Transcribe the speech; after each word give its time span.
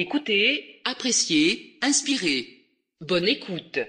Écoutez, 0.00 0.80
appréciez, 0.84 1.76
inspirez. 1.82 2.46
Bonne 3.00 3.26
écoute. 3.26 3.80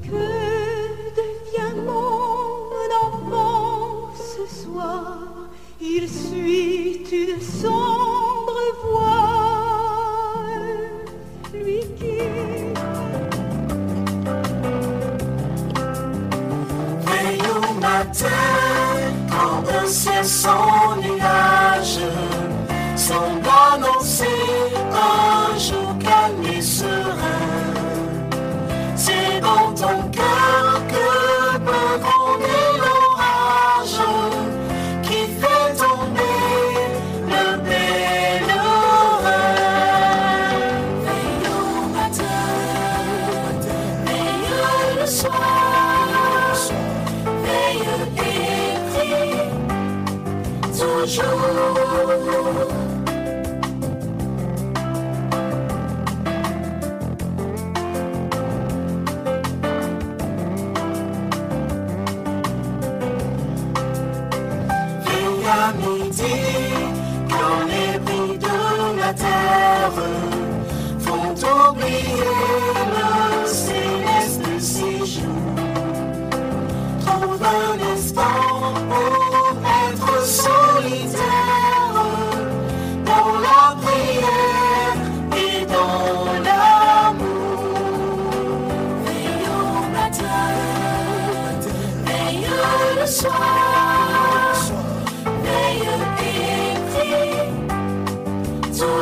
Que 0.00 0.24
devient 1.18 1.74
mon 1.84 2.70
enfant 3.02 4.14
ce 4.14 4.46
soir? 4.62 5.50
Il 5.80 6.08
suit 6.08 7.02
une 7.10 7.40
sombre 7.40 8.60
lui 11.52 11.80
qui 11.98 12.18
Veille 17.06 17.48
au 17.56 17.74
matin, 17.80 18.28
quand 19.28 19.64
nuage 21.02 21.63
say 24.14 24.63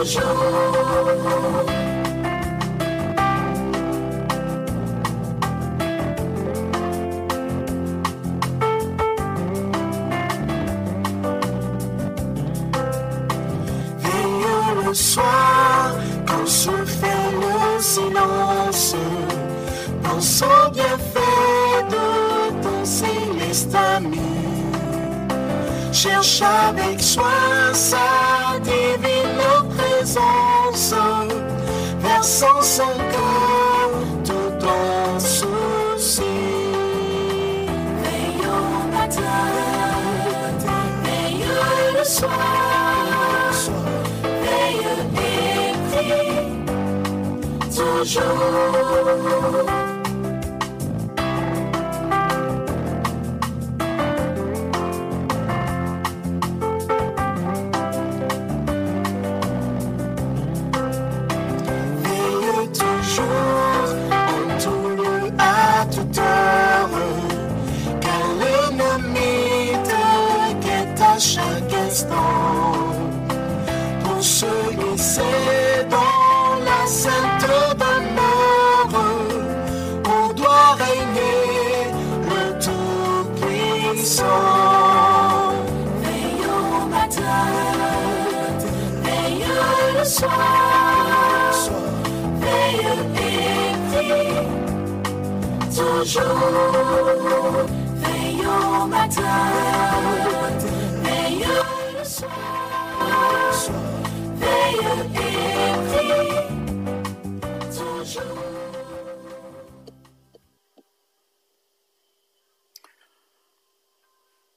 show. 0.05 1.72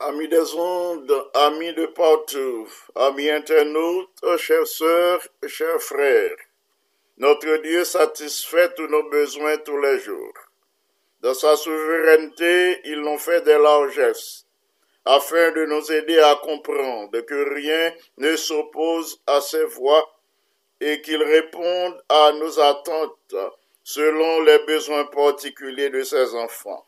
Amis 0.08 0.28
des 0.28 0.54
ondes, 0.54 1.30
amis 1.34 1.74
de 1.74 1.88
partout, 1.88 2.68
amis 2.94 3.28
internautes, 3.28 4.38
chers 4.38 4.68
sœurs, 4.68 5.28
chers 5.48 5.82
frères, 5.82 6.38
notre 7.18 7.58
Dieu 7.64 7.84
satisfait 7.84 8.72
tous 8.76 8.86
nos 8.86 9.10
besoins 9.10 9.58
tous 9.58 9.82
les 9.82 9.98
jours. 9.98 10.38
Dans 11.22 11.34
sa 11.34 11.56
souveraineté, 11.56 12.82
il 12.86 13.02
nous 13.02 13.18
fait 13.18 13.42
des 13.42 13.58
largesses, 13.58 14.46
afin 15.06 15.52
de 15.54 15.66
nous 15.66 15.92
aider 15.92 16.20
à 16.20 16.36
comprendre 16.36 17.20
que 17.22 17.56
rien 17.56 17.92
ne 18.20 18.36
s'oppose 18.36 19.20
à 19.26 19.42
ses 19.42 19.66
voies 19.66 20.08
et 20.82 21.02
qu'il 21.02 21.24
réponde 21.24 22.00
à 22.10 22.32
nos 22.34 22.60
attentes 22.60 23.36
selon 23.84 24.42
les 24.42 24.60
besoins 24.68 25.06
particuliers 25.06 25.90
de 25.90 26.04
ses 26.04 26.36
enfants. 26.36 26.86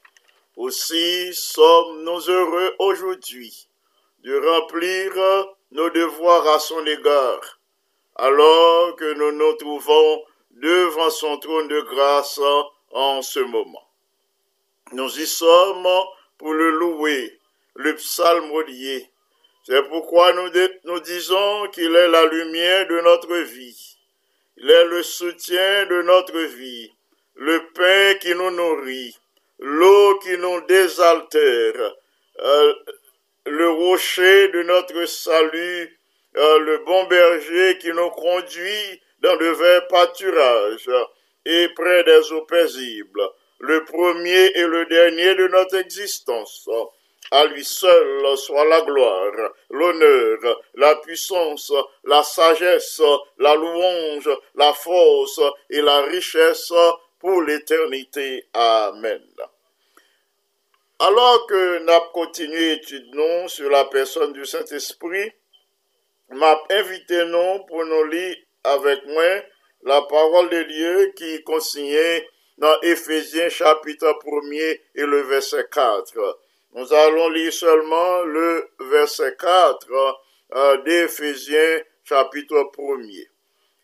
Aussi 0.57 1.35
sommes-nous 1.35 2.31
heureux 2.31 2.75
aujourd'hui 2.79 3.69
de 4.23 4.35
remplir 4.35 5.11
nos 5.69 5.91
devoirs 5.91 6.47
à 6.47 6.57
son 6.57 6.83
égard, 6.83 7.59
alors 8.15 8.95
que 8.95 9.13
nous 9.13 9.33
nous 9.33 9.53
trouvons 9.53 10.23
devant 10.49 11.11
son 11.11 11.37
trône 11.37 11.67
de 11.67 11.79
grâce 11.81 12.39
en 12.89 13.21
ce 13.21 13.39
moment. 13.39 13.87
Nous 14.93 15.19
y 15.19 15.27
sommes 15.27 15.87
pour 16.39 16.53
le 16.55 16.71
louer, 16.71 17.39
le 17.75 17.93
psalmodier. 17.95 19.11
C'est 19.63 19.87
pourquoi 19.89 20.33
nous, 20.33 20.49
nous 20.85 20.99
disons 21.01 21.67
qu'il 21.67 21.95
est 21.95 22.07
la 22.07 22.25
lumière 22.25 22.87
de 22.87 22.99
notre 23.01 23.35
vie. 23.35 23.99
Il 24.55 24.71
est 24.71 24.85
le 24.85 25.03
soutien 25.03 25.85
de 25.85 26.01
notre 26.01 26.39
vie, 26.39 26.91
le 27.35 27.63
pain 27.73 28.17
qui 28.19 28.33
nous 28.33 28.49
nourrit, 28.49 29.15
l'eau 29.59 30.19
qui 30.19 30.37
nous 30.37 30.61
désaltère, 30.61 31.95
euh, 32.39 32.73
le 33.45 33.69
rocher 33.69 34.49
de 34.49 34.63
notre 34.63 35.05
salut, 35.05 35.99
euh, 36.35 36.59
le 36.59 36.77
bon 36.79 37.05
berger 37.05 37.77
qui 37.79 37.91
nous 37.91 38.09
conduit 38.11 39.01
dans 39.21 39.35
de 39.37 39.47
verts 39.47 39.87
pâturages 39.87 40.89
et 41.45 41.69
près 41.69 42.03
des 42.03 42.31
eaux 42.31 42.45
paisibles, 42.45 43.29
le 43.59 43.83
premier 43.85 44.51
et 44.55 44.67
le 44.67 44.85
dernier 44.85 45.33
de 45.35 45.47
notre 45.47 45.77
existence, 45.77 46.69
À 47.31 47.45
lui 47.45 47.65
seul 47.65 48.37
soit 48.37 48.65
la 48.65 48.81
gloire, 48.81 49.33
l'honneur, 49.69 50.61
la 50.75 50.95
puissance, 50.97 51.73
la 52.05 52.23
sagesse, 52.23 53.01
la 53.37 53.55
louange, 53.55 54.29
la 54.55 54.71
force 54.73 55.41
et 55.69 55.81
la 55.81 56.03
richesse 56.03 56.71
pour 57.27 57.41
l'éternité. 57.41 58.47
Amen. 58.53 59.21
Alors 60.97 61.45
que 61.47 61.79
nous 61.79 62.11
continué 62.13 62.75
étudier 62.75 63.49
sur 63.49 63.69
la 63.69 63.83
personne 63.83 64.31
du 64.31 64.45
Saint-Esprit, 64.45 65.33
m'a 66.29 66.57
invité 66.69 67.25
nous 67.25 67.65
pour 67.65 67.83
nous 67.83 68.05
lire 68.05 68.37
avec 68.63 69.05
moi 69.07 69.43
la 69.83 70.03
parole 70.03 70.49
de 70.51 70.63
Dieu 70.63 71.11
qui 71.17 71.33
est 71.33 71.43
consignée 71.43 72.25
dans 72.59 72.79
Éphésiens 72.79 73.49
chapitre 73.49 74.07
1er 74.25 74.79
et 74.95 75.05
le 75.05 75.19
verset 75.23 75.67
4. 75.69 76.39
Nous 76.75 76.93
allons 76.93 77.27
lire 77.27 77.51
seulement 77.51 78.21
le 78.21 78.69
verset 78.79 79.35
4 79.37 79.85
euh, 80.55 80.77
d'Éphésiens 80.83 81.81
chapitre 82.05 82.71
1er. 82.73 83.27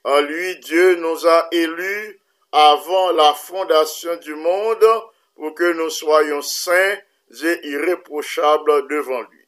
En 0.06 0.22
lui, 0.22 0.56
Dieu 0.60 0.96
nous 0.96 1.28
a 1.28 1.50
élus 1.52 2.22
avant 2.54 3.12
la 3.14 3.34
fondation 3.34 4.16
du 4.18 4.36
monde 4.36 4.86
pour 5.36 5.56
que 5.56 5.74
nous 5.74 5.90
soyons 5.90 6.44
saints 6.44 6.98
et 7.44 7.68
irréprochables 7.68 8.88
devant 8.88 9.22
lui. 9.22 9.46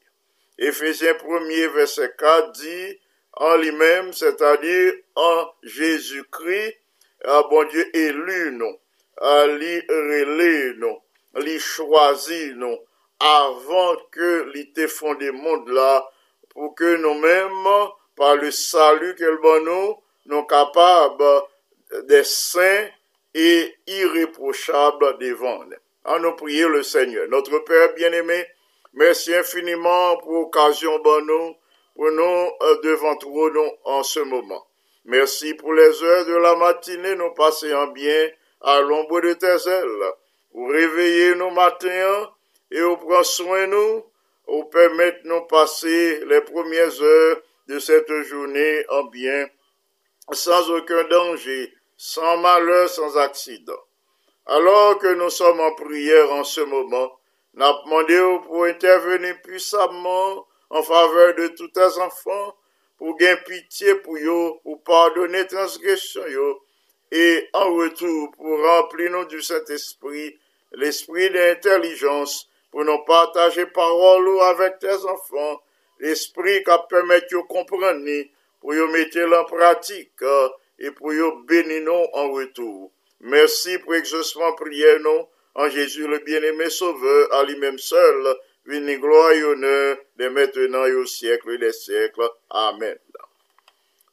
Éphésiens 0.58 1.14
1er 1.14 1.68
verset 1.74 2.12
4 2.18 2.52
dit 2.54 3.00
en 3.34 3.58
lui-même, 3.58 4.12
c'est-à-dire 4.12 4.94
en 5.16 5.48
Jésus-Christ, 5.62 6.78
ah, 7.26 7.44
bon 7.50 7.64
Dieu 7.66 7.96
élu 7.96 8.54
nous, 8.54 8.76
ah, 9.22 9.46
lui 9.48 9.80
relé 9.88 10.74
nous, 10.78 10.98
lui 11.36 11.60
choisi 11.60 12.54
nous, 12.56 12.78
avant 13.20 13.98
que 14.12 14.50
l'ité 14.54 14.88
fondé 14.88 15.32
monde 15.32 15.70
là, 15.70 16.10
pour 16.50 16.74
que 16.74 16.96
nous-mêmes, 16.96 17.90
par 18.16 18.36
le 18.38 18.50
salut 18.50 19.14
qu'elle 19.16 19.38
bon 19.38 19.64
nous, 19.64 19.96
nous 20.26 20.44
capables 20.46 21.44
des 22.04 22.24
saints 22.24 22.88
et 23.34 23.76
irréprochables 23.88 25.18
devant 25.20 25.64
nous. 25.66 25.76
En 26.06 26.20
nous 26.20 26.36
prier 26.36 26.68
le 26.68 26.84
Seigneur. 26.84 27.28
Notre 27.30 27.60
Père 27.60 27.94
bien-aimé, 27.96 28.46
merci 28.94 29.34
infiniment 29.34 30.18
pour 30.18 30.34
l'occasion 30.34 31.00
bon 31.00 31.26
nous, 31.26 31.56
pour 31.96 32.12
nous 32.12 32.22
euh, 32.22 32.82
devant 32.84 33.16
toi 33.18 33.50
nous 33.52 33.72
en 33.86 34.04
ce 34.04 34.20
moment. 34.20 34.66
Merci 35.06 35.54
pour 35.56 35.74
les 35.74 36.04
heures 36.04 36.26
de 36.26 36.36
la 36.36 36.56
matinée, 36.56 37.16
nous 37.16 37.32
passer 37.32 37.74
en 37.74 37.88
bien 37.88 38.30
à 38.62 38.82
l'ombre 38.82 39.22
de 39.22 39.34
tes 39.34 39.70
ailes. 39.70 40.12
Pour 40.52 40.70
réveiller 40.70 41.36
nos 41.36 41.52
matins 41.52 42.32
et 42.72 42.82
au 42.82 42.98
prendre 42.98 43.26
soin 43.26 43.68
de 43.68 43.72
nous, 43.72 44.04
ou 44.48 44.64
permettre 44.66 45.20
nous 45.26 45.42
passer 45.42 46.24
les 46.26 46.42
premières 46.42 47.02
heures 47.02 47.42
de 47.68 47.80
cette 47.80 48.12
journée 48.24 48.86
en 48.90 49.06
bien, 49.06 49.48
sans 50.32 50.70
aucun 50.72 51.04
danger, 51.06 51.74
sans 51.98 52.38
malheur, 52.38 52.90
sans 52.90 53.18
accident. 53.18 53.80
Alors 54.46 55.00
que 55.00 55.14
nous 55.14 55.30
sommes 55.30 55.60
en 55.60 55.74
prière 55.74 56.32
en 56.32 56.44
ce 56.44 56.62
moment, 56.62 57.20
n'a 57.56 57.72
demandé 57.86 58.20
pour 58.46 58.66
intervenir 58.66 59.42
puissamment 59.42 60.46
en 60.70 60.84
faveur 60.84 61.36
de 61.36 61.48
tous 61.48 61.70
tes 61.70 62.00
enfants, 62.00 62.56
pour 62.98 63.16
gagner 63.18 63.42
pitié 63.46 63.96
pour 63.96 64.18
eux, 64.18 64.52
pour 64.64 64.84
pardonner 64.84 65.48
transgression 65.48 66.28
yo, 66.28 66.62
et 67.12 67.48
en 67.54 67.74
retour 67.74 68.32
pour 68.32 68.62
remplir 68.62 69.12
nous 69.12 69.26
du 69.26 69.42
Saint-Esprit, 69.42 70.38
l'esprit 70.74 71.30
d'intelligence, 71.30 72.50
pour 72.72 72.84
nous 72.84 73.04
partager 73.06 73.66
parole 73.68 74.42
avec 74.42 74.80
tes 74.80 75.06
enfants, 75.06 75.62
l'esprit 76.00 76.64
qui 76.64 76.72
permet 76.90 77.22
de 77.22 77.38
comprendre, 77.48 78.24
pour 78.60 78.74
nous 78.74 78.88
mettre 78.88 79.20
en 79.34 79.46
pratique, 79.46 80.12
Euh, 80.22 80.50
et 80.80 80.92
pour 80.92 81.14
y 81.14 81.20
bénir 81.48 81.92
en 82.14 82.32
retour. 82.32 82.92
Merci 83.22 83.78
pour 83.80 83.96
exaucement 83.96 84.54
prière 84.54 85.00
nous, 85.00 85.28
en 85.56 85.70
Jésus 85.70 86.08
le 86.08 86.20
bien-aimé 86.20 86.70
sauveur, 86.70 87.34
à 87.34 87.44
lui-même 87.44 87.80
seul, 87.80 88.36
une 88.66 88.96
gloire 88.98 89.32
et 89.32 89.44
honneur, 89.44 89.98
de 90.18 90.28
maintenant 90.28 90.86
et 90.86 90.94
au 90.94 91.06
siècle 91.06 91.58
des 91.58 91.72
siècles. 91.72 92.30
Amen. 92.50 92.98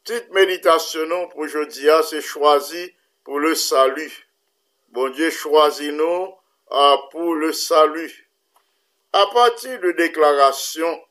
Petite 0.03 0.31
méditation 0.31 1.27
pour 1.29 1.41
aujourd'hui, 1.41 1.89
c'est 2.09 2.21
choisi 2.21 2.93
pour 3.23 3.39
le 3.39 3.55
salut. 3.55 4.27
Bon 4.89 5.09
Dieu 5.09 5.29
choisit 5.29 5.91
nous 5.91 6.33
euh, 6.71 6.97
pour 7.11 7.35
le 7.35 7.51
salut. 7.51 8.29
À 9.11 9.25
partir 9.33 9.79
de 9.79 9.91
déclaration 9.91 11.01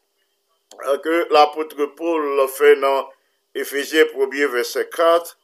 euh, 0.87 0.99
que 0.99 1.26
l'apôtre 1.32 1.84
Paul 1.87 2.49
fait 2.49 2.76
dans 2.76 3.08
Éphésiens 3.54 4.04
1er 4.04 4.46
verset 4.46 4.88
4, 4.88 5.38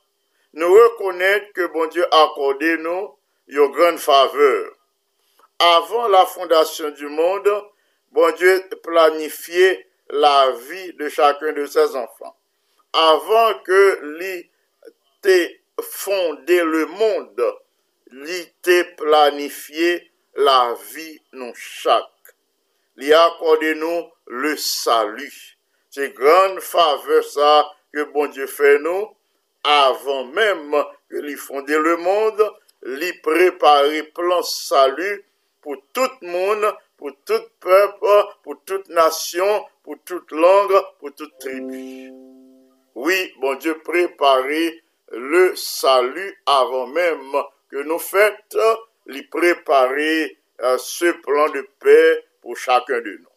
nou 0.59 0.77
rekonèt 0.83 1.53
ke 1.57 1.69
bon 1.73 1.91
Diyo 1.93 2.07
akorde 2.25 2.77
nou 2.83 3.15
yo 3.49 3.69
gran 3.75 3.99
faveur. 4.03 4.75
Avan 5.59 6.11
la 6.13 6.25
fondasyon 6.27 6.95
du 6.99 7.09
moun, 7.11 7.47
bon 8.15 8.35
Dieu 8.39 8.61
planifiye 8.85 9.77
la 10.11 10.51
bon 10.51 10.61
vi 10.69 10.93
de 10.99 11.09
chakun 11.09 11.53
de 11.57 11.67
ses 11.67 11.97
anfan. 11.99 12.33
Avan 12.93 13.59
ke 13.67 13.81
li 14.21 14.35
te 15.25 15.39
fonde 15.83 16.61
le 16.65 16.85
moun, 16.93 17.27
li 18.25 18.41
te 18.65 18.81
planifiye 19.01 19.99
la 20.39 20.75
vi 20.93 21.11
nou 21.33 21.53
chak. 21.55 22.35
Li 22.99 23.13
akorde 23.15 23.75
nou 23.79 24.07
le 24.43 24.57
salu. 24.59 25.29
Se 25.91 26.09
gran 26.15 26.59
fave 26.63 27.23
sa 27.27 27.67
ke 27.95 28.07
bon 28.15 28.31
Dieu 28.35 28.49
fe 28.51 28.77
nou, 28.83 29.11
avant 29.65 30.25
même 30.27 30.75
que 31.09 31.17
l'y 31.17 31.35
fondé 31.35 31.77
le 31.79 31.97
monde, 31.97 32.53
l'y 32.83 33.13
préparer 33.21 34.03
plan 34.05 34.43
salut 34.43 35.25
pour 35.61 35.77
tout 35.93 36.11
monde, 36.23 36.75
pour 36.97 37.13
tout 37.25 37.43
peuple, 37.61 38.25
pour 38.43 38.63
toute 38.65 38.89
nation, 38.89 39.65
pour 39.83 39.97
toute 40.05 40.31
langue, 40.33 40.81
pour 40.99 41.15
toute 41.15 41.39
tribu. 41.39 42.11
Oui, 42.95 43.33
bon 43.41 43.55
Dieu 43.57 43.79
préparer 43.79 44.83
le 45.13 45.55
salut 45.57 46.37
avant 46.47 46.87
même 46.87 47.33
que 47.71 47.83
nous 47.83 47.99
faisions, 47.99 48.79
l'y 49.07 49.23
préparer 49.23 50.39
euh, 50.61 50.77
ce 50.79 51.13
plan 51.13 51.49
de 51.51 51.67
paix 51.81 52.25
pour 52.41 52.57
chacun 52.57 53.01
de 53.01 53.19
nous. 53.21 53.29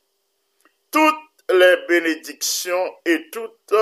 Toutes 0.89 1.15
les 1.49 1.75
bénédictions 1.87 2.95
et 3.05 3.29
toutes 3.29 3.73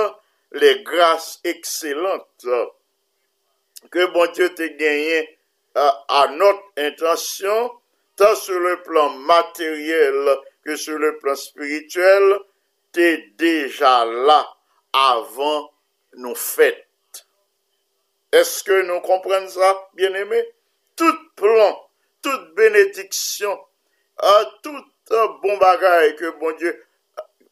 les 0.52 0.82
grâces 0.82 1.40
excellentes 1.44 2.46
que 3.90 4.04
bon 4.12 4.30
Dieu 4.32 4.52
t'a 4.54 4.68
gagné 4.68 5.38
à 5.74 6.26
notre 6.32 6.62
intention, 6.76 7.72
tant 8.16 8.34
sur 8.34 8.58
le 8.58 8.82
plan 8.82 9.10
matériel 9.10 10.38
que 10.64 10.76
sur 10.76 10.98
le 10.98 11.16
plan 11.18 11.34
spirituel, 11.36 12.38
t'es 12.92 13.30
déjà 13.36 14.04
là 14.04 14.46
avant 14.92 15.72
nos 16.14 16.34
fêtes. 16.34 16.86
Est-ce 18.32 18.64
que 18.64 18.82
nous 18.82 19.00
comprenons 19.00 19.48
ça, 19.48 19.88
bien-aimés? 19.94 20.44
Tout 20.96 21.16
plan, 21.36 21.88
toute 22.20 22.54
bénédiction, 22.54 23.58
tout 24.62 24.84
bon 25.42 25.56
bagage 25.56 26.16
que 26.16 26.30
bon 26.38 26.52
Dieu 26.56 26.84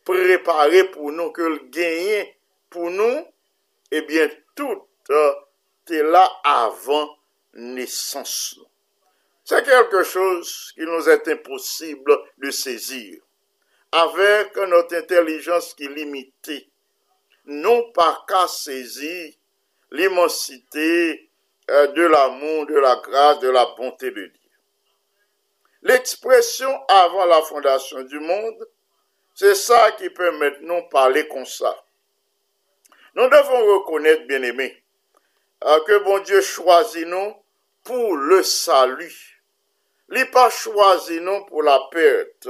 préparé 0.04 0.84
pour 0.84 1.12
nous, 1.12 1.30
que 1.32 1.42
le 1.42 1.58
gagné 1.70 2.37
pour 2.70 2.90
nous, 2.90 3.26
eh 3.90 4.02
bien, 4.02 4.28
tout 4.54 4.86
euh, 5.10 5.32
est 5.90 6.02
là 6.02 6.30
avant 6.44 7.16
naissance. 7.54 8.58
C'est 9.44 9.64
quelque 9.64 10.02
chose 10.02 10.72
qui 10.74 10.82
nous 10.82 11.08
est 11.08 11.26
impossible 11.28 12.18
de 12.36 12.50
saisir. 12.50 13.20
Avec 13.90 14.54
notre 14.56 14.96
intelligence 14.96 15.72
qui 15.72 15.84
est 15.84 15.88
limitée, 15.88 16.68
non 17.46 17.90
pas 17.92 18.24
qu'à 18.28 18.46
saisir 18.46 19.32
l'immensité 19.90 21.30
euh, 21.70 21.86
de 21.88 22.02
l'amour, 22.02 22.66
de 22.66 22.74
la 22.74 22.96
grâce, 22.96 23.38
de 23.40 23.48
la 23.48 23.64
bonté 23.76 24.10
de 24.10 24.26
Dieu. 24.26 24.50
L'expression 25.82 26.70
avant 26.88 27.24
la 27.24 27.40
fondation 27.42 28.02
du 28.02 28.20
monde, 28.20 28.68
c'est 29.34 29.54
ça 29.54 29.92
qui 29.92 30.10
peut 30.10 30.30
maintenant 30.32 30.82
parler 30.90 31.26
comme 31.28 31.46
ça. 31.46 31.74
Nous 33.18 33.28
devons 33.28 33.74
reconnaître, 33.74 34.28
bien 34.28 34.40
aimés, 34.44 34.80
euh, 35.64 35.80
que 35.80 35.98
bon 36.04 36.20
Dieu 36.20 36.40
choisit 36.40 37.04
nous 37.04 37.34
pour 37.82 38.16
le 38.16 38.44
salut. 38.44 39.42
Il 40.08 40.20
n'a 40.20 40.26
pas 40.26 40.48
choisi 40.50 41.20
nous 41.20 41.44
pour 41.46 41.64
la 41.64 41.80
perte. 41.90 42.48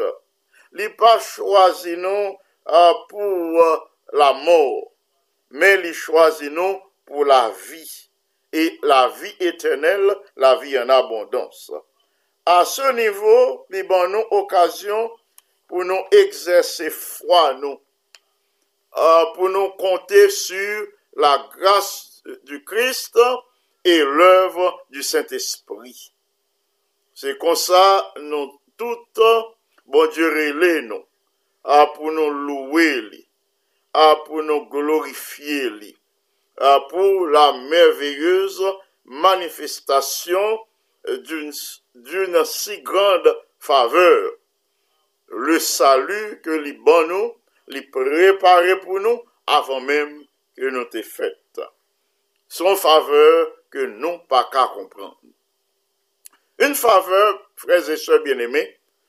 Il 0.75 0.85
n'a 0.85 0.91
pas 0.91 1.19
choisi 1.21 1.97
nous 1.97 2.37
euh, 2.69 2.93
pour 3.09 3.63
euh, 3.63 3.79
la 4.13 4.35
mort. 4.35 4.93
Mais 5.53 5.81
il 5.83 5.95
choisit 5.95 6.53
nous 6.53 6.79
pour 7.07 7.25
la 7.25 7.51
vie. 7.71 8.11
Et 8.53 8.79
la 8.83 9.09
vie 9.09 9.37
éternelle, 9.41 10.15
la 10.37 10.57
vie 10.57 10.79
en 10.79 10.91
abondance. 10.91 11.73
À 12.45 12.67
ce 12.67 12.93
niveau, 12.93 13.65
il 13.71 13.87
nous 13.89 14.25
occasion 14.33 15.11
pour 15.67 15.83
nous 15.87 16.05
exercer 16.13 16.91
foi, 16.91 17.55
nous, 17.55 17.81
euh, 18.99 19.25
pour 19.35 19.49
nous 19.49 19.71
compter 19.71 20.29
sur 20.31 20.87
la 21.17 21.49
grâce 21.57 22.23
du 22.45 22.65
Christ 22.65 23.19
et 23.85 23.99
l'œuvre 23.99 24.85
du 24.91 25.03
Saint-Esprit. 25.03 26.13
C'est 27.15 27.39
comme 27.39 27.57
ça, 27.57 28.13
nous 28.21 28.61
toutes, 28.77 29.21
bon 29.87 30.07
Dieu, 30.11 30.29
relais 30.29 30.83
nous, 30.83 31.05
ah, 31.65 31.87
pour 31.95 32.13
nous 32.13 32.31
louer, 32.31 33.27
ah, 33.93 34.17
pour 34.27 34.43
nous 34.43 34.67
glorifier, 34.67 35.97
ah, 36.59 36.81
pour 36.89 37.27
la 37.27 37.53
merveilleuse 37.53 38.63
manifestation 39.05 40.61
d'une 41.07 41.53
si 42.45 42.83
grande 42.83 43.37
faveur. 43.59 44.33
Le 45.29 45.59
salut 45.59 46.41
que 46.43 46.51
les 46.51 46.75
nous, 46.75 47.35
li 47.73 47.85
prepare 47.95 48.79
pou 48.85 49.01
nou 49.03 49.25
avan 49.49 49.85
mem 49.89 50.15
ke 50.59 50.73
nou 50.75 50.89
te 50.93 51.03
fèt. 51.05 51.63
Son 52.49 52.77
faveur 52.81 53.51
ke 53.73 53.85
nou 53.99 54.23
pa 54.29 54.47
ka 54.53 54.71
kompran. 54.73 55.13
Un 56.59 56.75
faveur, 56.75 57.37
freze 57.61 57.99
se 58.01 58.19
bien 58.25 58.41
eme, 58.41 58.65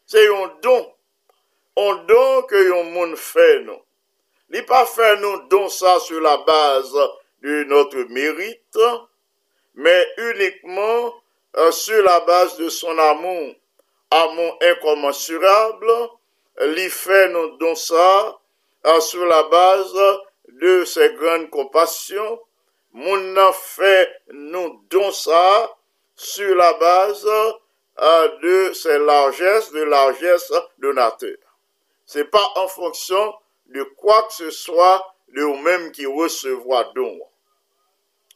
se 0.05 0.21
yon 0.25 0.51
don. 0.61 0.83
On 1.79 2.03
don 2.09 2.43
ke 2.49 2.59
yon 2.67 2.91
moun 2.93 3.15
fè 3.17 3.61
nou. 3.63 3.79
Li 4.53 4.61
pa 4.67 4.83
fè 4.89 5.15
nou 5.21 5.45
don 5.49 5.69
sa 5.71 5.95
sou 6.03 6.19
la 6.21 6.35
base 6.45 7.07
de 7.45 7.63
notre 7.69 8.03
mérite, 8.11 8.89
men 9.73 10.13
unikman 10.27 11.07
euh, 11.07 11.71
sou 11.71 12.03
la 12.03 12.19
base 12.27 12.59
de 12.59 12.69
son 12.73 12.99
amon. 12.99 13.55
Amon 14.13 14.55
inkomensurable, 14.65 15.97
li 16.75 16.89
fè 16.91 17.27
nou 17.31 17.55
don 17.61 17.77
sa 17.77 18.05
sur 19.01 19.25
la 19.25 19.43
base 19.43 19.95
de 20.47 20.85
ses 20.85 21.13
grandes 21.13 21.49
compassions. 21.49 22.39
Mon 22.91 23.53
fait 23.53 24.09
nous 24.31 24.81
don 24.89 25.11
ça 25.11 25.75
sur 26.15 26.55
la 26.55 26.73
base 26.73 27.27
euh, 28.01 28.27
de 28.41 28.73
ses 28.73 28.97
largesses, 28.99 29.71
de 29.71 29.83
largesse 29.83 30.51
donateur. 30.79 31.37
C'est 32.05 32.31
pas 32.31 32.45
en 32.55 32.67
fonction 32.67 33.33
de 33.67 33.83
quoi 33.83 34.23
que 34.23 34.33
ce 34.33 34.51
soit 34.51 35.05
de 35.29 35.41
vous-même 35.41 35.91
qui 35.91 36.05
recevoir 36.05 36.91
don. 36.93 37.19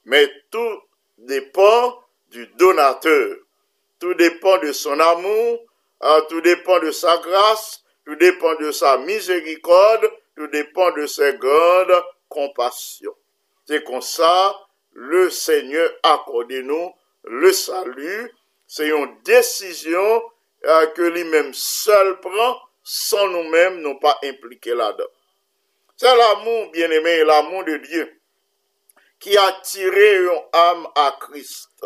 Mais 0.05 0.29
tout 0.51 0.81
dépend 1.17 1.99
du 2.29 2.47
donateur. 2.57 3.37
Tout 3.99 4.13
dépend 4.15 4.57
de 4.57 4.71
son 4.73 4.99
amour, 4.99 5.59
euh, 6.03 6.21
tout 6.29 6.41
dépend 6.41 6.79
de 6.79 6.91
sa 6.91 7.17
grâce, 7.17 7.83
tout 8.05 8.15
dépend 8.15 8.55
de 8.55 8.71
sa 8.71 8.97
miséricorde, 8.97 10.11
tout 10.35 10.47
dépend 10.47 10.91
de 10.91 11.05
ses 11.05 11.33
grandes 11.37 12.03
compassions. 12.29 13.15
C'est 13.65 13.83
comme 13.83 14.01
ça, 14.01 14.59
le 14.93 15.29
Seigneur 15.29 15.89
accorde 16.03 16.51
nous 16.51 16.93
le 17.23 17.51
salut. 17.51 18.31
C'est 18.67 18.89
une 18.89 19.21
décision 19.23 20.23
euh, 20.65 20.87
que 20.87 21.01
lui-même 21.01 21.53
seul 21.53 22.19
prend, 22.19 22.59
sans 22.83 23.27
nous-mêmes, 23.29 23.81
non 23.81 23.95
pas 23.97 24.19
impliqués 24.23 24.73
là-dedans. 24.73 25.09
C'est 25.95 26.15
l'amour, 26.15 26.71
bien-aimé, 26.71 27.23
l'amour 27.23 27.63
de 27.65 27.77
Dieu, 27.77 28.19
qui 29.19 29.37
a 29.37 29.51
tiré 29.63 30.17
une 30.17 30.41
âme 30.51 30.87
à 30.95 31.15
Christ. 31.19 31.85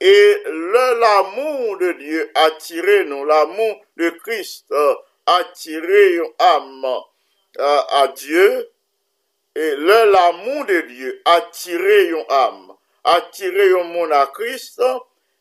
Et 0.00 0.42
l'amour 0.46 1.78
de 1.78 1.92
Dieu 1.92 2.30
a 2.34 2.50
tiré 2.52 3.04
nous, 3.04 3.24
l'amour 3.24 3.80
de 3.96 4.10
Christ 4.10 4.72
a 5.26 5.44
tiré 5.54 6.16
une 6.16 6.32
âme 6.38 7.02
à 7.58 8.08
Dieu. 8.08 8.68
Et 9.54 9.74
l'amour 9.76 10.64
de 10.64 10.80
Dieu 10.82 11.22
a 11.24 11.40
tiré 11.52 12.08
une 12.08 12.24
âme, 12.30 12.72
a 13.04 13.20
tiré 13.32 13.72
un 13.72 13.84
monde 13.84 14.12
à 14.12 14.26
Christ. 14.32 14.82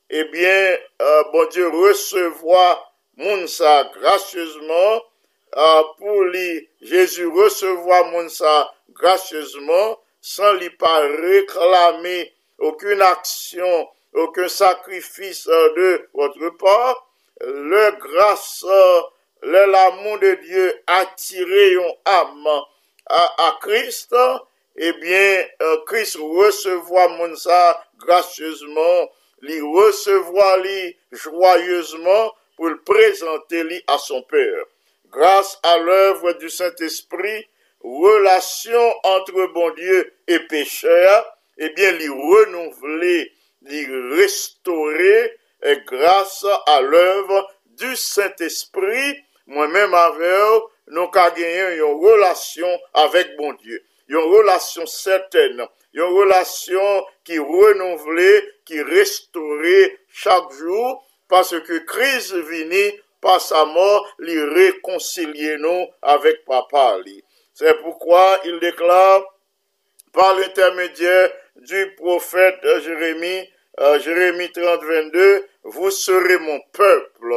Eh 0.10 0.26
bien, 0.26 0.78
euh, 1.02 1.24
bon 1.32 1.48
Dieu 1.50 1.70
recevoir 1.70 2.94
monde 3.16 3.48
ça 3.48 3.90
gracieusement 3.96 5.02
euh, 5.56 5.84
pour 5.98 6.24
lui, 6.24 6.68
Jésus 6.82 7.28
recevoir 7.28 8.06
monde 8.12 8.30
ça 8.30 8.74
gracieusement 8.90 10.00
sans 10.22 10.54
lui 10.54 10.70
pas 10.72 11.00
réclamer 11.00 12.34
aucune 12.58 13.02
action 13.02 13.88
aucun 14.14 14.48
sacrifice 14.48 15.48
euh, 15.48 15.74
de 15.76 16.10
votre 16.14 16.50
part, 16.58 17.08
le 17.42 17.92
grâce, 17.98 18.66
euh, 19.44 19.66
l'amour 19.68 20.20
de 20.20 20.36
Dieu 20.44 20.74
a 20.88 21.06
tiré 21.16 21.74
une 21.74 21.94
âme 22.06 22.48
à, 23.08 23.58
Christ, 23.62 24.16
eh 24.78 24.94
bien, 24.94 25.46
euh, 25.62 25.78
mon 27.10 27.36
ça 27.36 27.84
gracieusement, 27.98 29.12
lui 29.42 29.60
recevoir 29.60 30.58
lui 30.58 30.98
joyeusement 31.12 32.34
pour 32.56 32.70
le 32.70 32.80
présenter 32.82 33.64
lui 33.64 33.84
à 33.88 33.98
son 33.98 34.22
Père. 34.24 34.66
Grâce 35.10 35.60
à 35.64 35.78
l'œuvre 35.78 36.34
du 36.34 36.50
Saint-Esprit, 36.50 37.48
relation 37.82 38.94
entre 39.04 39.48
bon 39.54 39.72
Dieu 39.72 40.14
et 40.28 40.40
pécheur, 40.48 41.38
eh 41.58 41.70
bien, 41.70 41.92
lui 41.92 42.08
renouveler 42.08 43.32
d'y 43.62 43.86
restaurer 43.86 45.38
grâce 45.86 46.46
à 46.68 46.82
l'œuvre 46.82 47.52
du 47.66 47.96
Saint-Esprit, 47.96 49.18
moi-même 49.52 49.94
avec 49.94 50.64
nous 50.88 51.02
avons 51.02 51.12
gagné 51.12 51.76
une 51.76 52.06
relation 52.06 52.80
avec 52.94 53.36
bon 53.38 53.54
Dieu. 53.54 53.84
Une 54.08 54.18
relation 54.18 54.86
certaine, 54.86 55.66
une 55.94 56.02
relation 56.02 57.06
qui 57.24 57.38
renouvelée, 57.38 58.44
qui 58.66 58.82
restaurée 58.82 60.00
chaque 60.10 60.52
jour, 60.52 61.06
parce 61.30 61.58
que 61.62 61.78
Christ 61.80 62.34
vini 62.34 63.00
par 63.22 63.40
sa 63.40 63.66
mort, 63.66 64.06
lui 64.20 64.42
réconcilier 64.42 65.58
nous 65.58 65.88
avec 66.02 66.44
papa. 66.46 66.98
C'est 67.54 67.80
pourquoi 67.82 68.40
il 68.46 68.60
déclare 68.60 69.24
par 70.12 70.36
l'intermédiaire 70.36 71.32
du 71.56 71.94
prophète 71.96 72.66
Jérémie, 72.84 73.50
euh, 73.80 74.00
Jérémie 74.00 74.52
30, 74.52 74.84
22, 74.84 75.46
vous 75.64 75.92
serez 75.92 76.40
mon 76.40 76.60
peuple 76.74 77.34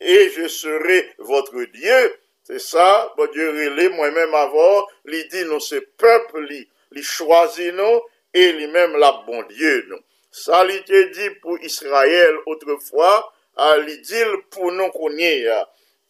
et 0.00 0.30
je 0.30 0.48
serai 0.48 1.14
votre 1.18 1.62
Dieu. 1.72 2.16
C'est 2.42 2.58
ça, 2.58 3.12
bon 3.16 3.28
Dieu 3.32 3.50
relé 3.50 3.88
moi-même 3.90 4.34
avant, 4.34 4.86
il 5.06 5.28
dit 5.28 5.44
nous 5.44 5.60
ce 5.60 5.76
peuple, 5.76 6.46
il 6.92 7.02
choisit 7.02 7.74
nous 7.74 8.00
et 8.34 8.52
lui-même 8.52 8.96
la 8.96 9.22
bon 9.26 9.42
Dieu 9.44 9.84
nous. 9.88 10.00
Ça 10.30 10.64
il 10.66 11.10
dit 11.10 11.30
pour 11.42 11.60
Israël 11.60 12.34
autrefois, 12.46 13.32
il 13.58 14.00
dit 14.02 14.24
pour 14.50 14.72
nous 14.72 14.88
qu'on 14.90 15.10
Et, 15.18 15.52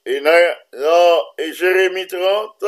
et 0.06 1.52
Jérémie 1.52 2.06
30, 2.06 2.64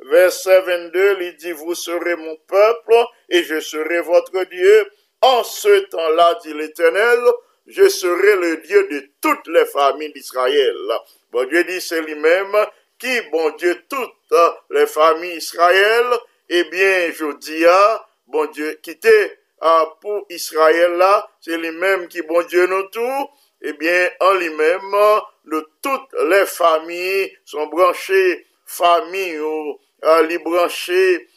verset 0.00 0.60
22, 0.62 1.18
il 1.20 1.36
dit, 1.36 1.52
vous 1.52 1.74
serez 1.74 2.16
mon 2.16 2.36
peuple 2.46 2.94
et 3.28 3.42
je 3.42 3.60
serai 3.60 4.00
votre 4.00 4.44
Dieu. 4.44 4.90
En 5.22 5.42
ce 5.42 5.80
temps-là, 5.86 6.38
dit 6.42 6.52
l'Éternel, 6.52 7.20
je 7.66 7.88
serai 7.88 8.36
le 8.36 8.58
Dieu 8.58 8.88
de 8.88 9.08
toutes 9.20 9.46
les 9.48 9.66
familles 9.66 10.12
d'Israël. 10.12 10.76
Bon 11.32 11.44
Dieu 11.48 11.64
dit, 11.64 11.80
c'est 11.80 12.02
lui-même 12.02 12.54
qui, 12.98 13.20
bon 13.32 13.50
Dieu, 13.56 13.82
toutes 13.88 14.10
les 14.70 14.86
familles 14.86 15.34
d'Israël, 15.34 16.06
eh 16.48 16.64
bien, 16.64 17.10
je 17.12 17.36
dis, 17.38 17.64
ah, 17.66 18.06
bon 18.26 18.46
Dieu, 18.46 18.78
quittez 18.82 19.32
ah, 19.60 19.86
pour 20.00 20.26
Israël 20.30 20.92
là, 20.92 21.28
c'est 21.40 21.56
lui-même 21.56 22.08
qui, 22.08 22.22
bon 22.22 22.42
Dieu, 22.42 22.66
nous 22.66 22.84
tout, 22.84 23.28
eh 23.62 23.72
bien, 23.72 24.10
en 24.20 24.34
lui-même, 24.34 24.94
toutes 25.82 26.14
les 26.28 26.46
familles 26.46 27.36
sont 27.44 27.66
branchées, 27.66 28.46
familles, 28.64 29.40
li 30.28 30.38
branché, 30.38 31.28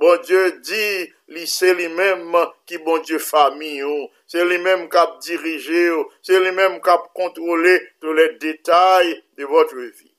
bon 0.00 0.20
Dieu 0.24 0.52
dit, 0.60 1.46
c'est 1.46 1.74
lui-même 1.74 2.34
qui 2.66 2.78
bon 2.78 2.98
Dieu 2.98 3.18
famille, 3.18 3.82
c'est 4.26 4.44
lui-même 4.44 4.88
qui 4.88 4.96
a 4.96 5.16
dirigé, 5.20 5.92
c'est 6.22 6.40
lui-même 6.40 6.80
qui 6.80 6.90
a 6.90 6.98
contrôlé 7.14 7.80
tous 8.00 8.12
les 8.12 8.34
détails 8.34 9.22
de 9.36 9.44
votre 9.44 9.76
vie. 9.76 10.14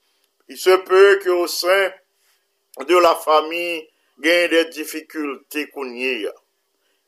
Il 0.47 0.57
se 0.57 0.75
peut 0.77 1.19
qu'au 1.23 1.47
sein 1.47 1.91
de 2.85 2.97
la 2.97 3.15
famille, 3.15 3.87
il 4.19 4.25
y 4.25 4.29
ait 4.29 4.47
des 4.47 4.65
difficultés 4.65 5.69
qu'on 5.69 5.89
y 5.89 6.25
a. 6.25 6.33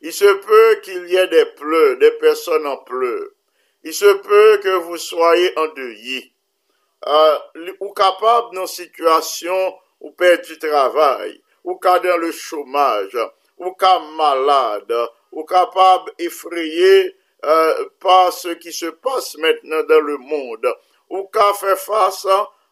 Il 0.01 0.13
se 0.13 0.25
peut 0.25 0.82
qu'il 0.82 1.08
y 1.10 1.15
ait 1.15 1.27
des 1.27 1.46
pleurs, 1.58 1.98
des 1.98 2.12
personnes 2.12 2.68
en 2.68 2.77
pleurs. 2.77 3.29
Il 3.84 3.94
se 3.94 4.13
peut 4.13 4.60
que 4.62 4.75
vous 4.75 4.98
soyez 4.98 5.58
endeuillés. 5.58 6.34
Euh, 7.08 7.39
ou 7.79 7.94
capable 7.94 8.56
dans 8.56 8.68
situation 8.68 9.74
ou 10.01 10.12
perd 10.12 10.44
du 10.46 10.58
travail, 10.58 11.41
ou 11.63 11.75
cas 11.75 12.00
dans 12.00 12.18
le 12.18 12.32
chômage, 12.32 13.18
ou 13.58 13.72
cas 13.72 14.00
malade, 14.00 14.94
ou 15.32 15.44
capable 15.44 16.12
effrayé 16.18 17.16
euh, 17.46 17.86
par 18.00 18.34
ce 18.34 18.50
qui 18.50 18.74
se 18.74 18.88
passe 18.88 19.38
maintenant 19.38 19.84
dans 19.84 20.02
le 20.02 20.18
monde, 20.18 20.68
ou 21.10 21.24
cas 21.26 21.54
fait 21.54 21.78
face 21.78 22.28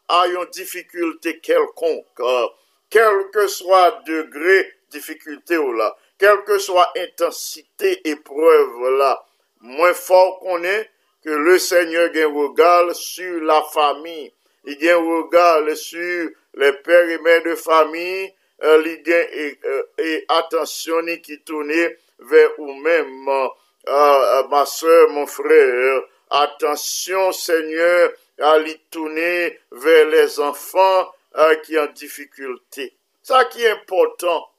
a 0.10 0.28
une 0.28 0.46
difficulté 0.52 1.40
quelconque, 1.40 2.06
euh, 2.20 2.48
quel 2.90 3.30
que 3.32 3.48
soit 3.48 4.02
degré 4.06 4.74
difficulté 4.90 5.58
ou 5.58 5.74
là, 5.74 5.96
quelle 6.18 6.44
que 6.44 6.58
soit 6.58 6.92
intensité 6.98 8.02
épreuve 8.10 8.98
là, 8.98 9.26
moins 9.62 9.94
fort 9.94 10.40
qu'on 10.40 10.64
est, 10.64 10.90
que 11.24 11.30
le 11.30 11.60
Seigneur 11.60 12.10
gagne 12.10 12.26
regard 12.26 12.96
sur 12.96 13.42
la 13.42 13.62
famille, 13.64 14.34
il 14.66 14.78
gagne 14.78 14.96
regard 14.96 15.76
sur 15.76 16.30
les 16.56 16.74
pères 16.74 17.10
et 17.10 17.20
mères 17.20 17.44
de 17.44 17.56
famille, 17.56 18.34
euh, 18.64 18.82
il 18.86 19.04
gagne 19.04 19.28
et, 19.32 19.60
euh, 19.66 19.84
et 19.98 20.26
attention 20.30 21.06
qui 21.24 21.40
tourne 21.42 21.72
vers 22.20 22.50
vous-même, 22.58 23.28
euh, 23.30 23.48
euh, 23.88 24.48
ma 24.48 24.66
soeur, 24.66 25.10
mon 25.10 25.26
frère. 25.26 26.02
Attention, 26.30 27.32
Seigneur, 27.32 28.12
à 28.40 28.58
l'y 28.60 28.78
tourner 28.92 29.60
vers 29.72 30.08
les 30.08 30.40
enfants 30.40 31.14
euh, 31.36 31.56
qui 31.58 31.78
ont 31.78 31.92
difficulté. 31.94 32.96
Ça 33.22 33.46
qui 33.46 33.64
est 33.64 33.70
important 33.70 34.50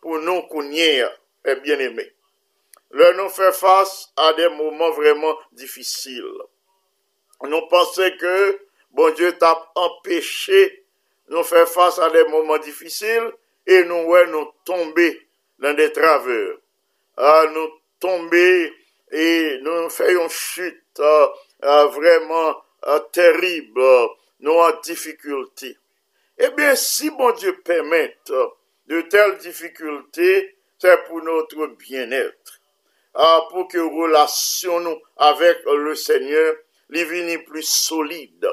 pour 0.00 0.18
nous 0.18 0.42
y 0.70 0.80
est, 0.80 1.04
eh, 1.46 1.56
bien 1.56 1.78
aimés. 1.78 2.12
Là, 2.90 3.12
nous 3.14 3.28
fait 3.28 3.52
face 3.52 4.12
à 4.16 4.32
des 4.34 4.48
moments 4.50 4.90
vraiment 4.90 5.36
difficiles. 5.52 6.32
Nous 7.42 7.66
pensons 7.68 8.10
que 8.20 8.60
bon 8.92 9.12
Dieu 9.14 9.32
t'a 9.32 9.70
empêché 9.74 10.84
nous 11.28 11.42
faire 11.42 11.68
face 11.68 11.98
à 11.98 12.10
des 12.10 12.24
moments 12.24 12.58
difficiles 12.58 13.32
et 13.66 13.82
nous, 13.84 14.02
ouais, 14.04 14.26
nous 14.26 14.46
tomber 14.64 15.26
dans 15.58 15.74
des 15.74 15.92
travers. 15.92 16.56
Nous 17.16 17.70
tomber 18.00 18.72
et 19.12 19.58
nous 19.62 19.88
faisons 19.88 20.28
chute 20.28 20.76
euh, 20.98 21.26
euh, 21.62 21.86
vraiment 21.86 22.56
euh, 22.86 22.98
terrible, 23.12 23.82
nous 24.40 24.52
en 24.52 24.80
difficulté. 24.80 25.76
Eh 26.38 26.50
bien, 26.50 26.74
si 26.74 27.10
bon 27.10 27.30
Dieu 27.32 27.56
euh, 27.68 28.46
de 28.86 29.00
telles 29.02 29.38
difficultés, 29.38 30.56
c'est 30.78 31.04
pour 31.04 31.22
notre 31.22 31.66
bien-être. 31.78 32.60
Ah, 33.14 33.42
pour 33.50 33.68
que 33.68 33.78
relation 33.78 34.80
nous 34.80 35.00
avec 35.16 35.58
le 35.64 35.94
Seigneur 35.94 36.56
les 36.90 37.04
vienne 37.04 37.44
plus 37.44 37.62
solide. 37.62 38.46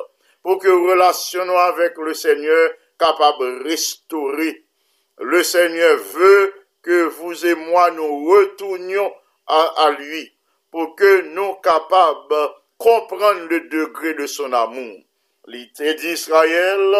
Pour 0.43 0.59
que 0.59 0.69
relation 0.69 1.45
nous 1.45 1.57
avec 1.57 1.97
le 1.97 2.13
Seigneur 2.13 2.71
capable 2.99 3.63
de 3.63 3.69
restaurer. 3.69 4.63
Le 5.17 5.43
Seigneur 5.43 5.97
veut 5.97 6.53
que 6.81 7.03
vous 7.03 7.45
et 7.45 7.55
moi 7.55 7.91
nous 7.91 8.25
retournions 8.29 9.13
à, 9.47 9.91
lui 9.99 10.31
pour 10.71 10.95
que 10.95 11.21
nous 11.21 11.53
capables 11.55 12.29
de 12.29 12.47
comprendre 12.77 13.47
le 13.49 13.59
degré 13.61 14.13
de 14.13 14.25
son 14.25 14.53
amour. 14.53 14.97
L'idée 15.47 15.93
d'Israël, 15.95 16.95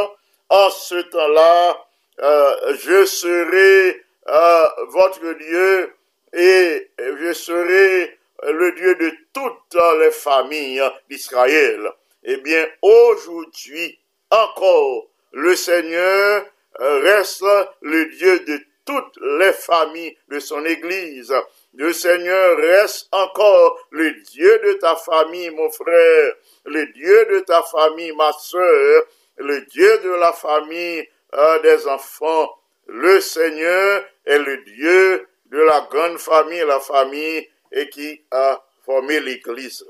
en 0.50 0.70
ce 0.70 0.96
temps-là, 0.96 1.86
euh, 2.20 2.76
je 2.76 3.06
serai 3.06 4.04
euh, 4.28 4.66
votre 4.90 5.34
Dieu 5.34 5.94
et 6.34 6.92
je 7.00 7.34
serai 7.34 8.18
le 8.44 8.72
Dieu 8.74 8.96
de 8.96 9.12
toutes 9.34 9.82
les 10.00 10.12
familles 10.12 10.84
d'Israël. 11.10 11.90
Eh 12.24 12.38
bien, 12.38 12.68
aujourd'hui 12.82 13.98
encore, 14.30 15.08
le 15.32 15.56
Seigneur 15.56 16.46
reste 16.80 17.46
le 17.82 18.06
Dieu 18.06 18.40
de 18.40 18.60
toutes 18.86 19.18
les 19.40 19.54
familles 19.54 20.18
de 20.30 20.40
son 20.40 20.66
Église. 20.66 21.34
Le 21.74 21.94
Seigneur 21.94 22.58
reste 22.58 23.08
encore 23.12 23.78
le 23.92 24.12
Dieu 24.32 24.60
de 24.66 24.74
ta 24.74 24.96
famille, 24.96 25.50
mon 25.52 25.70
frère, 25.70 26.34
le 26.66 26.86
Dieu 26.94 27.26
de 27.32 27.40
ta 27.42 27.64
famille, 27.64 28.12
ma 28.14 28.32
soeur, 28.34 29.04
le 29.38 29.62
Dieu 29.62 29.98
de 30.00 30.10
la 30.10 30.34
famille 30.34 31.08
euh, 31.34 31.60
des 31.62 31.88
enfants. 31.88 32.58
Le 32.88 33.22
Seigneur 33.22 34.04
est 34.26 34.40
le 34.40 34.58
Dieu 34.64 35.28
de 35.46 35.60
la 35.60 35.88
grande 35.90 36.18
famille, 36.18 36.64
la 36.66 36.80
famille 36.80 37.48
et 37.72 37.90
qui 37.90 38.22
a 38.32 38.62
formé 38.86 39.20
l'Église. 39.20 39.86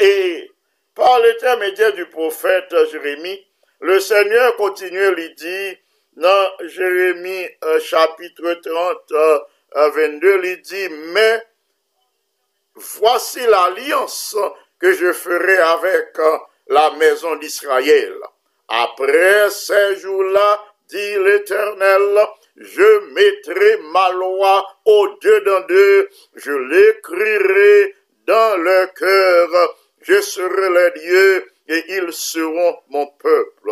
Et 0.00 0.50
par 0.94 1.20
l'intermédiaire 1.20 1.92
du 1.94 2.06
prophète 2.06 2.74
Jérémie, 2.90 3.46
le 3.80 3.98
Seigneur 3.98 4.56
continue 4.56 5.02
à 5.02 5.10
lui 5.10 5.34
dire 5.34 5.76
dans 6.16 6.50
Jérémie 6.66 7.48
euh, 7.64 7.80
chapitre 7.80 8.54
30, 8.62 9.12
euh, 9.12 9.38
22, 9.94 10.40
il 10.44 10.62
dit, 10.62 10.88
mais 11.12 11.42
voici 12.74 13.40
l'alliance 13.46 14.36
que 14.78 14.92
je 14.92 15.12
ferai 15.12 15.56
avec 15.56 16.18
euh, 16.18 16.38
la 16.68 16.90
maison 16.92 17.36
d'Israël. 17.36 18.14
Après 18.68 19.50
ces 19.50 19.96
jours-là, 19.96 20.62
dit 20.88 21.16
l'Éternel, 21.24 22.26
je 22.56 23.12
mettrai 23.14 23.78
ma 23.92 24.10
loi 24.12 24.66
au-dedans 24.84 25.60
d'eux, 25.66 26.08
je 26.34 26.52
l'écrirai 26.52 27.94
dans 28.26 28.56
leur 28.58 28.92
cœur, 28.92 29.48
je 30.02 30.20
serai 30.20 30.68
leur 30.68 30.92
Dieu 30.92 31.52
et 31.68 31.84
ils 31.96 32.12
seront 32.12 32.78
mon 32.88 33.06
peuple. 33.06 33.70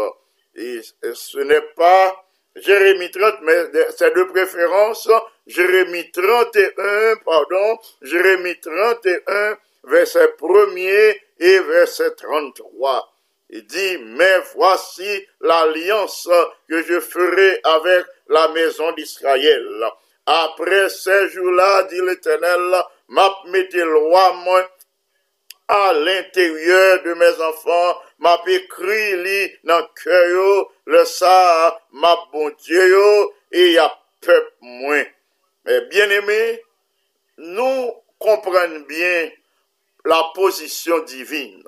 Et 0.55 0.81
ce 1.15 1.39
n'est 1.39 1.69
pas 1.77 2.25
Jérémie 2.63 3.11
30, 3.11 3.35
mais 3.43 3.71
c'est 3.97 4.15
de 4.15 4.23
préférence 4.25 5.09
Jérémie 5.47 6.11
31, 6.13 7.17
pardon, 7.25 7.79
Jérémie 8.03 8.59
31, 8.61 9.57
verset 9.85 10.35
1er 10.39 11.21
et 11.41 11.59
verset 11.61 12.11
33. 12.13 13.13
Il 13.51 13.67
dit, 13.67 13.99
mais 13.99 14.39
voici 14.55 15.27
l'alliance 15.41 16.29
que 16.69 16.83
je 16.83 17.01
ferai 17.01 17.61
avec 17.65 18.07
la 18.29 18.49
maison 18.49 18.93
d'Israël. 18.93 19.85
Après 20.27 20.89
ces 20.89 21.29
jours-là, 21.31 21.85
dit 21.85 22.01
l'Éternel, 22.01 22.83
m'a 23.09 23.35
loi 23.73 24.33
moi 24.45 24.71
a 25.71 25.93
l'interieur 25.93 27.03
de 27.05 27.15
mes 27.15 27.43
anfan, 27.47 27.99
ma 28.19 28.33
pe 28.43 28.57
kri 28.73 29.05
li 29.23 29.39
nan 29.71 29.87
kè 30.01 30.21
yo, 30.33 30.49
le 30.91 31.05
sa 31.07 31.37
ma 32.03 32.17
bon 32.33 32.51
dje 32.59 32.87
yo, 32.91 33.11
e 33.55 33.69
ya 33.77 33.87
pep 34.25 34.49
mwen. 34.67 35.07
Men, 35.69 35.87
bien 35.93 36.11
eme, 36.17 36.41
nou 37.55 37.93
komprenne 38.19 38.83
bien 38.91 39.31
la 40.11 40.19
posisyon 40.35 41.07
divin. 41.07 41.63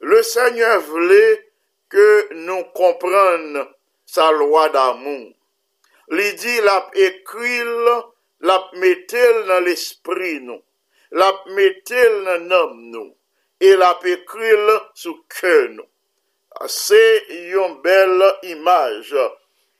Le 0.00 0.22
Seigneur 0.24 0.80
vle 0.88 1.22
ke 1.92 2.08
nou 2.46 2.64
komprenne 2.72 3.68
sa 4.08 4.30
lwa 4.32 4.70
d'amou. 4.72 5.28
Li 6.16 6.32
di 6.40 6.58
la 6.64 6.80
ekril, 7.10 7.76
la 8.40 8.58
metel 8.80 9.44
nan 9.52 9.68
l'esprit 9.68 10.40
nou. 10.40 10.62
L'a 11.12 11.32
mettel 11.46 12.24
dans 12.24 12.48
l'homme 12.48 12.90
nous, 12.90 13.16
et 13.60 13.76
l'a 13.76 13.98
écrit 14.04 14.50
sous 14.94 15.22
cœur 15.28 15.68
nous. 15.70 15.86
C'est 16.66 17.24
une 17.28 17.80
belle 17.82 18.34
image 18.42 19.14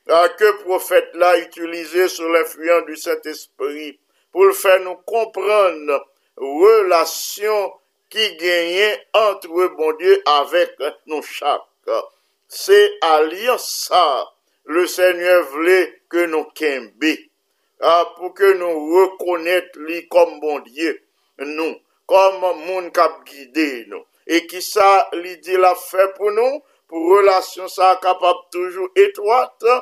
ah, 0.08 0.28
que 0.30 0.62
prophète 0.62 1.10
là 1.14 1.38
utilisé 1.38 2.08
sous 2.08 2.28
l'influence 2.28 2.86
du 2.86 2.96
Saint-Esprit 2.96 4.00
pour 4.30 4.46
le 4.46 4.52
faire 4.52 4.80
nous 4.80 4.96
comprendre 4.96 6.06
relation 6.36 7.72
qui 8.10 8.36
gagnait 8.36 9.06
entre 9.12 9.48
bon 9.48 9.92
Dieu 9.94 10.22
avec 10.26 10.76
nous 11.06 11.22
chaque. 11.22 11.60
C'est 12.48 12.90
alliance 13.00 13.86
ça, 13.88 14.28
le 14.64 14.86
Seigneur 14.86 15.44
voulait 15.46 16.02
que 16.08 16.26
nous 16.26 16.44
kembe, 16.54 17.16
ah, 17.80 18.12
pour 18.16 18.34
que 18.34 18.52
nous 18.54 18.94
reconnaître 18.94 19.78
lui 19.78 20.06
comme 20.08 20.40
bon 20.40 20.58
Dieu, 20.60 21.01
nou, 21.48 21.76
kom 22.11 22.40
moun 22.66 22.90
kap 22.94 23.22
guide 23.28 23.87
nou. 23.90 24.05
E 24.26 24.44
ki 24.48 24.61
sa 24.62 25.09
li 25.18 25.37
di 25.42 25.59
la 25.59 25.72
fe 25.78 26.07
pou 26.16 26.31
nou, 26.35 26.61
pou 26.90 27.16
relasyon 27.16 27.70
sa 27.72 27.94
kapap 28.02 28.46
toujou 28.55 28.90
etwate, 28.98 29.78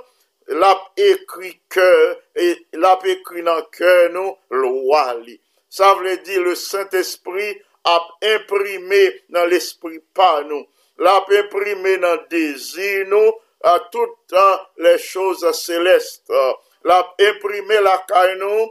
lap 0.60 0.88
ekri 0.98 1.52
kè, 1.72 1.90
e, 2.34 2.48
lap 2.82 3.04
ekri 3.06 3.44
nan 3.46 3.64
kè 3.74 4.10
nou, 4.14 4.36
lwa 4.54 5.06
li. 5.20 5.36
Sa 5.70 5.92
vle 5.98 6.16
di 6.26 6.38
le 6.42 6.56
Saint-Esprit 6.58 7.60
ap 7.86 8.08
imprime 8.26 9.02
nan 9.34 9.48
l'esprit 9.50 10.02
pa 10.16 10.40
nou. 10.46 10.66
Lap 11.00 11.30
imprime 11.32 11.96
nan 12.02 12.26
dezi 12.32 13.04
nou, 13.10 13.36
a 13.62 13.76
tout 13.92 14.34
an 14.40 14.66
le 14.82 14.96
chouz 14.98 15.44
seleste. 15.56 16.44
Lap 16.88 17.18
imprime 17.22 17.80
la 17.84 17.98
kè 18.08 18.34
nou, 18.40 18.70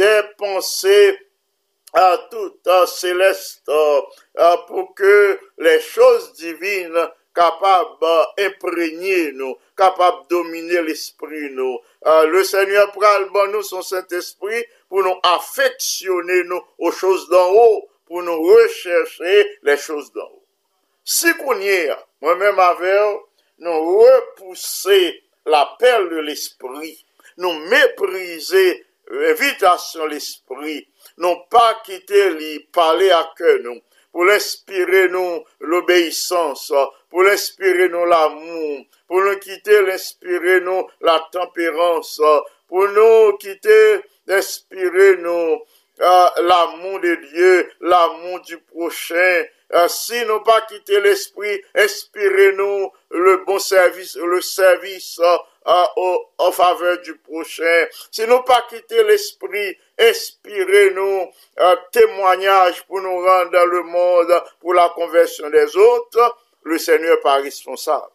de 0.00 0.14
ponse 0.40 0.98
à 1.92 2.18
toutes 2.30 2.86
célestes 2.86 3.70
pour 4.66 4.94
que 4.94 5.40
les 5.58 5.80
choses 5.80 6.32
divines 6.34 7.08
capables 7.34 7.96
d'imprégner 8.36 9.32
nous, 9.32 9.56
capables 9.76 10.24
de 10.24 10.36
dominer 10.36 10.82
l'esprit 10.82 11.50
nous. 11.52 11.78
Euh, 12.06 12.26
le 12.26 12.44
Seigneur 12.44 12.92
bon 13.32 13.52
nous 13.52 13.62
son 13.62 13.82
Saint-Esprit 13.82 14.64
pour 14.88 15.02
nous 15.02 15.18
affectionner 15.22 16.44
nous 16.44 16.62
aux 16.78 16.92
choses 16.92 17.28
d'en 17.28 17.50
haut, 17.50 17.88
pour 18.06 18.22
nous 18.22 18.42
rechercher 18.42 19.58
les 19.62 19.76
choses 19.76 20.12
d'en 20.12 20.22
haut. 20.22 20.44
Si 21.04 21.32
qu'on 21.34 21.58
y 21.60 21.68
est, 21.68 21.90
moi-même 22.20 22.56
nous 23.58 23.98
repousser 24.00 25.22
l'appel 25.46 26.08
de 26.08 26.16
l'esprit, 26.18 27.04
nous 27.36 27.52
mépriser 27.68 28.84
l'invitation 29.10 30.04
de 30.04 30.10
l'esprit, 30.10 30.88
non 31.18 31.36
pas 31.50 31.80
quitter 31.84 32.30
lui 32.30 32.60
parler 32.72 33.10
à 33.10 33.30
cœur 33.36 33.58
nous, 33.62 33.80
pour 34.12 34.24
l'inspirer 34.24 35.08
nous 35.08 35.44
l'obéissance, 35.60 36.72
pour 37.08 37.22
l'inspirer 37.22 37.88
nous 37.88 38.04
l'amour, 38.04 38.84
pour 39.06 39.22
nous 39.22 39.38
quitter 39.38 39.82
l'inspirer 39.82 40.60
nous 40.60 40.86
la 41.00 41.28
tempérance, 41.32 42.20
pour 42.68 42.88
nous 42.88 43.36
quitter 43.38 44.00
l'inspirer 44.26 45.16
nous 45.18 45.60
euh, 46.02 46.28
l'amour 46.38 46.98
de 47.00 47.14
Dieu, 47.30 47.70
l'amour 47.82 48.40
du 48.40 48.56
prochain. 48.58 49.44
Euh, 49.74 49.86
si 49.86 50.24
nous 50.24 50.40
pas 50.40 50.62
quitter 50.62 50.98
l'esprit, 51.00 51.62
inspirez-nous 51.74 52.90
le 53.10 53.44
bon 53.44 53.58
service, 53.58 54.16
le 54.16 54.40
service 54.40 55.20
en 55.64 56.52
faveur 56.52 56.98
du 57.00 57.16
prochain. 57.18 57.86
Si 58.10 58.26
nous 58.26 58.42
pas 58.42 58.66
quitter 58.68 59.02
l'esprit, 59.04 59.76
inspirez-nous 59.98 61.28
un 61.58 61.76
témoignage 61.92 62.82
pour 62.86 63.00
nous 63.00 63.20
rendre 63.24 63.50
dans 63.50 63.66
le 63.66 63.82
monde 63.82 64.42
pour 64.60 64.74
la 64.74 64.88
conversion 64.90 65.48
des 65.50 65.76
autres. 65.76 66.36
Le 66.62 66.78
Seigneur 66.78 67.20
pas 67.20 67.36
responsable. 67.36 68.06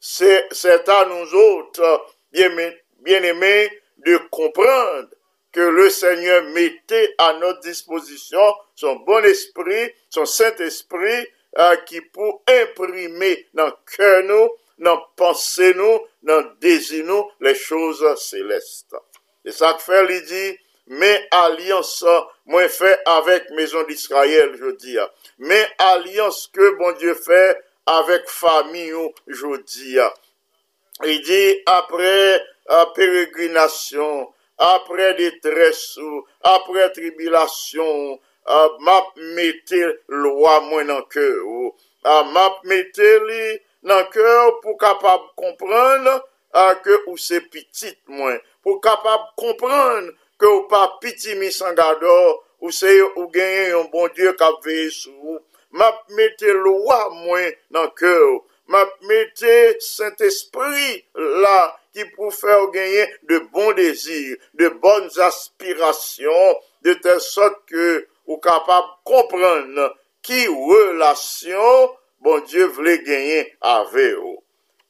C'est 0.00 0.88
à 0.88 1.04
nous 1.06 1.34
autres, 1.34 2.06
bien- 2.32 2.72
bien-aimés, 3.00 3.70
de 3.98 4.16
comprendre 4.30 5.08
que 5.52 5.60
le 5.60 5.88
Seigneur 5.88 6.42
mettait 6.50 7.14
à 7.18 7.32
notre 7.34 7.60
disposition 7.60 8.54
son 8.74 8.96
bon 8.96 9.24
esprit, 9.24 9.92
son 10.10 10.26
Saint-Esprit, 10.26 11.26
euh, 11.58 11.76
qui 11.86 12.00
pour 12.02 12.42
imprimer 12.46 13.46
dans 13.54 13.66
le 13.66 13.72
cœur 13.96 14.22
nous, 14.24 14.50
nan 14.82 15.00
panse 15.18 15.72
nou, 15.76 16.02
nan 16.26 16.52
dezi 16.62 17.02
nou, 17.06 17.30
le 17.40 17.54
chouz 17.56 18.02
seleste. 18.22 19.00
E 19.46 19.54
sa 19.54 19.74
k 19.76 19.84
fè 19.84 20.02
li 20.06 20.20
di, 20.28 20.44
men 21.00 21.24
alians 21.34 21.92
mwen 22.50 22.68
fè 22.70 22.92
avèk 23.16 23.50
mezon 23.58 23.86
d'Israël, 23.88 24.54
jodi 24.58 24.96
ya. 24.98 25.06
Men 25.38 25.64
alians 25.92 26.44
ke 26.54 26.74
bon 26.78 26.94
Diyo 27.00 27.16
fè 27.18 27.42
avèk 27.90 28.30
fami 28.30 28.88
ou 28.94 29.10
jodi 29.40 29.96
ya. 29.96 30.08
E 31.04 31.18
di 31.26 31.42
apre 31.70 32.14
peregrinasyon, 32.96 34.24
apre 34.72 35.12
detres 35.18 35.82
ou, 36.02 36.22
apre 36.54 36.88
tribilasyon, 36.96 38.16
map 38.86 39.12
mette 39.36 39.82
lwa 40.08 40.60
mwen 40.68 40.92
an 40.94 41.04
ke 41.10 41.26
ou. 41.42 41.74
Map 42.32 42.62
mette 42.70 43.10
li 43.26 43.56
nan 43.84 44.06
kèw 44.12 44.58
pou 44.62 44.76
kapab 44.80 45.28
kompran 45.38 46.06
ke 46.84 46.94
ou 47.06 47.16
se 47.20 47.40
pitit 47.52 47.98
mwen. 48.08 48.38
Pou 48.64 48.80
kapab 48.84 49.32
kompran 49.40 50.08
ke 50.40 50.48
ou 50.48 50.64
pa 50.70 50.86
piti 51.02 51.36
misan 51.40 51.76
gado 51.76 52.16
ou 52.62 52.72
se 52.72 52.90
ou 53.12 53.28
genye 53.34 53.70
yon 53.74 53.90
bon 53.92 54.08
dieu 54.16 54.32
kap 54.40 54.62
veye 54.64 54.88
sou. 54.94 55.40
Map 55.76 56.06
mette 56.16 56.52
lwa 56.56 57.00
mwen 57.12 57.52
nan 57.74 57.90
kèw. 57.98 58.40
Map 58.72 58.96
mette 59.06 59.76
sent 59.84 60.22
espri 60.26 60.96
la 61.42 61.58
ki 61.94 62.06
pou 62.16 62.32
fè 62.34 62.56
ou 62.62 62.72
genye 62.74 63.04
de 63.28 63.38
bon 63.52 63.70
dezir, 63.76 64.36
de 64.58 64.68
bon 64.82 65.06
aspirasyon, 65.28 66.56
de 66.84 66.96
tel 67.04 67.20
sot 67.22 67.62
ke 67.70 67.86
ou 68.26 68.40
kapab 68.42 68.88
kompran 69.06 69.70
ki 70.26 70.46
relasyon 70.50 71.94
bon 72.26 72.40
Dieu 72.40 72.64
voulait 72.64 72.98
gagner 73.04 73.56
avec 73.60 74.16
vous. 74.16 74.42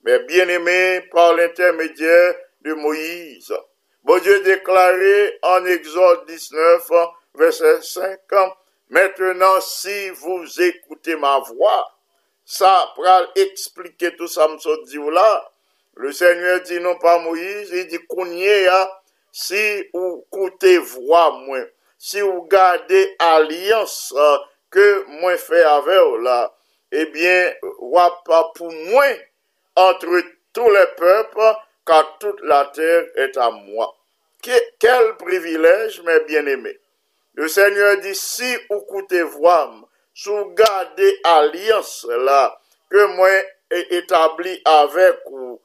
Mais 0.05 0.21
bien 0.21 0.49
aimé 0.49 1.03
par 1.13 1.35
l'intermédiaire 1.35 2.35
de 2.63 2.73
Moïse, 2.73 3.53
bon 4.03 4.19
Dieu 4.23 4.41
déclaré 4.41 5.39
en 5.43 5.63
Exode 5.67 6.25
19, 6.29 6.91
verset 7.35 7.83
5, 7.83 8.19
Maintenant, 8.89 9.61
si 9.61 10.09
vous 10.11 10.63
écoutez 10.63 11.17
ma 11.17 11.41
voix, 11.41 11.87
ça 12.43 12.91
pral 12.95 13.29
expliquer 13.35 14.17
tout 14.17 14.29
ça 14.29 14.49
me 14.49 14.87
dit 14.87 15.13
là. 15.13 15.53
Le 15.95 16.13
Seigneur 16.13 16.63
dit 16.63 16.81
non 16.81 16.97
pas 16.97 17.19
Moïse, 17.19 17.69
il 17.71 17.87
dit 17.87 17.99
est, 18.47 18.67
hein, 18.67 18.89
si 19.31 19.85
vous 19.93 20.25
écoutez 20.33 20.79
voix 20.79 21.39
si 21.99 22.21
vous 22.23 22.45
gardez 22.45 23.15
alliance 23.19 24.15
euh, 24.17 24.39
que 24.71 25.05
moi 25.21 25.37
fait 25.37 25.63
avec 25.63 26.23
là, 26.23 26.56
eh 26.93 27.07
bien, 27.07 27.55
wa 27.79 28.23
pas 28.25 28.51
pour 28.55 28.73
moi 28.73 29.05
entre 29.75 30.23
tous 30.53 30.71
les 30.71 30.87
peuples, 30.97 31.55
car 31.85 32.19
toute 32.19 32.41
la 32.43 32.65
terre 32.67 33.05
est 33.17 33.37
à 33.37 33.51
moi. 33.51 33.95
Que- 34.43 34.73
quel 34.79 35.17
privilège, 35.17 36.03
mes 36.03 36.21
bien-aimés. 36.21 36.79
Le 37.35 37.49
Seigneur 37.49 37.99
dit, 37.99 38.15
si 38.15 38.57
vous 38.71 38.79
écoutez 38.79 39.23
voix, 39.23 39.75
si 40.15 40.29
vous 40.31 40.47
gardez 40.55 41.21
alliance 41.25 42.07
là, 42.09 42.59
que 42.89 43.05
moi 43.17 43.31
ai 43.71 43.97
établi 43.97 44.61
avec 44.65 45.17
vous, 45.27 45.61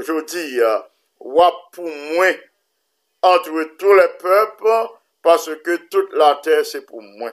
je 0.00 0.20
dis, 0.24 0.60
euh, 0.60 0.78
wa 1.20 1.52
pour 1.72 1.88
moi, 1.88 2.26
entre 3.22 3.64
tous 3.78 3.94
les 3.94 4.08
peuples, 4.18 4.88
parce 5.22 5.50
que 5.62 5.76
toute 5.88 6.12
la 6.14 6.34
terre 6.42 6.66
c'est 6.66 6.84
pour 6.84 7.00
moi. 7.00 7.30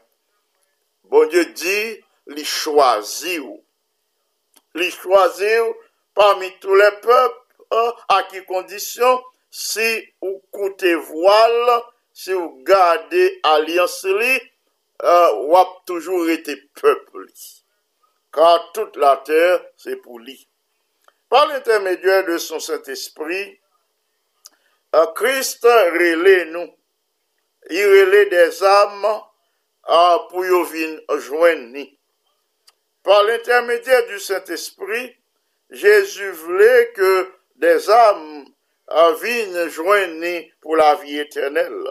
Bon 1.06 1.28
Dieu 1.28 1.46
dit, 1.46 2.02
les 2.36 2.44
choisir, 2.44 3.44
les 4.76 4.91
choisir 4.91 5.63
parmi 6.13 6.52
tous 6.60 6.76
les 6.76 6.91
peuples, 7.02 7.38
à 8.10 8.24
qui 8.24 8.44
condition, 8.46 9.24
si 9.50 10.04
vous 10.22 10.41
coûtez 10.52 10.96
voile, 10.96 11.82
si 12.13 12.34
vous 12.34 12.62
gardez 12.63 13.39
alliance 13.44 14.04
li, 14.04 14.39
euh, 15.04 15.34
ou 15.44 15.58
a 15.58 15.82
toujours 15.86 16.30
été 16.30 16.56
peuple. 16.80 17.26
Car 18.34 18.72
toute 18.74 18.96
la 18.98 19.17
terre, 19.17 19.65
c'est 19.78 19.96
pour 19.98 20.20
lui. 20.20 20.48
Par 21.30 21.48
l'intermédiaire 21.48 22.26
de 22.26 22.38
son 22.38 22.60
Saint-Esprit, 22.60 23.60
euh, 24.96 25.06
Christ 25.15 25.63
relait 25.63 26.46
nous. 26.46 26.70
Il 27.70 27.86
relait 27.86 28.26
des 28.26 28.63
âmes 28.63 29.22
euh, 29.89 30.17
pour 30.30 30.46
yo 30.46 30.63
vin 30.63 30.98
joindre. 31.17 31.88
Par 33.04 33.24
l'intermédiaire 33.24 34.06
du 34.08 34.20
Saint-Esprit, 34.20 35.16
Jésus 35.70 36.32
voulait 36.32 36.92
que 36.94 37.32
des 37.56 37.90
âmes 37.90 38.46
viennent 39.22 39.70
joindre 39.70 40.16
ni 40.16 40.52
pour 40.62 40.76
la 40.76 40.96
vie 40.96 41.20
éternelle. 41.20 41.88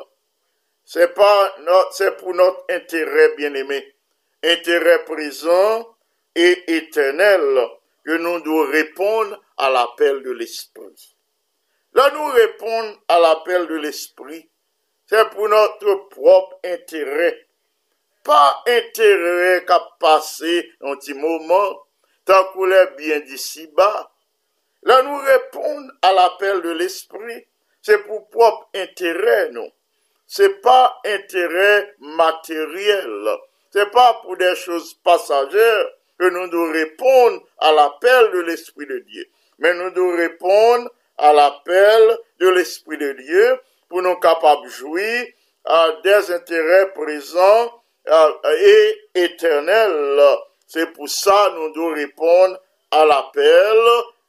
C'est 0.84 1.14
pour 1.14 2.34
notre 2.34 2.64
intérêt 2.68 3.34
bien-aimé, 3.36 3.94
intérêt 4.44 5.04
présent 5.04 5.96
et 6.34 6.76
éternel 6.76 7.68
que 8.04 8.12
nous 8.12 8.40
devons 8.40 8.70
répondre 8.70 9.40
à 9.56 9.70
l'appel 9.70 10.22
de 10.22 10.30
l'Esprit. 10.30 11.16
Là, 11.92 12.10
nous 12.14 12.26
répondons 12.26 12.98
à 13.08 13.18
l'appel 13.18 13.66
de 13.66 13.76
l'Esprit, 13.76 14.48
c'est 15.06 15.28
pour 15.30 15.48
notre 15.48 16.08
propre 16.08 16.58
intérêt. 16.64 17.46
Pas 18.24 18.62
intérêt 18.66 19.64
qu'à 19.64 19.80
passer 19.98 20.70
un 20.82 20.96
petit 20.96 21.14
moment, 21.14 21.82
tant 22.24 22.44
qu'on 22.52 22.70
est 22.70 22.96
bien 22.96 23.20
d'ici 23.20 23.66
bas. 23.68 24.10
Là, 24.82 25.02
nous 25.02 25.16
répondons 25.18 25.88
à 26.02 26.12
l'appel 26.12 26.62
de 26.62 26.70
l'Esprit, 26.70 27.46
c'est 27.82 28.06
pour 28.06 28.28
propre 28.28 28.68
intérêt, 28.74 29.50
non. 29.50 29.70
C'est 30.26 30.60
pas 30.60 31.00
intérêt 31.04 31.94
matériel. 31.98 33.28
C'est 33.72 33.90
pas 33.90 34.20
pour 34.22 34.36
des 34.36 34.54
choses 34.54 34.94
passagères 34.94 35.86
que 36.18 36.28
nous 36.28 36.48
devons 36.48 36.72
répondre 36.72 37.42
à 37.58 37.72
l'appel 37.72 38.30
de 38.32 38.40
l'Esprit 38.40 38.86
de 38.86 38.98
Dieu. 39.00 39.26
Mais 39.58 39.74
nous 39.74 39.90
devons 39.90 40.16
répondre 40.16 40.90
à 41.18 41.32
l'appel 41.32 42.18
de 42.38 42.48
l'Esprit 42.48 42.98
de 42.98 43.12
Dieu 43.12 43.60
pour 43.88 44.02
nous 44.02 44.16
capables 44.16 44.64
de 44.64 44.68
jouir 44.68 45.26
à 45.64 45.92
des 46.04 46.30
intérêts 46.30 46.92
présents 46.92 47.79
et 48.06 49.00
éternels. 49.14 50.38
C'est 50.66 50.92
pour 50.92 51.08
ça 51.08 51.52
nous 51.56 51.72
devons 51.72 51.94
répondre 51.94 52.60
à 52.90 53.04
l'appel 53.04 53.78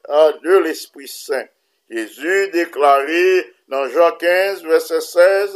euh, 0.09 0.33
de 0.43 0.57
l'Esprit 0.57 1.07
Saint. 1.07 1.45
Jésus 1.89 2.49
déclaré 2.51 3.53
dans 3.67 3.87
Jean 3.89 4.11
15, 4.11 4.63
verset 4.63 5.01
16, 5.01 5.55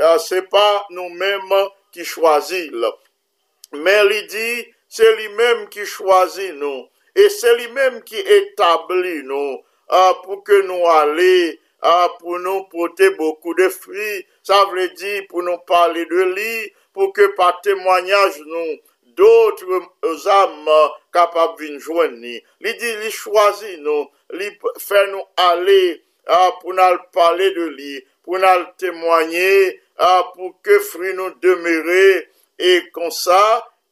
euh, 0.00 0.18
c'est 0.18 0.48
pas 0.48 0.86
nous-mêmes 0.90 1.68
qui 1.92 2.04
choisissons, 2.04 2.92
mais 3.72 4.02
il 4.10 4.26
dit, 4.26 4.66
c'est 4.88 5.16
lui-même 5.16 5.68
qui 5.68 5.86
choisit 5.86 6.52
nous, 6.54 6.88
et 7.14 7.28
c'est 7.28 7.56
lui-même 7.56 8.02
qui 8.02 8.18
établit 8.18 9.22
nous, 9.22 9.62
euh, 9.92 10.12
pour 10.24 10.42
que 10.44 10.62
nous 10.62 10.86
allions, 10.86 11.54
pour 12.18 12.38
nous 12.40 12.64
porter 12.64 13.10
beaucoup 13.10 13.54
de 13.54 13.68
fruits, 13.68 14.26
ça 14.42 14.64
veut 14.72 14.88
dire 14.90 15.22
pour 15.28 15.42
nous 15.42 15.58
parler 15.58 16.04
de 16.06 16.34
lui, 16.34 16.72
pou 16.98 17.14
ke 17.14 17.28
pa 17.38 17.52
temwanyaj 17.62 18.40
nou 18.50 18.74
doutre 19.18 19.78
zam 20.24 20.66
kapab 21.14 21.54
vinjwen 21.60 22.18
ni. 22.18 22.34
Li 22.62 22.74
di 22.80 22.90
li 22.98 23.10
chwazi 23.14 23.76
nou, 23.84 24.08
li 24.34 24.50
fè 24.82 25.04
nou 25.12 25.22
ale 25.46 25.78
ah, 26.26 26.48
euh, 26.48 26.50
pou 26.60 26.74
nan 26.74 26.98
pale 27.14 27.52
de 27.54 27.68
li, 27.78 27.94
pou 28.26 28.42
nan 28.42 28.66
temwanyen, 28.82 29.78
ah, 30.02 30.26
pou 30.34 30.52
ke 30.66 30.80
fri 30.90 31.14
nou 31.16 31.34
demere, 31.42 32.26
e 32.58 32.74
kon 32.92 33.14
sa, 33.14 33.38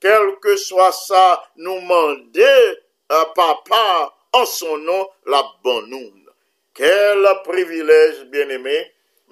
kelke 0.03 0.59
swa 0.61 0.91
sa 0.93 1.25
nou 1.63 1.79
mande, 1.87 2.53
ah, 3.09 3.23
euh, 3.23 3.27
papa, 3.39 3.87
an 4.37 4.51
son 4.51 4.83
nou 4.85 5.09
la 5.31 5.41
ban 5.65 5.87
nou. 5.89 6.13
Kel 6.77 7.25
privilej, 7.47 8.27
bien 8.29 8.51
eme, 8.53 8.83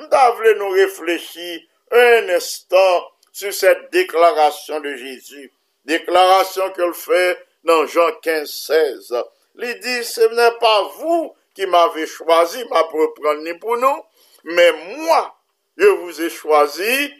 mda 0.01 0.31
vle 0.39 0.55
nou 0.57 0.73
reflechi 0.79 1.59
un 1.93 2.31
estan 2.33 3.03
sur 3.35 3.53
cette 3.53 3.91
déclaration 3.91 4.81
de 4.81 4.95
Jésus. 4.95 5.53
Déclaration 5.85 6.71
qu'elle 6.71 6.95
fait 6.95 7.37
dans 7.65 7.85
Jean 7.85 8.13
15, 8.23 8.49
16. 8.49 9.15
Il 9.57 9.81
dit, 9.81 10.05
ce 10.05 10.21
n'est 10.21 10.59
pas 10.59 10.83
vous 10.99 11.35
qui 11.53 11.67
m'avez 11.67 12.07
choisi, 12.07 12.65
ma 12.71 12.85
propre 12.85 13.35
ni 13.43 13.53
pour 13.55 13.77
nous, 13.77 14.03
mais 14.45 14.73
moi, 14.97 15.37
je 15.77 15.87
vous 15.87 16.23
ai 16.23 16.31
choisi 16.31 17.13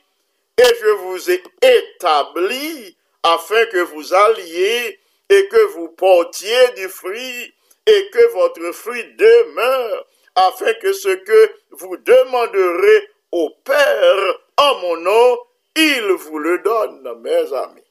et 0.57 0.75
je 0.81 0.91
vous 1.03 1.31
ai 1.31 1.43
établi 1.63 2.97
afin 3.25 3.67
que 3.67 3.79
vous 3.79 4.15
alliez 4.15 5.01
et 5.29 5.49
que 5.49 5.65
vous 5.73 5.89
portiez 5.89 6.69
du 6.77 6.89
fruit 6.89 7.55
et 7.87 8.11
que 8.11 8.33
votre 8.33 8.73
fruit 8.73 9.05
demeure, 9.17 10.07
afin 10.37 10.73
que 10.75 10.93
ce 10.93 11.09
que 11.09 11.53
vous 11.73 11.97
demanderez 11.97 13.09
au 13.33 13.51
Père 13.65 14.39
en 14.57 14.79
mon 14.79 14.97
nom, 14.99 15.39
il 15.77 16.13
vous 16.13 16.39
le 16.39 16.59
donne, 16.59 17.21
mes 17.21 17.53
amis. 17.53 17.83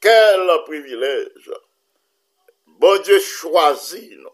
Quel 0.00 0.48
privilège. 0.66 1.52
Bon 2.66 3.00
Dieu 3.02 3.20
choisit 3.20 4.18
nous. 4.18 4.28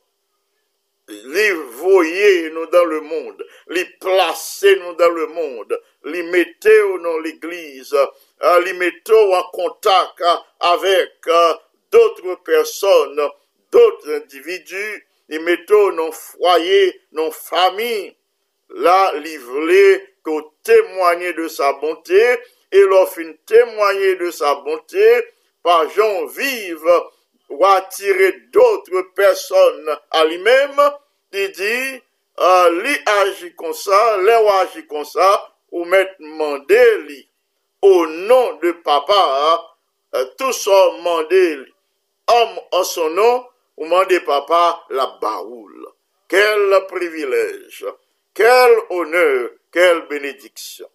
Les 1.09 1.53
voyez 1.53 2.51
nous 2.51 2.67
dans 2.67 2.85
le 2.85 3.01
monde, 3.01 3.43
les 3.69 3.85
placez 3.99 4.77
nous 4.77 4.95
dans 4.95 5.09
le 5.11 5.27
monde, 5.27 5.81
les 6.05 6.23
mettez 6.23 6.83
dans 7.03 7.19
l'église, 7.21 7.95
euh, 8.43 8.61
les 8.61 8.75
mettez 8.75 9.15
en 9.15 9.43
contact 9.45 10.23
avec 10.61 11.13
euh, 11.27 11.55
d'autres 11.91 12.35
personnes, 12.45 13.21
d'autres 13.73 14.17
individus, 14.17 15.07
les 15.31 15.39
mettez 15.39 15.97
dans 15.97 16.13
foyer, 16.13 17.01
dans 17.13 17.31
famille, 17.31 18.15
là, 18.69 19.13
livrez 19.15 20.15
témoigner 20.62 21.33
de 21.33 21.49
sa 21.49 21.73
bonté, 21.75 22.38
et 22.71 22.81
leur 22.81 23.09
fin 23.09 23.33
témoigner 23.47 24.17
de 24.17 24.31
sa 24.31 24.55
bonté, 24.57 25.23
par 25.62 25.88
gens 25.91 26.27
vivent 26.27 27.03
ou 27.49 27.64
attirer 27.64 28.33
d'autres 28.53 29.03
personnes 29.14 29.91
à 30.11 30.25
lui-même, 30.27 30.81
il 31.33 31.53
dit, 31.53 32.03
euh, 32.41 32.83
li 32.83 32.97
agit 33.07 33.55
comme 33.55 33.73
ça, 33.73 34.19
les 34.19 34.33
agit 34.33 34.87
comme 34.87 35.05
ça, 35.05 35.55
ou 35.71 35.85
mettre 35.85 36.14
mandé 36.21 37.27
au 37.83 38.07
nom 38.07 38.55
de 38.62 38.73
papa, 38.73 39.62
euh, 40.14 40.25
tout 40.38 40.53
ça 40.53 40.91
mandé 41.03 41.59
homme 42.27 42.61
en 42.73 42.85
son 42.85 43.11
nom, 43.11 43.47
ou 43.77 43.87
mandé 43.87 44.21
papa 44.21 44.85
la 44.91 45.07
baoule. 45.21 45.87
Quel 46.29 46.87
privilège, 46.88 47.87
quel 48.35 48.77
honneur, 48.91 49.51
quelle 49.71 50.07
bénédiction. 50.09 50.89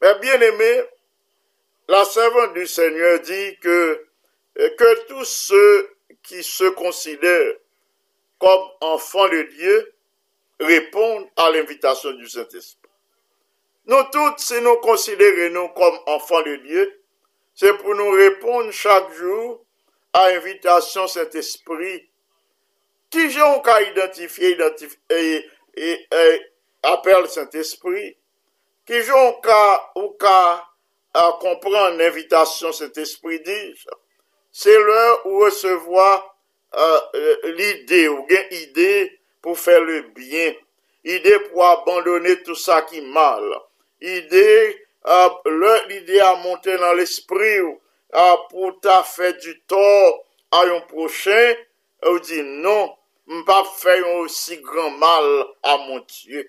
Mais 0.00 0.18
bien 0.18 0.40
aimé, 0.40 0.82
la 1.88 2.04
servante 2.04 2.54
du 2.54 2.66
Seigneur 2.66 3.20
dit 3.20 3.58
que, 3.60 4.06
que 4.56 5.06
tous 5.06 5.24
ceux 5.24 5.96
qui 6.22 6.42
se 6.42 6.64
considèrent 6.70 7.54
comme 8.38 8.68
enfants 8.80 9.28
de 9.28 9.42
Dieu 9.42 9.94
répondent 10.60 11.28
à 11.36 11.50
l'invitation 11.50 12.12
du 12.12 12.28
Saint-Esprit. 12.28 12.90
Nous 13.86 14.02
toutes, 14.12 14.38
si 14.38 14.60
nous 14.60 14.76
considérons 14.76 15.68
comme 15.70 15.98
enfants 16.06 16.42
de 16.42 16.56
Dieu, 16.56 17.02
c'est 17.54 17.76
pour 17.78 17.94
nous 17.94 18.10
répondre 18.10 18.70
chaque 18.70 19.12
jour 19.12 19.64
à 20.12 20.30
l'invitation 20.30 21.06
Saint-Esprit. 21.06 22.08
Qui 23.10 23.30
j'ai 23.30 23.40
identifier 23.40 24.56
et, 25.10 25.46
et, 25.76 26.06
et 26.10 26.51
apel 26.82 27.28
Saint-Esprit, 27.30 28.16
ki 28.86 29.02
joun 29.06 29.38
ka 29.44 29.62
ou 29.98 30.12
ka 30.20 30.38
kompran 31.42 31.98
l'invitasyon 31.98 32.74
Saint-Esprit 32.74 33.42
dij, 33.46 33.84
se 34.52 34.72
lè 34.72 35.02
ou 35.24 35.44
resevoa 35.44 36.10
euh, 36.18 37.00
l'ide 37.56 38.04
ou 38.10 38.24
gen 38.28 38.54
ide 38.58 38.92
pou 39.44 39.56
fè 39.58 39.78
le 39.80 40.02
bien, 40.16 40.56
ide 41.06 41.38
pou 41.48 41.64
abandonne 41.66 42.34
tout 42.46 42.58
sa 42.58 42.82
ki 42.88 43.04
mal, 43.14 43.44
ide 44.02 44.46
euh, 45.06 45.30
lè 45.46 45.74
l'ide 45.90 46.20
a 46.26 46.34
monte 46.42 46.74
nan 46.80 46.98
l'esprit 46.98 47.60
ou 47.62 47.78
euh, 48.18 48.36
pou 48.50 48.74
ta 48.84 49.00
fè 49.06 49.32
du 49.38 49.54
tor 49.70 50.18
a 50.52 50.66
yon 50.68 50.82
prochen, 50.90 51.62
ou 52.10 52.18
di 52.20 52.42
non, 52.42 52.90
m 53.30 53.44
pa 53.46 53.62
fè 53.78 54.00
yon 54.00 54.26
osi 54.26 54.58
gran 54.64 54.98
mal 54.98 55.28
a 55.62 55.78
mon 55.86 56.02
Diyo. 56.10 56.42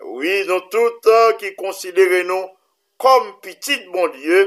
Oui, 0.00 0.44
nou 0.48 0.60
tout 0.72 1.06
euh, 1.06 1.26
an 1.28 1.36
ki 1.40 1.52
konsidere 1.58 2.22
nou 2.24 2.48
kom 3.00 3.34
pitit 3.44 3.84
bon 3.92 4.08
Diyo, 4.14 4.46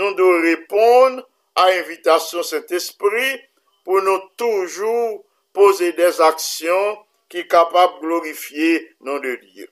nou 0.00 0.16
do 0.16 0.30
repond 0.40 1.20
a 1.60 1.66
invitation 1.76 2.44
cet 2.46 2.72
esprit 2.72 3.42
pou 3.84 4.00
nou 4.04 4.30
toujou 4.40 5.20
pose 5.54 5.90
des 5.98 6.20
aksyon 6.24 6.96
ki 7.28 7.44
kapab 7.52 8.00
glorifiye 8.00 8.80
nou 9.04 9.20
de 9.20 9.36
Diyo. 9.42 9.68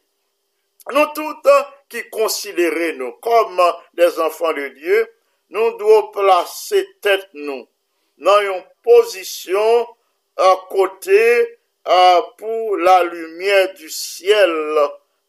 Nou 0.92 1.08
tout 1.16 1.48
euh, 1.48 1.62
an 1.62 1.72
ki 1.92 2.04
konsidere 2.12 2.92
nou 3.00 3.16
kom 3.24 3.56
des 3.96 4.20
anfan 4.20 4.52
de 4.60 4.68
Diyo, 4.76 5.00
nou 5.56 5.78
do 5.80 5.98
plase 6.12 6.84
tet 7.00 7.30
nou 7.32 7.64
nan 8.20 8.46
yon 8.50 8.62
posisyon 8.84 9.88
a 10.36 10.54
kote 10.68 11.24
euh, 11.24 11.50
a 11.84 12.22
pou 12.38 12.76
la 12.76 13.02
lumiè 13.02 13.72
du 13.74 13.88
siel 13.90 14.52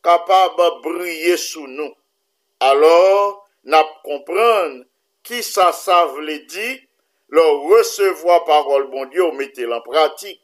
capable 0.04 0.58
de 0.58 0.82
briller 0.82 1.38
sous 1.38 1.68
nous 1.68 1.94
alors 2.60 3.48
n'a 3.64 3.84
comprendre 4.04 4.84
qui 5.24 5.42
ça 5.42 5.72
ça 5.72 6.06
voulait 6.06 6.40
dire, 6.40 6.80
le 7.30 7.42
recevoir 7.42 8.44
parole 8.46 8.90
bon 8.90 9.06
Dieu, 9.06 9.32
mettez 9.32 9.66
en 9.66 9.82
pratique. 9.82 10.42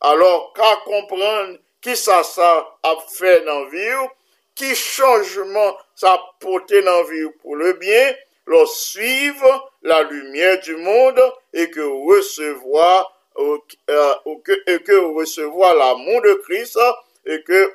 Alors 0.00 0.52
qu'à 0.52 0.76
comprendre 0.84 1.58
qui 1.80 1.96
ça 1.96 2.22
a 2.82 2.96
fait 3.08 3.44
dans 3.44 3.60
la 3.60 3.70
vie, 3.70 4.08
qui 4.54 4.74
changement 4.74 5.76
ça 5.94 6.20
porté 6.40 6.82
dans 6.82 7.04
vie 7.04 7.28
pour 7.40 7.56
le 7.56 7.72
bien, 7.74 8.14
le 8.46 8.66
suivre 8.66 9.72
la 9.82 10.02
lumière 10.02 10.60
du 10.60 10.76
monde 10.76 11.20
et 11.52 11.70
que 11.70 11.80
recevoir 11.80 13.12
euh, 13.38 13.58
que, 14.44 14.70
et 14.72 14.82
que 14.82 15.14
recevoir 15.14 15.74
l'amour 15.74 16.22
de 16.22 16.34
Christ 16.44 16.78
et 17.24 17.42
que 17.42 17.74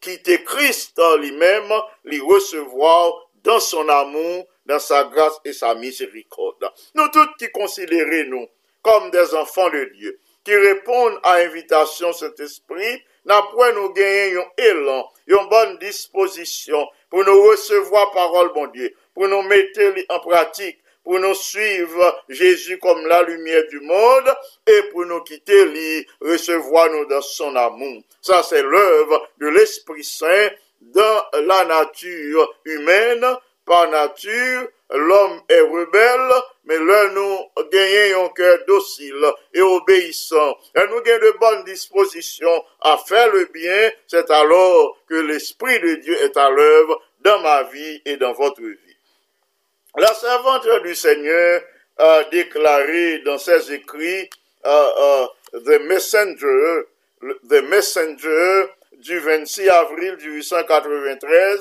quitter 0.00 0.42
Christ 0.44 1.00
lui-même, 1.18 1.72
lui 2.04 2.20
recevoir 2.20 3.28
dans 3.42 3.60
son 3.60 3.88
amour, 3.88 4.46
dans 4.66 4.78
sa 4.78 5.04
grâce 5.04 5.38
et 5.44 5.52
sa 5.52 5.74
miséricorde. 5.74 6.70
Nous 6.94 7.08
tous 7.08 7.28
qui 7.38 7.50
considérons 7.50 8.30
nous 8.30 8.46
comme 8.82 9.10
des 9.10 9.34
enfants 9.34 9.70
de 9.70 9.84
Dieu, 9.96 10.18
qui 10.44 10.54
répondent 10.54 11.18
à 11.22 11.38
l'invitation 11.38 12.12
cet 12.12 12.38
esprit, 12.40 13.02
n'après 13.24 13.72
nous 13.74 13.92
gagner 13.92 14.36
un 14.36 14.46
élan, 14.58 15.10
une 15.26 15.48
bonne 15.48 15.78
disposition 15.78 16.88
pour 17.10 17.24
nous 17.24 17.42
recevoir 17.42 18.10
parole, 18.12 18.52
bon 18.54 18.66
Dieu, 18.68 18.94
pour 19.14 19.28
nous 19.28 19.42
mettre 19.42 19.80
en 20.08 20.20
pratique, 20.20 20.78
pour 21.08 21.20
nous 21.20 21.34
suivre 21.34 22.22
Jésus 22.28 22.76
comme 22.76 23.06
la 23.06 23.22
lumière 23.22 23.66
du 23.70 23.80
monde 23.80 24.30
et 24.66 24.82
pour 24.92 25.06
nous 25.06 25.22
quitter 25.22 25.64
lui, 25.64 26.06
recevoir 26.20 26.90
nous 26.90 27.06
dans 27.06 27.22
son 27.22 27.56
amour. 27.56 28.02
Ça, 28.20 28.42
c'est 28.42 28.62
l'œuvre 28.62 29.26
de 29.38 29.46
l'Esprit 29.46 30.04
Saint 30.04 30.50
dans 30.82 31.24
la 31.46 31.64
nature 31.64 32.54
humaine. 32.66 33.24
Par 33.64 33.90
nature, 33.90 34.68
l'homme 34.90 35.40
est 35.48 35.60
rebelle, 35.60 36.42
mais 36.64 36.78
là, 36.78 37.08
nous 37.08 37.38
gagnons 37.72 38.26
un 38.26 38.28
cœur 38.28 38.58
docile 38.66 39.32
et 39.54 39.62
obéissant. 39.62 40.58
Et 40.76 40.86
nous 40.90 41.00
gagnons 41.00 41.24
de 41.24 41.38
bonnes 41.38 41.64
dispositions 41.64 42.62
à 42.82 42.98
faire 42.98 43.32
le 43.32 43.46
bien. 43.46 43.90
C'est 44.08 44.30
alors 44.30 44.98
que 45.08 45.14
l'Esprit 45.14 45.80
de 45.80 45.94
Dieu 46.02 46.22
est 46.22 46.36
à 46.36 46.50
l'œuvre 46.50 47.00
dans 47.20 47.40
ma 47.40 47.62
vie 47.62 48.02
et 48.04 48.18
dans 48.18 48.34
votre 48.34 48.60
vie. 48.60 48.87
La 49.98 50.14
servante 50.14 50.68
du 50.84 50.94
Seigneur 50.94 51.60
a 51.96 52.22
déclaré 52.30 53.18
dans 53.24 53.36
ses 53.36 53.72
écrits, 53.72 54.30
uh, 54.64 54.68
uh, 54.68 55.26
The 55.64 55.80
Messenger, 55.88 56.84
The 57.20 57.62
Messenger 57.64 58.68
du 58.92 59.18
26 59.18 59.68
avril 59.68 60.16
1893, 60.20 61.60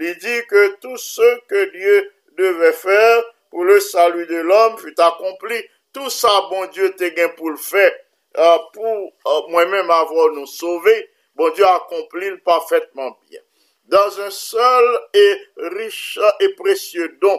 il 0.00 0.16
dit 0.16 0.46
que 0.48 0.76
tout 0.76 0.96
ce 0.96 1.40
que 1.48 1.70
Dieu 1.70 2.12
devait 2.38 2.72
faire 2.72 3.22
pour 3.50 3.64
le 3.64 3.78
salut 3.80 4.26
de 4.26 4.36
l'homme 4.36 4.78
fut 4.78 4.98
accompli. 4.98 5.62
Tout 5.92 6.08
ça, 6.08 6.30
bon 6.48 6.64
Dieu, 6.68 6.94
te 6.94 7.04
gain 7.04 7.28
pour 7.36 7.50
le 7.50 7.58
faire, 7.58 7.92
euh, 8.38 8.58
pour 8.72 8.86
euh, 8.86 9.48
moi-même 9.50 9.90
avoir 9.90 10.30
nous 10.32 10.46
sauvé. 10.46 11.10
Bon 11.34 11.50
Dieu 11.50 11.66
a 11.66 11.76
accompli 11.76 12.38
parfaitement 12.38 13.18
bien. 13.28 13.40
Dans 13.84 14.18
un 14.20 14.30
seul 14.30 14.98
et 15.12 15.36
riche 15.58 16.18
et 16.40 16.54
précieux 16.54 17.18
don, 17.20 17.38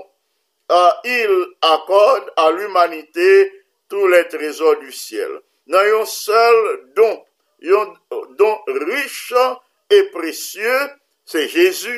il 1.04 1.34
akorde 1.62 2.32
a 2.36 2.52
l'humanite 2.52 3.52
tou 3.88 4.08
le 4.08 4.24
trezor 4.28 4.80
du 4.82 4.92
siel. 4.92 5.32
Nan 5.72 5.88
yon 5.88 6.06
sel 6.08 6.60
don, 6.96 7.16
yon 7.64 7.94
don 8.40 8.56
riche 8.88 9.46
e 9.92 10.04
presye, 10.12 10.76
se 11.28 11.48
Jezu 11.52 11.96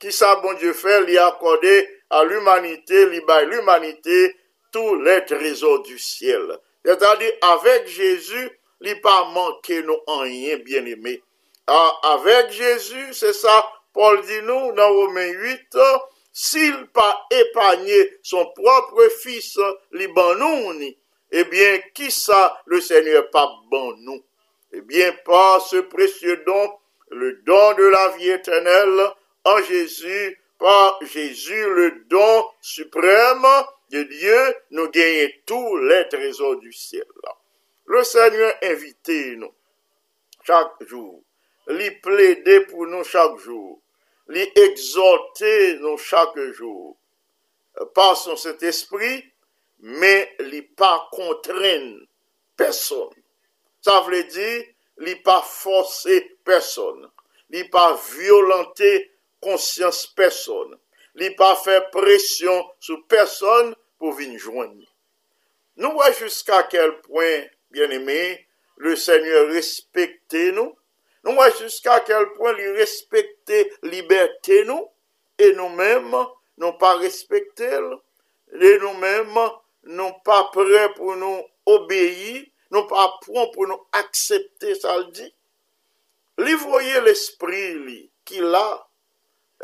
ki 0.00 0.12
sa 0.12 0.34
bon 0.42 0.56
Dieu 0.60 0.76
fè 0.76 1.00
li 1.04 1.16
akorde 1.20 1.74
a 2.12 2.22
l'humanite, 2.24 3.06
li 3.12 3.20
bay 3.24 3.46
l'humanite 3.48 4.34
tou 4.72 4.96
le 5.00 5.20
trezor 5.28 5.82
du 5.88 5.98
siel. 5.98 6.44
Tè 6.84 6.96
ta 7.00 7.14
di, 7.20 7.30
avèk 7.48 7.88
Jezu, 7.88 8.48
li 8.84 8.96
pa 9.00 9.22
manke 9.32 9.80
nou 9.86 10.00
anyen 10.20 10.60
bien 10.64 10.88
eme. 10.90 11.16
Ah, 11.64 11.92
avèk 12.16 12.52
Jezu, 12.52 13.12
se 13.16 13.32
sa 13.32 13.62
Paul 13.96 14.20
di 14.26 14.42
nou 14.44 14.74
nan 14.76 14.92
Romè 14.92 15.30
8, 15.32 15.80
s'il 16.36 16.88
pas 16.88 17.26
épargné 17.30 18.18
son 18.22 18.44
propre 18.56 19.08
fils, 19.22 19.56
li 19.92 20.08
ban 20.08 20.34
nous, 20.34 20.92
eh 21.30 21.44
bien, 21.44 21.78
qui 21.94 22.10
ça 22.10 22.60
le 22.66 22.80
Seigneur 22.80 23.30
pas 23.30 23.48
ban 23.70 23.94
nous? 23.98 24.22
Eh 24.72 24.80
bien, 24.80 25.12
par 25.24 25.60
ce 25.62 25.76
précieux 25.76 26.42
don, 26.44 26.72
le 27.10 27.34
don 27.46 27.74
de 27.74 27.84
la 27.84 28.08
vie 28.16 28.30
éternelle, 28.30 29.10
en 29.44 29.62
Jésus, 29.62 30.40
par 30.58 30.98
Jésus, 31.02 31.68
le 31.70 32.04
don 32.08 32.44
suprême 32.60 33.46
de 33.90 34.02
Dieu, 34.02 34.54
nous 34.72 34.88
gagnons 34.90 35.30
tous 35.46 35.76
les 35.76 36.08
trésors 36.08 36.56
du 36.56 36.72
ciel. 36.72 37.06
Le 37.86 38.02
Seigneur 38.02 38.52
invite 38.62 39.08
nous 39.36 39.54
chaque 40.44 40.82
jour, 40.88 41.22
lui 41.68 41.92
plaider 41.92 42.60
pour 42.62 42.86
nous 42.88 43.04
chaque 43.04 43.36
jour, 43.36 43.80
lui 44.28 44.50
exhorter 44.56 45.78
nous 45.78 45.98
chaque 45.98 46.38
jour, 46.52 46.96
par 47.94 48.16
son 48.16 48.36
cet 48.36 48.62
esprit, 48.62 49.24
mais 49.80 50.34
lui 50.40 50.62
pas 50.62 51.08
contraindre 51.12 52.00
personne. 52.56 53.10
Ça 53.80 54.00
veut 54.08 54.24
dire, 54.24 54.64
lui 54.96 55.16
pas 55.16 55.42
forcer 55.42 56.38
personne, 56.44 57.10
lui 57.50 57.64
pas 57.64 58.00
violenter 58.16 59.10
conscience 59.40 60.06
personne, 60.06 60.78
lui 61.14 61.34
pas 61.34 61.56
faire 61.56 61.90
pression 61.90 62.64
sur 62.80 63.06
personne 63.06 63.74
pour 63.98 64.12
venir 64.12 64.38
joindre. 64.38 64.86
Nous 65.76 65.90
voyons 65.92 66.14
jusqu'à 66.14 66.62
quel 66.64 67.00
point, 67.00 67.42
bien 67.70 67.90
aimé, 67.90 68.46
le 68.76 68.96
Seigneur 68.96 69.48
respecte 69.48 70.34
Nou 71.24 71.38
wè 71.40 71.50
jiska 71.56 72.00
kel 72.04 72.26
pon 72.36 72.56
li 72.58 72.72
respekte 72.76 73.62
libertè 73.88 74.62
nou, 74.68 74.90
e 75.40 75.50
nou 75.56 75.72
mèm 75.72 76.10
nou 76.60 76.72
pa 76.80 76.94
respekte 77.00 77.70
l, 77.80 77.94
e 78.52 78.74
nou 78.82 78.92
mèm 79.00 79.32
nou 79.96 80.10
pa 80.26 80.42
prè 80.52 80.84
pou 80.96 81.16
nou 81.16 81.40
obeyi, 81.74 82.42
nou 82.72 82.84
pa 82.90 83.06
prè 83.22 83.46
pou 83.54 83.68
nou 83.70 83.88
aksepte 83.96 84.76
sa 84.82 84.98
l 85.00 85.08
di. 85.16 85.30
Li 86.44 86.54
voye 86.60 87.00
l'esprit 87.06 87.80
li 87.86 87.98
ki 88.28 88.44
la, 88.44 88.66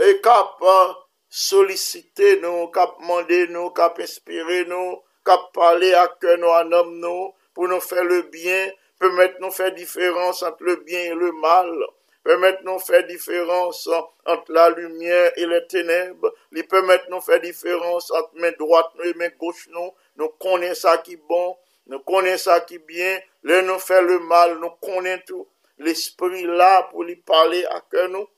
e 0.00 0.16
kap 0.24 0.64
euh, 0.64 0.96
solisite 1.28 2.38
nou, 2.40 2.70
kap 2.72 2.96
mande 3.04 3.44
nou, 3.52 3.72
kap 3.76 4.00
inspire 4.00 4.64
nou, 4.70 5.00
kap 5.28 5.50
pale 5.56 5.92
akè 6.06 6.38
nou 6.40 6.56
anam 6.56 6.96
nou, 7.02 7.32
pou 7.52 7.68
nou 7.68 7.84
fè 7.84 8.00
le 8.06 8.22
byen, 8.32 8.72
permettre 9.00 9.40
nous 9.40 9.50
faire 9.50 9.72
différence 9.72 10.42
entre 10.42 10.62
le 10.62 10.76
bien 10.76 11.00
et 11.00 11.14
le 11.14 11.32
mal, 11.32 11.74
permettre 12.22 12.62
nous 12.64 12.78
faire 12.78 13.06
différence 13.06 13.88
entre 14.26 14.52
la 14.52 14.68
lumière 14.68 15.32
et 15.36 15.46
les 15.46 15.66
ténèbres, 15.66 16.32
lui 16.52 16.62
permettre 16.64 17.06
nous 17.08 17.22
faire 17.22 17.40
différence 17.40 18.10
entre 18.10 18.34
main 18.34 18.52
droite 18.58 18.92
et 19.02 19.14
main 19.14 19.30
gauche 19.38 19.68
nous, 19.70 19.90
nous 20.16 20.28
connaissons 20.38 20.88
ça 20.88 20.98
qui 20.98 21.14
est 21.14 21.22
bon, 21.28 21.56
nous 21.86 22.00
connaissons 22.00 22.50
ça 22.50 22.60
qui 22.60 22.74
est 22.74 22.86
bien, 22.86 23.18
le 23.42 23.62
nous 23.62 23.78
fait 23.78 24.02
le 24.02 24.18
mal, 24.18 24.58
nous 24.58 24.70
connaissons 24.82 25.22
tout, 25.26 25.48
l'esprit 25.78 26.44
là 26.44 26.82
pour 26.90 27.02
lui 27.04 27.16
parler 27.16 27.64
à 27.64 27.80
cœur 27.90 28.10
nous, 28.10 28.28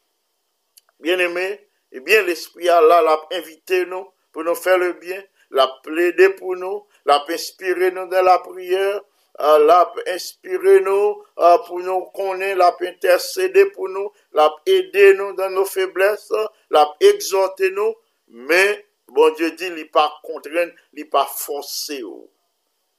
bien 1.00 1.18
aimé, 1.18 1.60
eh 1.90 1.98
bien 1.98 2.22
l'esprit 2.22 2.66
là 2.66 2.80
l'a 2.80 3.20
invité 3.32 3.84
nous 3.86 4.08
pour 4.30 4.44
nous 4.44 4.54
faire 4.54 4.78
le 4.78 4.92
bien, 4.92 5.20
l'a 5.50 5.68
plaidé 5.82 6.28
pour 6.30 6.54
nous, 6.54 6.86
l'a 7.04 7.24
inspiré 7.28 7.90
nous 7.90 8.06
dans 8.06 8.22
la 8.22 8.38
prière, 8.38 9.00
l'a 9.38 9.92
inspiré 10.08 10.80
nous 10.80 11.24
euh, 11.38 11.58
pour 11.66 11.80
nous 11.80 12.04
connaître, 12.06 12.58
l'a 12.58 12.76
intercédé 12.80 13.66
pour 13.66 13.88
nous, 13.88 14.12
l'a 14.32 14.54
aidé 14.66 15.14
nous 15.14 15.32
dans 15.34 15.50
nos 15.50 15.64
faiblesses, 15.64 16.32
l'a 16.70 16.94
exhorté 17.00 17.70
nous, 17.70 17.94
mais 18.28 18.86
bon 19.08 19.32
Dieu 19.34 19.52
dit, 19.52 19.66
il 19.66 19.90
pas 19.90 20.12
contraint, 20.22 20.70
il 20.92 21.08
pas 21.08 21.26
forcé. 21.26 22.02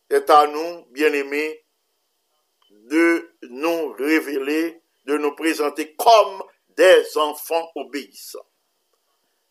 C'est 0.09 0.29
à 0.29 0.47
nous, 0.47 0.85
bien-aimés, 0.91 1.63
de 2.69 3.31
nous 3.43 3.93
révéler, 3.93 4.81
de 5.05 5.17
nous 5.17 5.35
présenter 5.35 5.95
comme 5.95 6.43
des 6.69 7.17
enfants 7.17 7.71
obéissants. 7.75 8.45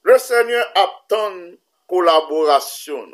Le 0.03 0.19
Seigneur 0.19 0.67
attend 0.75 1.33
collaboration, 1.89 3.09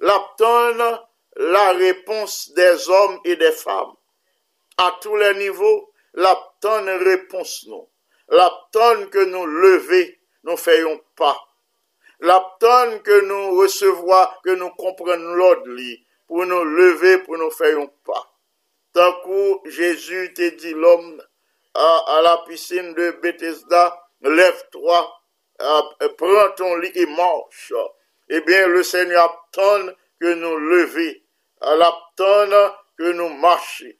l'attend 0.00 0.98
la 1.36 1.72
réponse 1.72 2.52
des 2.54 2.88
hommes 2.88 3.20
et 3.24 3.36
des 3.36 3.52
femmes. 3.52 3.94
À 4.78 4.98
tous 5.00 5.16
les 5.16 5.34
niveaux, 5.34 5.92
l'attend 6.14 6.84
réponse 6.84 7.66
nous. 7.68 7.88
L'attend 8.28 9.06
que 9.10 9.24
nous 9.24 9.46
lever, 9.46 10.20
nous 10.44 10.56
faisons 10.56 11.00
pas. 11.16 11.38
L'attend 12.20 12.98
que 13.00 13.20
nous 13.22 13.58
recevoir, 13.58 14.40
que 14.42 14.50
nous 14.50 14.70
comprenions 14.70 15.34
l'ordre 15.34 15.68
pour 16.26 16.46
nous 16.46 16.64
lever, 16.64 17.18
pour 17.18 17.36
nous 17.36 17.50
faisons 17.50 17.90
pas. 18.04 18.32
Tant 18.92 19.12
que 19.24 19.68
Jésus 19.70 20.32
te 20.34 20.48
dit 20.56 20.72
l'homme 20.72 21.22
à, 21.74 22.20
la 22.22 22.44
piscine 22.46 22.94
de 22.94 23.10
Bethesda, 23.22 23.98
lève-toi, 24.20 25.12
prends 25.58 26.50
ton 26.56 26.76
lit 26.76 26.92
et 26.94 27.06
marche. 27.06 27.72
Eh 28.28 28.40
bien, 28.42 28.68
le 28.68 28.82
Seigneur 28.82 29.24
attend 29.24 29.92
que 30.20 30.34
nous 30.34 30.56
lever, 30.56 31.21
l'attend 31.64 32.74
que 32.98 33.12
nous 33.12 33.28
marchions 33.28 33.92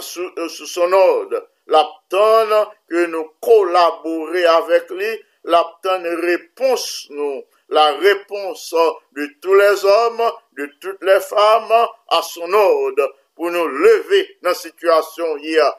sous, 0.00 0.30
sous, 0.48 0.66
son 0.66 0.92
ordre, 0.92 1.48
l'attend 1.66 2.70
que 2.88 3.06
nous 3.06 3.30
collaborer 3.40 4.44
avec 4.46 4.90
lui, 4.90 5.20
l'attend 5.44 6.02
réponse 6.02 7.06
nous, 7.10 7.42
la 7.68 7.92
réponse 7.94 8.74
de 9.12 9.26
tous 9.40 9.54
les 9.54 9.84
hommes, 9.84 10.32
de 10.58 10.66
toutes 10.80 11.02
les 11.02 11.20
femmes 11.20 11.86
à 12.08 12.22
son 12.22 12.52
ordre 12.52 13.14
pour 13.34 13.50
nous 13.50 13.66
lever 13.66 14.38
dans 14.42 14.50
la 14.50 14.54
situation 14.54 15.36
hier, 15.38 15.72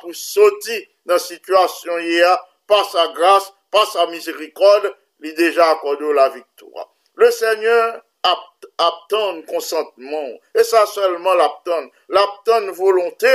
pour 0.00 0.14
sortir 0.14 0.82
dans 1.06 1.14
la 1.14 1.18
situation 1.18 1.98
hier, 1.98 2.38
par 2.66 2.88
sa 2.90 3.08
grâce, 3.08 3.52
par 3.70 3.90
sa 3.90 4.06
miséricorde, 4.06 4.94
il 5.20 5.34
déjà 5.34 5.70
accordé 5.70 6.12
la 6.12 6.28
victoire. 6.28 6.94
Le 7.14 7.30
Seigneur 7.30 8.02
attend 8.22 9.42
consentement, 9.42 10.28
et 10.54 10.64
ça 10.64 10.86
seulement 10.86 11.34
l'attend, 11.34 11.88
l'attend 12.08 12.72
volonté 12.72 13.28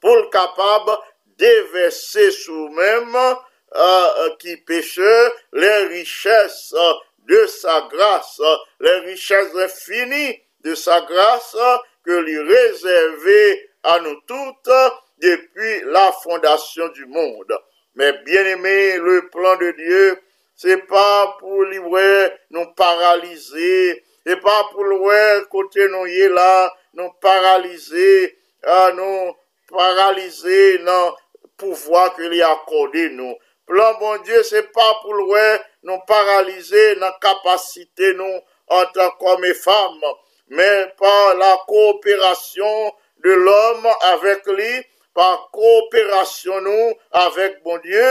pour 0.00 0.16
le 0.16 0.28
capable 0.28 0.92
déverser 1.38 2.30
sous-même 2.30 3.16
euh, 3.74 4.30
qui 4.38 4.56
pécheur 4.58 5.32
les 5.52 5.84
richesses 5.86 6.74
de 7.26 7.46
sa 7.46 7.88
grâce, 7.90 8.40
les 8.80 8.98
richesses 9.00 9.54
infinies 9.56 10.40
de 10.60 10.74
sa 10.74 11.00
grâce 11.02 11.56
que 12.04 12.12
lui 12.12 12.38
réservait 12.38 13.70
à 13.82 14.00
nous 14.00 14.20
toutes 14.26 14.70
depuis 15.18 15.80
la 15.86 16.12
fondation 16.12 16.88
du 16.88 17.06
monde. 17.06 17.58
Mais 17.94 18.12
bien 18.24 18.44
aimé, 18.44 18.98
le 18.98 19.28
plan 19.30 19.56
de 19.56 19.70
Dieu, 19.72 20.18
se 20.60 20.76
pa 20.90 21.06
pou 21.40 21.66
li 21.70 21.80
wè 21.92 22.10
nou 22.54 22.72
paralize, 22.78 23.74
se 24.24 24.38
pa 24.44 24.56
pou 24.70 24.86
li 24.90 25.00
wè 25.06 25.22
kote 25.52 25.88
nou 25.92 26.08
ye 26.10 26.28
la 26.32 26.68
nou 26.98 27.10
paralize, 27.22 28.10
nou 28.98 29.34
paralize 29.70 30.60
nan 30.86 31.14
pouvoi 31.60 32.06
ke 32.16 32.30
li 32.32 32.42
akode 32.44 33.08
nou. 33.18 33.34
Plan 33.66 33.94
bon 34.00 34.20
Diyo 34.26 34.42
se 34.44 34.60
pa 34.76 34.86
pou 35.00 35.16
l 35.16 35.22
wè 35.30 35.44
nou 35.88 36.02
paralize 36.08 36.82
nan 37.00 37.14
kapasite 37.22 38.12
nou 38.18 38.42
an 38.76 38.90
tan 38.96 39.14
kom 39.20 39.44
e 39.48 39.54
fam, 39.56 39.96
men 40.52 40.90
par 41.00 41.32
la 41.40 41.54
kooperasyon 41.70 42.92
de 43.24 43.36
l'om 43.46 43.88
avèk 44.10 44.50
li, 44.58 44.72
par 45.16 45.48
kooperasyon 45.56 46.68
nou 46.68 46.92
avèk 47.24 47.62
bon 47.64 47.80
Diyo, 47.86 48.04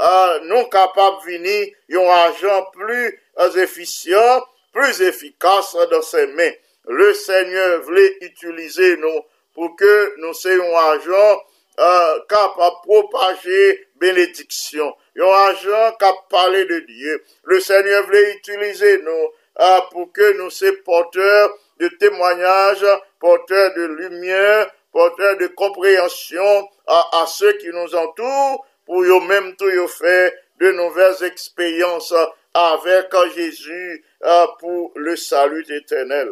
euh, 0.00 0.40
nous 0.44 0.64
capables 0.64 1.18
de 1.26 1.32
venir 1.32 1.68
un 1.90 2.28
agent 2.28 2.64
plus 2.72 3.20
efficient 3.56 4.42
plus 4.72 5.00
efficace 5.00 5.76
dans 5.90 6.02
ses 6.02 6.26
mains. 6.28 6.52
Le 6.86 7.12
Seigneur 7.14 7.82
voulait 7.82 8.16
utiliser 8.22 8.96
nous 8.96 9.20
pour 9.54 9.76
que 9.76 10.14
nous 10.18 10.32
soyons 10.32 10.76
agents 10.76 11.42
euh, 11.78 12.20
capables 12.28 12.76
de 12.76 12.88
propager 12.88 13.88
bénédiction. 13.96 14.94
Un 15.18 15.26
agent 15.26 15.92
capable 15.98 16.18
de 16.18 16.28
parler 16.30 16.64
de 16.64 16.78
Dieu. 16.80 17.24
Le 17.44 17.60
Seigneur 17.60 18.04
voulait 18.04 18.32
utiliser 18.34 18.98
nous 19.02 19.28
euh, 19.60 19.80
pour 19.90 20.12
que 20.12 20.36
nous 20.38 20.50
soyons 20.50 20.74
porteurs 20.84 21.50
de 21.78 21.88
témoignages, 21.88 22.86
porteurs 23.18 23.74
de 23.74 23.82
lumière, 23.82 24.70
porteurs 24.92 25.36
de 25.38 25.46
compréhension 25.48 26.68
à 26.86 27.24
ceux 27.26 27.52
qui 27.54 27.68
nous 27.68 27.94
entourent, 27.94 28.66
pour 28.90 29.04
eux-mêmes 29.04 29.54
tout 29.54 29.86
faire 29.86 30.32
de 30.58 30.72
nouvelles 30.72 31.22
expériences 31.22 32.12
avec 32.52 33.06
Jésus 33.36 34.04
euh, 34.24 34.46
pour 34.58 34.90
le 34.96 35.14
salut 35.14 35.64
éternel. 35.70 36.28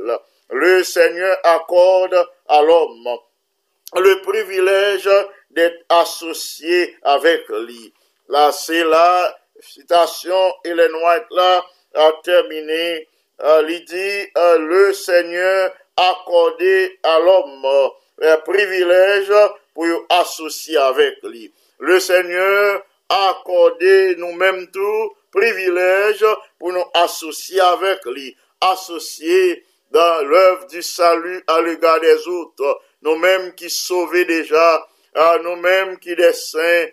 Le 0.51 0.83
Seigneur 0.83 1.39
accorde 1.45 2.17
à 2.49 2.61
l'homme 2.63 3.09
le 3.95 4.21
privilège 4.23 5.09
d'être 5.53 5.85
associé 5.89 6.97
avec 7.05 7.49
lui. 7.49 7.93
Là, 8.29 8.51
c'est 8.51 8.83
la 8.83 9.39
citation, 9.61 10.53
Hélène 10.65 10.97
White 10.97 11.27
là 11.31 11.65
a 11.95 12.13
terminé. 12.25 13.07
Euh, 13.41 13.65
il 13.69 13.85
dit, 13.85 14.31
euh, 14.37 14.59
le 14.59 14.93
Seigneur 14.93 15.73
accordé 15.97 16.99
à 17.05 17.21
l'homme 17.21 17.93
le 18.19 18.35
privilège 18.43 19.33
pour 19.75 19.87
associer 20.09 20.77
avec 20.77 21.23
lui. 21.23 21.53
Le 21.79 22.01
Seigneur 22.01 22.83
a 23.09 23.31
accordé 23.31 24.17
nous-mêmes 24.17 24.71
tout 24.71 25.13
privilège 25.31 26.25
pour 26.59 26.73
nous 26.73 26.85
associer 26.95 27.61
avec 27.61 28.05
lui, 28.07 28.37
associer 28.61 29.65
dans 29.91 30.27
l'œuvre 30.27 30.67
du 30.67 30.83
salut 30.83 31.43
à 31.47 31.61
l'égard 31.63 32.01
des 32.01 32.27
autres, 32.27 32.81
nous-mêmes 33.03 33.55
qui 33.55 33.71
sauvés 33.71 34.25
déjà, 34.25 34.87
nous-mêmes 35.43 35.99
qui 35.99 36.15
des 36.15 36.33
saints, 36.33 36.87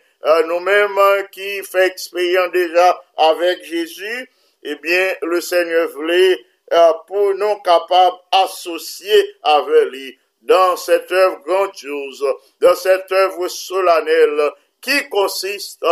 nous-mêmes 0.48 1.28
qui 1.32 1.64
fait 1.64 1.88
expérience 1.88 2.52
déjà 2.52 3.02
avec 3.18 3.64
Jésus, 3.64 4.30
eh 4.64 4.76
bien, 4.76 5.14
le 5.22 5.42
Seigneur 5.42 5.90
voulait 5.90 6.40
euh, 6.74 6.94
pour 7.08 7.36
nous 7.36 7.56
capables 7.58 8.18
associer 8.32 9.36
avec 9.44 9.92
lui 9.92 10.18
dans 10.42 10.76
cette 10.76 11.12
œuvre 11.12 11.42
grandiose, 11.46 12.26
dans 12.60 12.76
cette 12.76 13.12
œuvre 13.12 13.48
solennelle 13.48 14.52
qui 14.86 15.10
consiste 15.10 15.84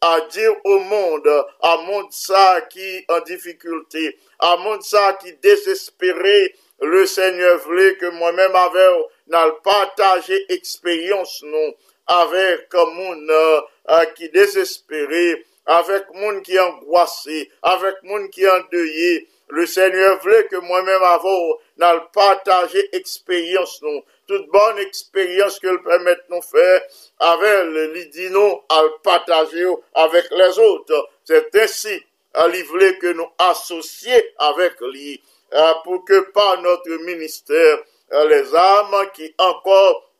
à 0.00 0.20
dire 0.30 0.52
au 0.62 0.78
monde, 0.78 1.28
à 1.60 1.78
monde 1.78 2.12
ça 2.12 2.60
qui 2.70 3.04
en 3.08 3.18
difficulté, 3.20 4.16
à 4.38 4.56
monde 4.56 4.82
ça 4.82 5.18
qui 5.20 5.32
désespéré, 5.42 6.54
le 6.80 7.06
Seigneur 7.06 7.58
voulait 7.58 7.96
que 7.96 8.06
moi-même 8.06 8.54
avec 8.54 9.06
n'all 9.26 9.52
partager 9.64 10.44
expérience 10.52 11.42
non 11.42 11.74
avec 12.06 12.72
monde 12.72 13.30
euh, 13.30 14.04
qui 14.14 14.28
désespéré, 14.28 15.44
avec 15.66 16.04
monde 16.14 16.42
qui 16.42 16.56
angoissé, 16.56 17.50
avec 17.62 17.96
monde 18.04 18.30
qui 18.30 18.48
endeuillé. 18.48 19.28
Le 19.48 19.66
Seigneur 19.66 20.20
voulait 20.20 20.46
que 20.46 20.56
moi-même 20.56 21.02
avant 21.02 21.58
n'all 21.78 22.02
partager 22.12 22.88
expérience 22.92 23.82
non 23.82 24.02
toute 24.26 24.48
bonne 24.50 24.78
expérience 24.78 25.58
que 25.60 25.68
le 25.68 25.82
permet 25.82 26.16
nous 26.28 26.42
faire 26.42 26.82
avec 27.18 28.30
non 28.30 28.62
à 28.68 28.82
le 28.82 29.02
partager 29.02 29.66
avec 29.94 30.24
les 30.30 30.58
autres. 30.58 31.08
C'est 31.24 31.54
ainsi 31.56 32.02
à 32.34 32.48
livrer 32.48 32.98
que 32.98 33.12
nous 33.12 33.28
associer 33.38 34.34
avec 34.38 34.80
lui 34.80 35.22
euh, 35.54 35.72
pour 35.84 36.04
que 36.04 36.20
par 36.32 36.60
notre 36.60 36.90
ministère, 37.04 37.78
euh, 38.12 38.28
les 38.28 38.54
âmes 38.54 39.10
qui 39.14 39.34
encore 39.38 40.10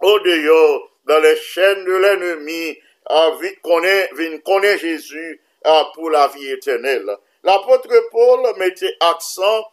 au 0.00 0.18
dehors, 0.20 0.90
dans 1.06 1.18
les 1.20 1.36
chaînes 1.36 1.84
de 1.84 1.96
l'ennemi, 1.96 2.78
viennent 3.40 4.40
connaître 4.42 4.80
Jésus 4.80 5.40
euh, 5.66 5.82
pour 5.94 6.10
la 6.10 6.28
vie 6.28 6.50
éternelle. 6.50 7.10
L'apôtre 7.42 7.88
Paul 8.10 8.40
mettait 8.58 8.94
accent 9.00 9.64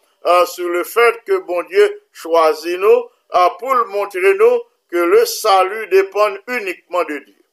sur 0.48 0.70
le 0.70 0.84
fait 0.84 1.24
que 1.24 1.38
bon 1.40 1.62
Dieu 1.64 2.02
choisit 2.12 2.80
nous 2.80 3.04
pour 3.60 3.76
montrer 3.88 4.34
nous 4.36 4.62
que 4.90 4.98
le 4.98 5.26
salut 5.26 5.88
dépend 5.88 6.30
uniquement 6.48 7.04
de 7.04 7.18
Dieu. 7.20 7.44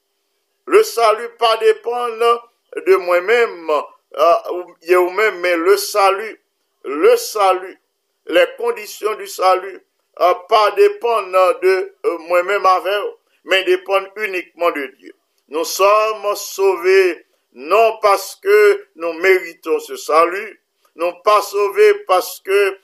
Le 0.67 0.83
salut 0.83 1.29
pas 1.39 1.57
dépend 1.57 2.09
de 2.77 2.97
moi-même, 2.97 3.71
euh, 4.17 5.31
mais 5.41 5.57
le 5.57 5.77
salut, 5.77 6.41
le 6.85 7.17
salut, 7.17 7.79
les 8.27 8.47
conditions 8.59 9.15
du 9.17 9.27
salut, 9.27 9.81
euh, 10.21 10.35
pas 10.49 10.71
dépendent 10.73 11.59
de 11.63 11.95
euh, 12.07 12.19
moi-même 12.29 12.65
avec, 12.67 13.03
mais 13.45 13.65
dépendent 13.65 14.11
uniquement 14.17 14.71
de 14.71 14.87
Dieu. 14.99 15.15
Nous 15.49 15.65
sommes 15.65 16.37
sauvés 16.37 17.27
non 17.55 17.99
parce 18.01 18.37
que 18.37 18.87
nous 18.97 19.13
méritons 19.15 19.79
ce 19.81 19.97
salut, 19.97 20.61
non 20.97 21.13
pas 21.25 21.43
sauvés 21.43 21.95
parce 22.07 22.41
que 22.41 22.79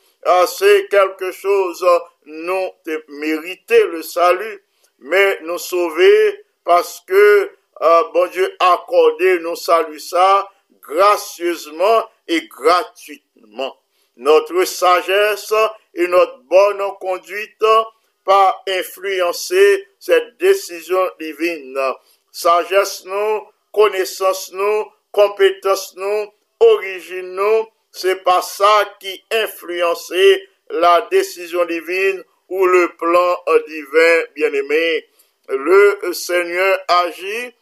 c'est 0.46 0.88
quelque 0.88 1.32
chose 1.32 1.86
nous 2.26 2.70
mériter 3.08 3.84
le 3.86 4.02
salut, 4.02 4.64
mais 4.98 5.38
nous 5.42 5.58
sauver 5.58 6.44
parce 6.64 7.00
que 7.06 7.50
euh, 7.80 8.02
bon 8.12 8.26
Dieu 8.28 8.56
accordé 8.58 9.38
nous 9.40 9.56
salut 9.56 10.00
ça 10.00 10.48
gracieusement 10.82 12.04
et 12.26 12.46
gratuitement. 12.48 13.76
Notre 14.16 14.64
sagesse 14.64 15.54
et 15.94 16.08
notre 16.08 16.38
bonne 16.38 16.82
conduite 17.00 17.64
pas 18.24 18.62
influencer 18.68 19.88
cette 19.98 20.36
décision 20.38 21.08
divine. 21.18 21.78
Sagesse 22.32 23.04
nous, 23.04 23.46
connaissance 23.72 24.52
nous, 24.52 24.84
compétence 25.12 25.94
nous, 25.96 26.32
origine 26.60 27.34
nous, 27.34 27.66
c'est 27.90 28.22
pas 28.22 28.42
ça 28.42 28.96
qui 29.00 29.24
influençait 29.30 30.48
la 30.70 31.06
décision 31.10 31.64
divine 31.64 32.22
ou 32.48 32.66
le 32.66 32.88
plan 32.96 33.36
divin 33.66 34.22
bien-aimé. 34.34 35.06
Le 35.48 36.12
Seigneur 36.12 36.78
agit 36.88 37.54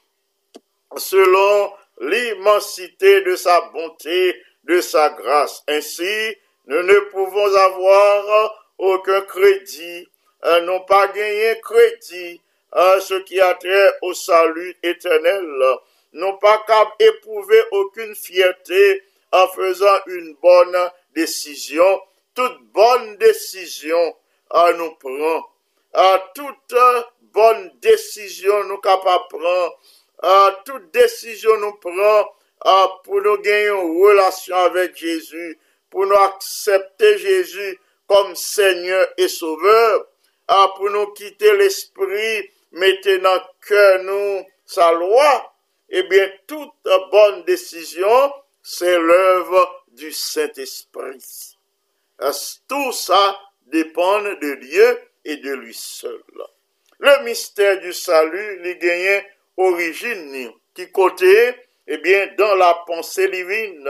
selon 0.97 1.73
l'immensité 2.01 3.23
de 3.23 3.37
sa 3.37 3.61
bonté, 3.73 4.37
de 4.65 4.81
sa 4.81 5.11
grâce. 5.11 5.63
Ainsi, 5.69 6.37
nous 6.67 6.83
ne 6.83 6.99
pouvons 7.11 7.55
avoir 7.55 8.69
aucun 8.79 9.21
crédit, 9.23 10.09
euh, 10.45 10.61
non 10.63 10.81
pas 10.81 11.09
gagner 11.09 11.61
crédit 11.63 12.41
à 12.73 13.01
ce 13.01 13.15
qui 13.15 13.41
a 13.41 13.55
trait 13.55 13.93
au 14.03 14.13
salut 14.13 14.77
éternel, 14.83 15.47
non 16.13 16.37
pas 16.39 16.63
qu'à 16.67 16.93
éprouver 16.99 17.63
aucune 17.71 18.15
fierté 18.15 19.03
en 19.33 19.49
faisant 19.49 19.99
une 20.07 20.37
bonne 20.41 20.91
décision, 21.15 22.01
toute 22.35 22.63
bonne 22.73 23.17
décision 23.17 24.17
à 24.51 24.73
nous 24.73 24.95
prendre, 24.97 25.53
à 25.95 26.33
toute 26.35 26.75
bonne 27.33 27.73
décision 27.81 28.65
nous 28.65 28.79
capables 28.79 29.25
prendre, 29.29 29.79
à 30.23 30.63
toute 30.65 30.91
décision 30.93 31.57
nous 31.59 31.75
prend 31.75 32.33
pour 33.05 33.21
nous 33.23 33.39
gagner 33.39 33.69
une 33.69 34.03
relation 34.03 34.57
avec 34.57 34.97
Jésus, 34.97 35.59
pour 35.91 36.07
nous 36.07 36.17
accepter 36.17 37.19
Jésus 37.19 37.79
comme 38.07 38.35
Seigneur 38.35 39.07
et 39.17 39.29
Sauveur, 39.29 40.07
pour 40.77 40.91
nous 40.91 41.09
quitter 41.13 41.57
l'esprit, 41.57 42.51
mettre 42.73 43.17
dans 43.23 43.41
cœur 43.67 44.03
nous 44.03 44.45
sa 44.65 44.93
loi, 44.93 45.53
eh 45.89 46.03
bien, 46.05 46.29
toute 46.47 46.71
bonne 47.11 47.45
décision, 47.45 48.33
c'est 48.69 48.99
l'œuvre 48.99 49.85
du 49.93 50.11
Saint-Esprit. 50.11 51.57
Tout 52.69 52.93
ça 52.93 53.39
dépend 53.67 54.21
de 54.23 54.55
Dieu 54.57 55.01
et 55.25 55.37
de 55.37 55.53
lui 55.53 55.73
seul. 55.73 56.21
Le 56.99 57.23
mystère 57.23 57.79
du 57.79 57.93
salut, 57.93 58.61
les 58.63 58.77
gagnants 58.77 59.25
origine 59.57 60.53
qui 60.75 60.91
côté, 60.91 61.55
eh 61.87 61.99
bien, 61.99 62.27
dans 62.37 62.57
la 62.57 62.75
pensée 62.89 63.29
divine, 63.29 63.89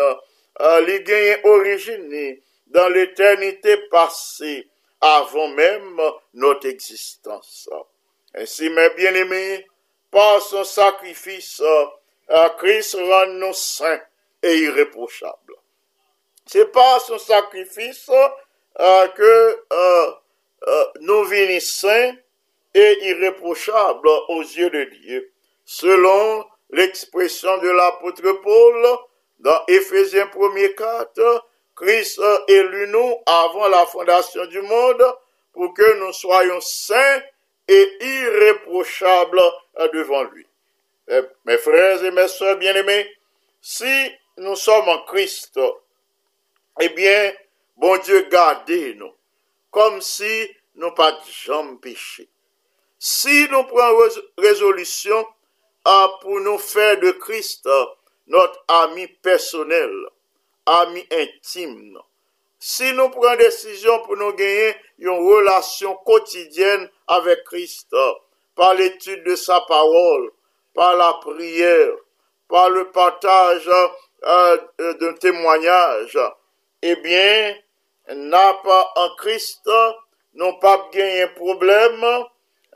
euh, 0.61 0.81
les 0.83 1.03
gagnants 1.05 1.41
origine 1.45 2.37
dans 2.66 2.89
l'éternité 2.89 3.79
passée, 3.91 4.68
avant 5.01 5.49
même 5.49 5.99
notre 6.35 6.68
existence. 6.68 7.70
Ainsi, 8.35 8.68
mes 8.68 8.91
bien-aimés, 8.91 9.66
par 10.11 10.43
son 10.43 10.64
sacrifice, 10.64 11.62
euh, 11.62 12.49
Christ 12.59 12.95
rend 12.97 13.27
nous 13.29 13.55
saints 13.55 14.03
et 14.43 14.59
irréprochables. 14.59 15.55
C'est 16.47 16.70
par 16.70 17.01
son 17.01 17.18
sacrifice 17.18 18.11
euh, 18.78 19.09
que 19.09 19.64
euh, 19.72 20.12
euh, 20.66 20.84
nous 21.01 21.24
venons 21.24 21.61
saints 21.61 22.14
et 22.74 22.99
irréprochables 23.09 24.09
aux 24.28 24.43
yeux 24.43 24.70
de 24.70 24.84
Dieu, 24.84 25.32
selon 25.64 26.45
l'expression 26.70 27.59
de 27.59 27.68
l'apôtre 27.70 28.30
Paul 28.43 28.87
dans 29.41 29.64
Éphésiens 29.68 30.26
1er 30.26 30.74
4, 30.74 31.47
Christ 31.74 32.20
élu 32.49 32.89
nous 32.89 33.16
avant 33.26 33.68
la 33.68 33.84
fondation 33.87 34.47
du 34.47 34.61
monde 34.62 35.05
pour 35.53 35.74
que 35.74 35.99
nous 36.01 36.12
soyons 36.12 36.61
saints 36.61 37.22
et 37.68 37.97
irréprochables 38.01 39.43
devant 39.93 40.22
lui. 40.24 40.47
Eh, 41.09 41.22
mes 41.45 41.59
frères 41.59 42.05
et 42.05 42.11
mes 42.11 42.28
sœurs 42.28 42.57
bien-aimés, 42.57 43.09
si 43.61 44.12
nous 44.39 44.57
sommes 44.57 44.89
en 44.89 45.03
Christ, 45.05 45.59
eh 46.80 46.89
bien, 46.91 47.32
bon 47.76 47.97
Dieu, 47.99 48.26
gardez-nous, 48.30 49.12
comme 49.70 50.01
si 50.01 50.51
nous 50.74 50.93
pas 50.93 51.18
jamais 51.45 51.76
péché. 51.76 52.28
Si 52.99 53.49
nous 53.51 53.64
prenons 53.64 54.09
résolution 54.39 55.26
pour 56.20 56.41
nous 56.41 56.59
faire 56.59 56.99
de 57.01 57.12
Christ 57.12 57.68
notre 58.26 58.64
ami 58.68 59.07
personnel, 59.07 59.93
ami 60.66 61.07
intime, 61.12 61.99
si 62.59 62.93
nous 62.93 63.09
prenons 63.11 63.37
décision 63.37 64.03
pour 64.03 64.16
nous 64.16 64.32
gagner 64.32 64.74
une 64.99 65.11
relation 65.11 65.95
quotidienne 65.97 66.91
avec 67.07 67.45
Christ, 67.45 67.95
par 68.55 68.74
l'étude 68.74 69.22
de 69.24 69.37
sa 69.37 69.61
parole, 69.62 70.32
par 70.74 70.97
la 70.97 71.12
prière, 71.20 71.93
par 72.49 72.70
le 72.70 72.91
partage 72.91 73.70
euh, 74.27 74.57
d'un 74.95 75.12
témoignage, 75.14 76.18
eh 76.83 76.97
bien, 76.97 77.55
n'a 78.09 78.55
pas 78.55 78.93
en 78.97 79.14
Christ, 79.16 79.68
n'ont 80.35 80.59
pas 80.59 80.89
gagné 80.93 81.22
un 81.22 81.29
problème, 81.29 82.05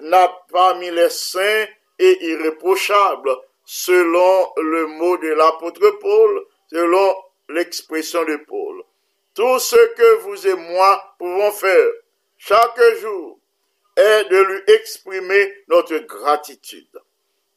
n'a 0.01 0.29
pas 0.51 0.75
mis 0.75 0.91
les 0.91 1.11
saints 1.11 1.67
et 1.99 2.25
irréprochables, 2.25 3.37
selon 3.65 4.53
le 4.57 4.87
mot 4.87 5.17
de 5.19 5.29
l'apôtre 5.29 5.99
Paul, 6.01 6.45
selon 6.73 7.15
l'expression 7.49 8.25
de 8.25 8.37
Paul. 8.37 8.83
Tout 9.35 9.59
ce 9.59 9.77
que 9.95 10.17
vous 10.23 10.47
et 10.47 10.55
moi 10.55 11.15
pouvons 11.19 11.53
faire 11.53 11.87
chaque 12.37 12.81
jour 13.01 13.39
est 13.97 14.25
de 14.25 14.37
lui 14.37 14.63
exprimer 14.75 15.53
notre 15.69 15.99
gratitude. 15.99 16.99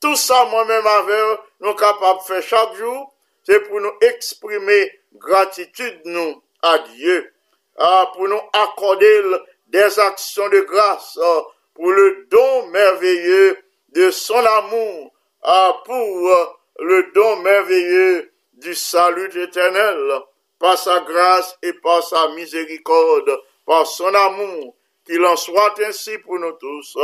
Tout 0.02 0.16
ça, 0.16 0.46
moi-même, 0.46 0.86
avec 0.86 1.40
nous 1.62 1.74
capables 1.76 2.20
de 2.20 2.26
faire 2.26 2.44
chaque 2.44 2.76
jour, 2.76 3.13
c'est 3.44 3.60
pour 3.68 3.80
nous 3.82 3.94
exprimer 4.02 4.92
gratitude, 5.16 6.02
nous, 6.06 6.42
à 6.62 6.80
Dieu, 6.80 7.34
ah, 7.78 8.12
pour 8.14 8.28
nous 8.28 8.40
accorder 8.54 9.22
des 9.68 10.00
actions 10.00 10.48
de 10.50 10.62
grâce 10.62 11.18
ah, 11.22 11.44
pour 11.74 11.92
le 11.92 12.28
don 12.30 12.68
merveilleux 12.68 13.58
de 13.90 14.12
son 14.12 14.46
amour, 14.46 15.12
ah, 15.42 15.82
pour 15.86 16.58
le 16.80 17.12
don 17.14 17.38
merveilleux 17.38 18.32
du 18.54 18.74
salut 18.76 19.30
éternel, 19.38 20.22
par 20.60 20.78
sa 20.78 21.02
grâce 21.02 21.58
et 21.62 21.74
par 21.74 22.02
sa 22.04 22.30
miséricorde, 22.30 23.38
par 23.66 23.86
son 23.86 24.14
amour, 24.14 24.76
qu'il 25.06 25.24
en 25.26 25.36
soit 25.36 25.78
ainsi 25.86 26.18
pour 26.20 26.40
nous 26.40 26.54
tous. 26.54 26.98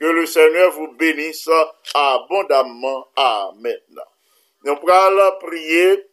Que 0.00 0.06
le 0.06 0.26
Seigneur 0.26 0.72
vous 0.72 0.88
bénisse 0.92 1.48
abondamment. 1.94 3.06
Amen. 3.14 3.78
Nous 4.64 4.78
allons 4.88 5.38
prier 5.40 6.06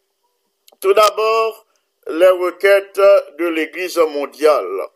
tout 0.80 0.92
d'abord 0.92 1.66
les 2.08 2.30
requêtes 2.30 3.00
de 3.38 3.46
l'Église 3.46 3.98
mondiale. 3.98 4.88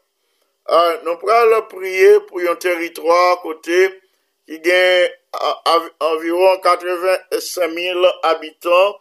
Euh, 0.70 0.96
nous 1.04 1.16
allons 1.30 1.62
prier 1.62 2.18
pour 2.20 2.40
un 2.40 2.56
territoire 2.56 3.40
côté 3.42 3.90
qui 4.46 4.58
gagne 4.58 5.08
environ 6.00 6.58
85 6.58 7.70
000 7.70 8.04
habitants, 8.24 8.98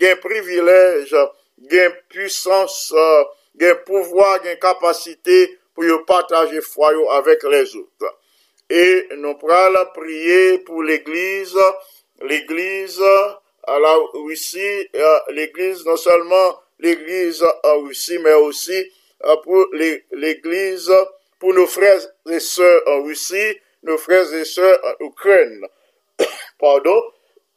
gagne 0.00 0.16
privilège, 0.16 1.14
gagne 1.58 1.92
puissance, 2.08 2.94
gen 3.60 3.78
pouvoi, 3.86 4.40
gen 4.44 4.58
kapasite 4.62 5.38
pou 5.74 5.86
yo 5.86 6.00
pataje 6.08 6.62
fwayo 6.64 7.08
avèk 7.18 7.46
les 7.52 7.74
out. 7.78 8.10
E 8.70 9.16
nou 9.20 9.36
pral 9.40 9.76
priye 9.94 10.60
pou 10.66 10.82
l'Eglise, 10.82 11.66
l'Eglise 12.24 13.14
a 13.68 13.78
la 13.78 13.94
Roussi, 14.14 14.88
l'Eglise 15.36 15.84
non 15.84 15.96
seulement 15.96 16.60
l'Eglise 16.78 17.44
a 17.44 17.74
Roussi, 17.80 18.18
men 18.18 18.40
aussi 18.44 18.80
pou 19.44 19.66
l'Eglise, 19.74 21.00
pou 21.38 21.52
nou 21.52 21.68
frèz 21.68 22.08
et 22.30 22.40
sèr 22.40 22.88
en 22.88 23.02
Roussi, 23.04 23.44
nou 23.84 24.00
frèz 24.00 24.32
et 24.38 24.48
sèr 24.48 24.78
en 24.90 25.04
Ukraine. 25.10 25.68
Pardon, 26.62 27.02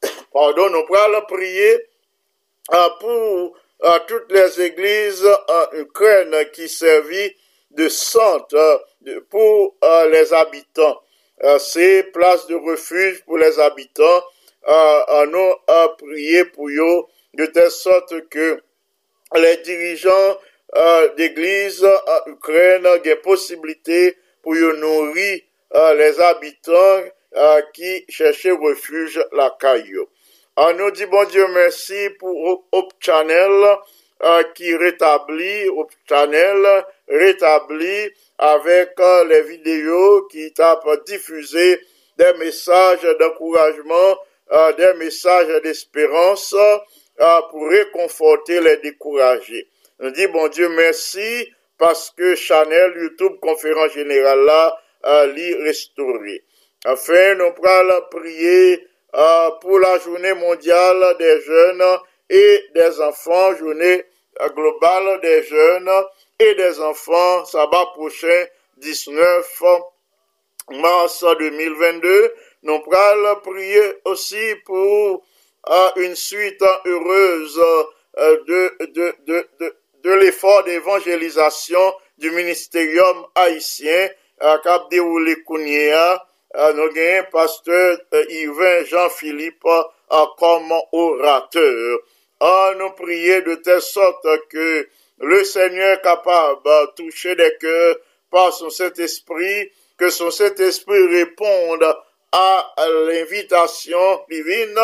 pardon, 0.34 0.68
nou 0.74 0.84
pral 0.90 1.16
priye 1.30 1.72
pou 3.00 3.54
toutes 4.06 4.32
les 4.32 4.60
églises 4.60 5.26
en 5.48 5.76
Ukraine 5.76 6.34
qui 6.52 6.68
servit 6.68 7.34
de 7.70 7.88
centre 7.88 8.84
euh, 9.06 9.20
pour 9.30 9.76
euh, 9.84 10.08
les 10.10 10.32
habitants. 10.32 11.00
Euh, 11.44 11.58
c'est 11.58 12.04
place 12.12 12.46
de 12.46 12.56
refuge 12.56 13.22
pour 13.24 13.38
les 13.38 13.58
habitants 13.60 14.22
en 14.66 15.32
ont 15.32 15.56
prié 15.96 16.44
pour 16.44 16.68
eux 16.68 17.04
de 17.34 17.46
telle 17.46 17.70
sorte 17.70 18.28
que 18.28 18.60
les 19.34 19.56
dirigeants 19.58 20.36
d'église 21.16 21.84
en 21.84 22.30
Ukraine 22.30 22.86
ont 22.86 22.98
des 22.98 23.16
possibilités 23.16 24.18
pour 24.42 24.54
nourrir 24.54 25.40
les 25.96 26.20
habitants 26.20 27.02
qui 27.72 28.04
cherchaient 28.10 28.50
refuge 28.50 29.24
la 29.32 29.56
caillou. 29.58 30.06
On 30.60 30.72
nous 30.72 30.90
dit 30.90 31.06
bon 31.06 31.22
Dieu 31.22 31.46
merci 31.54 32.10
pour 32.18 32.66
Hope 32.72 32.92
Channel 32.98 33.76
qui 34.56 34.74
rétablit, 34.74 35.68
Hope 35.68 35.92
Channel 36.08 36.84
rétablit 37.06 38.10
avec 38.38 38.90
euh, 38.98 39.24
les 39.26 39.42
vidéos 39.42 40.26
qui 40.26 40.52
tapent 40.52 41.04
diffuser 41.06 41.78
des 42.16 42.32
messages 42.40 43.06
d'encouragement, 43.20 44.18
des 44.76 44.94
messages 44.94 45.62
d'espérance 45.62 46.56
pour 47.50 47.68
réconforter 47.68 48.60
les 48.60 48.78
découragés. 48.78 49.68
On 50.00 50.10
dit, 50.10 50.26
bon 50.26 50.48
Dieu, 50.48 50.68
merci 50.70 51.52
parce 51.78 52.10
que 52.10 52.34
Chanel, 52.34 52.94
YouTube, 52.96 53.34
conférence 53.40 53.92
générale 53.92 54.44
là, 54.44 55.24
l'y 55.26 55.54
restauré. 55.54 56.42
Enfin, 56.84 57.36
nous 57.36 57.52
allons 57.64 58.02
prier 58.10 58.87
pour 59.60 59.78
la 59.78 59.98
journée 59.98 60.34
mondiale 60.34 61.16
des 61.18 61.40
jeunes 61.40 61.98
et 62.30 62.64
des 62.74 63.00
enfants, 63.00 63.54
journée 63.56 64.04
globale 64.54 65.20
des 65.20 65.42
jeunes 65.44 65.90
et 66.38 66.54
des 66.54 66.80
enfants, 66.80 67.44
sabbat 67.44 67.86
prochain, 67.94 68.46
19 68.76 69.62
mars 70.70 71.24
2022. 71.38 72.34
Nous 72.62 72.82
allons 72.92 73.40
prier 73.40 73.94
aussi 74.04 74.54
pour 74.64 75.24
euh, 75.68 75.90
une 75.96 76.14
suite 76.14 76.62
heureuse 76.84 77.60
euh, 78.18 78.36
de, 78.46 78.86
de, 78.86 79.14
de, 79.26 79.48
de, 79.60 79.76
de 80.02 80.10
l'effort 80.12 80.64
d'évangélisation 80.64 81.92
du 82.18 82.30
ministérium 82.30 83.26
haïtien 83.34 84.08
à 84.40 84.58
Cap 84.62 84.90
déroulé 84.90 85.42
Kounia. 85.42 86.24
Euh, 86.58 86.72
nous 86.72 86.82
avons 86.82 87.26
pasteur 87.30 87.98
Yvain 88.30 88.84
Jean-Philippe 88.84 89.64
comme 90.38 90.72
orateur. 90.90 92.00
À 92.40 92.72
nous 92.76 92.90
prier 92.90 93.42
de 93.42 93.54
telle 93.56 93.80
sorte 93.80 94.26
que 94.50 94.88
le 95.20 95.44
Seigneur 95.44 96.00
capable 96.02 96.60
de 96.64 96.94
toucher 96.96 97.36
des 97.36 97.56
cœurs 97.60 97.96
par 98.28 98.52
son 98.52 98.70
Saint-Esprit, 98.70 99.70
que 99.96 100.10
son 100.10 100.32
Saint-Esprit 100.32 101.06
réponde 101.06 101.84
à 102.32 102.74
l'invitation 103.06 104.20
divine 104.28 104.78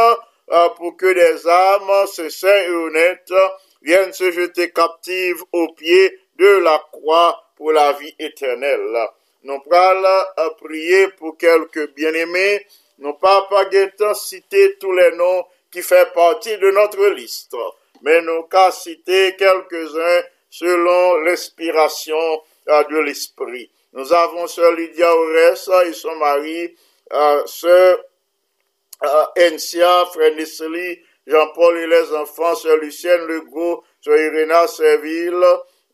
euh, 0.52 0.68
pour 0.76 0.96
que 0.96 1.12
des 1.12 1.48
âmes 1.48 2.06
sincères 2.06 2.68
et 2.68 2.70
honnêtes 2.70 3.34
viennent 3.82 4.12
se 4.12 4.30
jeter 4.30 4.70
captives 4.70 5.42
aux 5.50 5.72
pieds 5.72 6.20
de 6.38 6.58
la 6.58 6.80
croix 6.92 7.50
pour 7.56 7.72
la 7.72 7.94
vie 7.94 8.14
éternelle. 8.20 9.08
Nous 9.44 9.62
allons 9.70 10.54
prier 10.60 11.08
pour 11.08 11.36
quelques 11.36 11.94
bien-aimés. 11.94 12.66
Nous 12.98 13.14
pas 13.14 13.46
pas 13.48 13.64
citer 14.14 14.76
tous 14.78 14.92
les 14.92 15.12
noms 15.12 15.44
qui 15.70 15.82
font 15.82 16.06
partie 16.14 16.56
de 16.58 16.70
notre 16.70 17.06
liste 17.08 17.54
mais 18.04 18.20
nous 18.20 18.42
qu'à 18.44 18.70
citer 18.70 19.34
quelques-uns 19.36 20.22
selon 20.50 21.16
l'inspiration 21.22 22.42
euh, 22.68 22.84
de 22.84 22.98
l'esprit. 22.98 23.70
Nous 23.94 24.12
avons 24.12 24.46
sœur 24.46 24.72
Lydia 24.72 25.14
Ores 25.16 25.86
et 25.86 25.92
son 25.92 26.14
mari, 26.16 26.76
euh, 27.12 27.46
sœur 27.46 27.98
euh, 29.04 29.24
Encia, 29.36 30.04
frère 30.12 30.32
Jean-Paul 31.26 31.78
et 31.78 31.86
les 31.86 32.12
enfants, 32.12 32.54
sœur 32.54 32.76
Lucienne 32.76 33.26
Legault, 33.26 33.82
sœur 34.02 34.18
Irena 34.18 34.66
Serville 34.66 35.44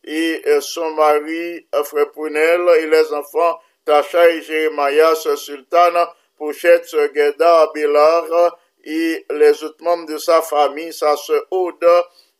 et 0.03 0.41
son 0.61 0.91
mari, 0.91 1.65
frère 1.83 2.11
Prunel 2.11 2.61
et 2.79 2.87
les 2.87 3.13
enfants, 3.13 3.59
Tacha 3.85 4.29
et 4.29 4.41
Jérémia, 4.41 5.15
ce 5.15 5.35
sultan, 5.35 6.07
Pouchette, 6.37 6.85
ce 6.85 7.07
Guéda, 7.11 7.61
Abélard, 7.61 8.57
et 8.83 9.25
les 9.29 9.63
autres 9.63 9.83
membres 9.83 10.07
de 10.07 10.17
sa 10.17 10.41
famille, 10.41 10.93
sa 10.93 11.15
sœur 11.15 11.43
Aude, 11.51 11.85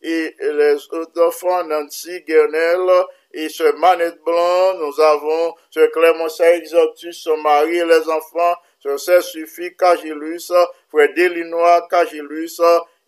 et 0.02 0.36
les 0.40 0.76
autres 0.92 1.22
enfants, 1.22 1.64
Nancy, 1.64 2.22
Guernel, 2.22 2.90
et 3.34 3.48
ce 3.50 3.64
Manette 3.78 4.22
Blanc, 4.26 4.74
nous 4.76 5.00
avons 5.00 5.54
ce 5.70 5.86
Clémenceau 5.92 6.44
Exotus, 6.44 7.22
son 7.24 7.38
mari 7.38 7.78
et 7.78 7.86
les 7.86 8.10
enfants, 8.10 8.56
ce 8.80 8.98
Saint-Suffit, 8.98 9.76
Cagilus, 9.78 10.52
frère 10.90 11.14
Delinois, 11.16 11.88
Cagilus, 11.90 12.60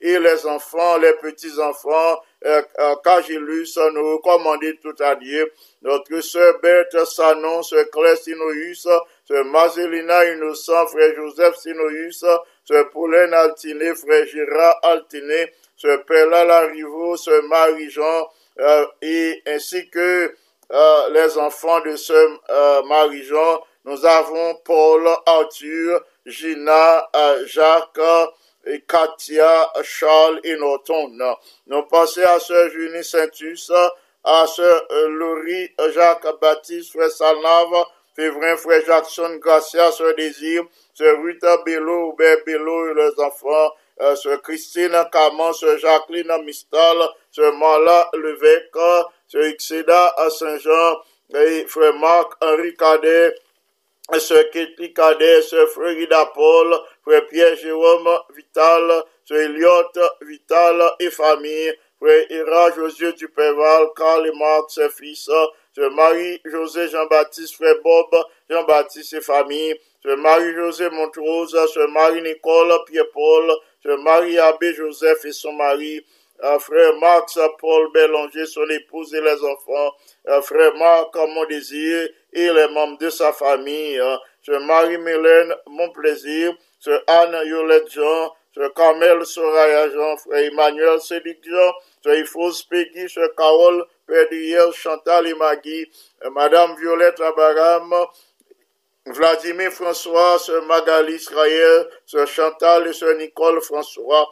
et 0.04 0.20
les 0.20 0.46
enfants, 0.46 0.98
les 0.98 1.14
petits-enfants, 1.14 2.22
Cagilus, 3.04 3.78
nous 3.94 4.18
recommandons 4.18 4.74
tout 4.82 4.96
à 5.02 5.16
Dieu. 5.16 5.50
Notre 5.82 6.20
sœur 6.20 6.60
Berthe 6.62 7.06
Sanon, 7.06 7.64
ce 7.64 7.90
Claire 7.90 8.18
Sinoïus, 8.18 8.86
ce 9.24 9.44
Marcelina 9.44 10.26
Innocent, 10.26 10.88
frère 10.88 11.16
Joseph 11.16 11.56
Sinoïus, 11.56 12.26
ce 12.66 12.84
Pauline 12.92 13.34
Altiné, 13.34 13.96
frère 13.96 14.26
Gérard 14.28 14.78
Altiné, 14.84 15.54
ce 15.78 15.96
Pella 16.06 16.44
Larivo, 16.44 17.16
ce 17.16 17.48
Marie-Jean, 17.48 18.28
euh, 18.60 18.86
et 19.02 19.42
ainsi 19.48 19.90
que 19.90 20.36
euh, 20.72 21.10
les 21.12 21.38
enfants 21.38 21.80
de 21.82 21.96
ce 21.96 22.14
euh, 22.14 22.84
Marie-Jean. 22.84 23.62
Nous 23.86 24.06
avons 24.06 24.56
Paul, 24.64 25.08
Arthur, 25.26 26.02
Gina, 26.26 27.10
euh, 27.16 27.46
Jacques, 27.46 28.00
et 28.66 28.82
Katia, 28.82 29.72
Charles 29.84 30.40
et 30.44 30.56
Norton. 30.56 31.12
Nous 31.68 31.84
pensons 31.84 32.22
à 32.22 32.40
ce 32.40 32.70
Junie 32.70 33.04
Saintus, 33.04 33.72
à 34.24 34.48
ce 34.48 34.62
euh, 34.62 35.08
Laurie, 35.10 35.70
Jacques 35.94 36.40
Baptiste, 36.40 36.92
frère 36.94 37.12
Salnave, 37.12 37.86
Févrin, 38.16 38.56
frère 38.56 38.82
Jackson, 38.86 39.38
Gracia, 39.42 39.92
ce 39.92 40.16
Désir, 40.16 40.64
ce 40.94 41.04
Rita 41.04 41.58
Bello, 41.66 42.14
Hubert 42.14 42.38
Bello 42.46 42.92
et 42.92 42.94
les 42.94 43.20
enfants, 43.24 43.74
euh, 44.02 44.16
ce 44.16 44.38
Christine 44.38 44.96
Caman, 45.12 45.52
ce 45.54 45.78
Jacqueline 45.78 46.32
Mistal, 46.46 46.98
ce 47.32 47.42
Mala 47.42 48.10
Levesque, 48.14 49.08
ce 49.28 49.38
Ixeda 49.50 50.16
Saint-Jean, 50.30 51.02
et 51.36 51.66
frère 51.68 51.94
Marc 51.96 52.34
Henri 52.42 52.76
Cadet, 52.76 53.36
ce 54.18 54.50
Ketli 54.52 54.94
Cadet, 54.94 55.42
ce 55.42 55.66
Frérida 55.68 56.32
Paul, 56.34 56.78
frère 57.04 57.28
Pierre 57.28 57.56
Jérôme 57.58 58.10
Vital, 58.36 59.04
ce 59.26 59.34
Elliot 59.34 59.92
Vital 60.22 60.82
et 61.00 61.10
famille, 61.10 61.74
frère 62.00 62.32
Ira 62.32 62.72
Josué 62.72 63.14
Dupéval, 63.14 63.88
Carl 63.96 64.28
et 64.28 64.38
Marc, 64.38 64.72
ses 64.72 64.90
fils, 64.90 65.30
ce 65.76 65.82
Marie-José 65.90 66.88
Jean-Baptiste, 66.88 67.56
frère 67.56 67.76
Bob 67.84 68.16
Jean-Baptiste 68.50 69.14
et 69.14 69.22
famille, 69.22 69.76
ce 70.02 70.16
Marie-José 70.16 70.90
Montrose, 70.90 71.58
ce 71.74 71.88
Marie-Nicole 71.92 72.74
Pierre-Paul, 72.88 73.52
ce 73.82 73.90
Marie-Abbé 74.04 74.74
Joseph 74.74 75.26
et 75.26 75.32
son 75.32 75.54
mari, 75.54 76.06
euh, 76.44 76.60
frère 76.60 76.94
Max 77.00 77.40
Paul 77.60 77.92
Bélanger, 77.94 78.46
son 78.46 78.68
épouse 78.70 79.14
et 79.14 79.22
les 79.22 79.44
enfants, 79.44 79.94
euh, 80.28 80.42
frère 80.42 80.76
Marc 80.76 81.16
Mon 81.16 81.46
Désir 81.46 82.10
et 82.34 82.52
les 82.52 82.68
membres 82.70 82.98
de 82.98 83.10
sa 83.10 83.32
famille, 83.32 84.00
euh, 84.00 84.18
ce 84.42 84.52
Marie-Mélène 84.52 85.54
Mon 85.68 85.90
Plaisir, 85.92 86.54
ce 86.84 86.92
Anne 87.08 87.40
Yolette 87.46 87.90
Jean, 87.90 88.34
ce 88.54 88.68
Carmel 88.74 89.26
Soraya 89.26 89.90
Jean, 89.90 90.18
frère 90.18 90.44
Emmanuel 90.44 91.00
Cédric 91.00 91.40
Jean, 91.42 91.72
ce 92.04 92.10
Ifos 92.10 92.66
Peggy, 92.70 93.08
ce 93.08 93.26
Carole 93.38 93.86
Perdriel, 94.06 94.74
Chantal 94.74 95.28
et 95.28 95.34
Maggie, 95.34 95.90
euh, 96.26 96.30
Madame 96.32 96.76
Violette 96.76 97.22
Abaram, 97.22 98.06
Vladimir 99.06 99.72
François, 99.72 100.38
ce 100.40 100.60
Magali 100.68 101.14
Israël, 101.14 101.88
ce 102.06 102.26
Chantal 102.26 102.88
et 102.88 102.94
ce 102.94 103.18
Nicole 103.18 103.62
François, 103.62 104.30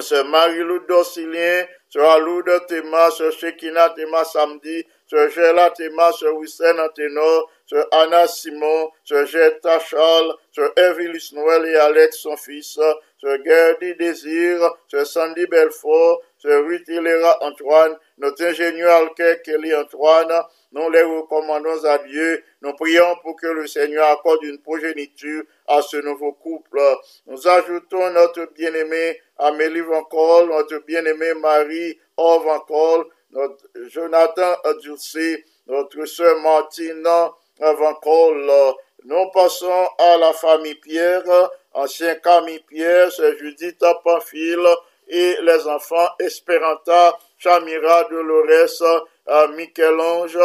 ce 0.00 0.20
Marie-Lou 0.24 0.80
Docilien, 0.88 1.64
ce 1.88 2.00
Aloud 2.00 2.66
Théma, 2.66 3.12
ce 3.12 3.30
Shekina 3.30 3.90
Théma 3.90 4.24
Samedi, 4.24 4.84
ce 5.06 5.28
Gela 5.28 5.70
Théma, 5.70 6.10
ce 6.10 6.26
Wissen 6.26 6.80
Antenor, 6.80 7.48
ce 7.68 7.76
Anna 7.92 8.26
Simon, 8.26 8.90
ce 9.04 9.26
Jetta 9.26 9.78
Charles, 9.78 10.34
ce 10.52 10.62
Evilis 10.76 11.32
Noël 11.34 11.66
et 11.66 11.76
Alex 11.76 12.16
son 12.16 12.36
fils, 12.36 12.78
ce 13.18 13.42
Gerdy 13.44 13.94
Désir, 13.96 14.74
ce 14.88 15.04
Sandy 15.04 15.46
Belfort, 15.46 16.22
ce 16.38 16.48
Ruth 16.48 16.88
Hilera 16.88 17.44
Antoine, 17.44 17.98
notre 18.16 18.42
ingénieur 18.44 18.96
Alker 18.96 19.42
Kelly 19.44 19.74
Antoine, 19.74 20.32
nous 20.72 20.90
les 20.90 21.02
recommandons 21.02 21.84
à 21.84 21.98
Dieu. 21.98 22.42
Nous 22.62 22.72
prions 22.74 23.16
pour 23.22 23.36
que 23.36 23.46
le 23.46 23.66
Seigneur 23.66 24.08
accorde 24.08 24.42
une 24.44 24.60
progéniture 24.60 25.42
à 25.66 25.82
ce 25.82 25.98
nouveau 25.98 26.32
couple. 26.32 26.80
Nous 27.26 27.48
ajoutons 27.48 28.10
notre 28.10 28.50
bien-aimé 28.54 29.20
Amélie 29.36 29.80
Van 29.80 30.04
Col, 30.04 30.48
notre 30.48 30.78
bien-aimé 30.86 31.34
Marie 31.34 31.98
Or 32.16 32.42
Van 32.42 32.60
Col, 32.60 33.06
notre 33.30 33.66
Jonathan 33.88 34.54
Dulcé, 34.82 35.44
notre 35.66 36.04
sœur 36.06 36.38
Martine 36.40 37.06
Van 37.60 37.94
Col. 37.94 38.50
Nous 39.04 39.30
passons 39.32 39.88
à 39.98 40.16
la 40.16 40.32
famille 40.32 40.74
Pierre, 40.74 41.22
ancien 41.72 42.16
Camille 42.16 42.60
Pierre, 42.68 43.10
Judith 43.38 43.82
Pamphile 44.04 44.68
et 45.08 45.36
les 45.42 45.66
enfants 45.66 46.08
Esperanta, 46.18 47.18
Chamira, 47.38 48.04
Dolores, 48.10 48.82
euh, 49.28 49.48
Michel-Ange, 49.48 50.38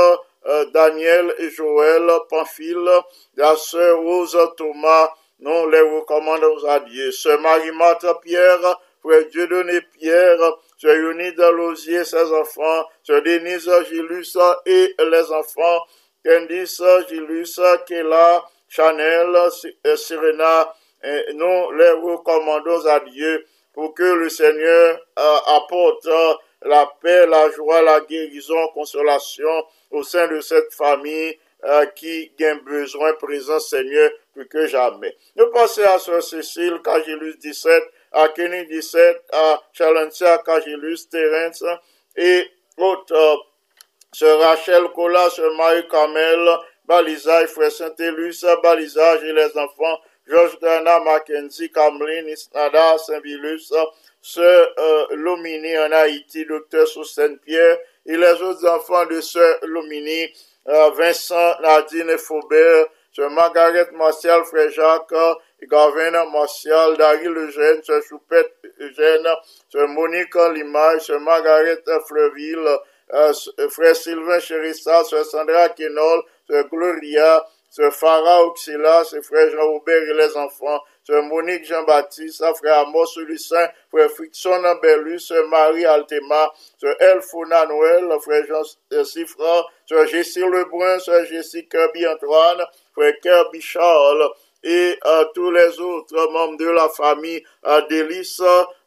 euh, 0.46 0.66
Daniel 0.72 1.34
et 1.40 1.50
Joël, 1.50 2.08
Pamphile, 2.30 2.90
la 3.36 3.56
sœur 3.56 4.00
Rose 4.00 4.38
Thomas, 4.56 5.10
nous 5.40 5.70
les 5.70 5.82
recommandons 5.82 6.64
à 6.70 6.80
Dieu. 6.80 7.12
Sœur 7.12 7.40
Marie-Marthe 7.42 8.06
Pierre, 8.22 8.80
frère 9.02 9.26
Dieudonné 9.30 9.82
Pierre, 10.00 10.40
sœur 10.78 10.96
Eunice 10.96 11.36
Losier, 11.36 12.06
ses 12.06 12.32
enfants, 12.32 12.86
sœur 13.04 13.22
Denise 13.24 13.70
Gilus 13.90 14.38
et 14.66 14.96
les 15.00 15.32
enfants, 15.32 15.86
Candice 16.26 16.82
Gilus, 17.10 17.60
Kela, 17.88 18.44
Chanel, 18.68 19.36
euh, 19.36 19.96
Serena, 19.96 20.74
et 21.04 21.34
nous 21.34 21.72
les 21.72 21.92
recommandons 21.92 22.86
à 22.86 23.00
Dieu 23.02 23.46
pour 23.74 23.94
que 23.94 24.04
le 24.04 24.30
Seigneur 24.30 25.00
euh, 25.20 25.38
apporte 25.48 26.06
euh, 26.06 26.34
la 26.62 26.90
paix, 27.02 27.26
la 27.26 27.50
joie, 27.52 27.82
la 27.82 28.00
guérison, 28.02 28.68
consolation 28.74 29.66
au 29.92 30.04
sein 30.04 30.28
de 30.28 30.40
cette 30.42 30.74
famille 30.74 31.38
euh, 31.66 31.86
qui 31.88 32.32
a 32.42 32.56
besoin 32.56 33.14
présent 33.14 33.60
Seigneur 33.60 34.12
plus 34.34 34.48
que 34.48 34.68
jamais. 34.68 35.16
Nous 35.36 35.48
passons 35.52 35.84
à 35.84 36.00
Sœur 36.00 36.24
Cécile, 36.24 36.80
Cagilus 36.84 37.38
17, 37.38 37.84
à 38.14 38.30
Kenny 38.30 38.66
17, 38.68 39.24
à 39.32 39.62
Chalentia, 39.74 40.38
Cagilus, 40.46 41.10
Terence 41.10 41.64
et 42.16 42.46
autres. 42.78 43.48
Sœur 44.14 44.40
Rachel 44.42 44.84
Cola, 44.94 45.28
Sœur 45.32 45.52
Marie 45.56 45.88
Carmel, 45.88 46.48
Balisage, 46.86 47.48
Frère 47.48 47.72
Saint-Élus, 47.72 48.46
Balisage 48.62 49.24
et 49.24 49.34
les 49.34 49.58
enfants, 49.58 50.00
Georges 50.28 50.60
Dana, 50.60 51.00
Mackenzie, 51.00 51.72
Cameline, 51.72 52.28
Isnada, 52.28 52.98
Saint-Vilus, 53.00 53.74
Sœur 54.22 54.74
euh, 54.78 55.06
Lomini 55.16 55.78
en 55.80 55.92
Haïti, 55.92 56.46
Docteur 56.46 56.88
sous 56.88 57.04
Saint-Pierre, 57.04 57.78
et 58.06 58.16
les 58.16 58.42
autres 58.44 58.68
enfants 58.70 59.06
de 59.08 59.20
Sœur 59.20 59.58
Lomini, 59.64 60.28
euh, 60.68 60.92
Vincent, 60.92 61.60
Nadine 61.62 62.12
et 62.12 62.18
Faubert, 62.20 62.86
Sœur 63.12 63.32
Margaret 63.32 63.90
Martial, 63.94 64.44
Frère 64.46 64.70
Jacques, 64.70 65.14
Gavin 65.64 66.26
Martial, 66.32 66.98
Daryl 66.98 67.36
Eugène, 67.36 67.82
Sœur 67.82 68.02
Choupette 68.08 68.54
Eugène, 68.80 69.28
Sœur 69.70 69.88
Monique 69.88 70.36
Limage, 70.54 71.02
Sœur 71.02 71.20
Margaret 71.20 71.82
Fleuville, 72.08 72.58
euh, 72.60 72.78
Frère 73.70 73.96
Sylvain 73.96 74.40
Chérissa, 74.40 75.04
Sœur 75.04 75.26
Sandra 75.26 75.70
Kenol, 75.70 76.24
Sœur 76.48 76.68
Gloria, 76.70 77.46
Sœur 77.70 77.94
Farah 77.94 78.44
Auxila, 78.46 79.04
Sœur 79.04 79.24
Frère 79.24 79.50
Jean-Aubert 79.52 80.02
et 80.02 80.14
les 80.14 80.38
enfants, 80.38 80.80
Sœur 81.04 81.24
Monique 81.24 81.66
Jean-Baptiste, 81.66 82.44
Frère 82.58 82.80
Amos 82.80 83.06
Lucin, 83.28 83.68
Frère 83.92 84.10
Frickson 84.12 84.62
Bellus, 84.82 85.20
Sœur 85.20 85.48
Marie 85.48 85.86
Altema, 85.86 86.52
Sœur 86.80 86.96
Elfona 87.00 87.66
Noël, 87.66 88.10
Frère 88.22 88.46
Jean 88.48 88.62
euh, 88.94 89.04
Siffra, 89.04 89.66
Sœur 89.88 90.08
Jessie 90.08 90.40
Lebrun, 90.40 91.00
Sœur 91.00 91.26
Jessie 91.26 91.68
Kirby 91.68 92.08
Antoine, 92.08 92.64
Frère 92.94 93.14
Kirby 93.22 93.62
Charles, 93.62 94.30
et 94.64 94.98
euh, 95.06 95.26
tous 95.36 95.52
les 95.52 95.80
autres 95.80 96.32
membres 96.32 96.58
de 96.58 96.70
la 96.70 96.88
famille 96.90 97.44
euh, 97.66 97.82
d'Élise, 97.88 98.42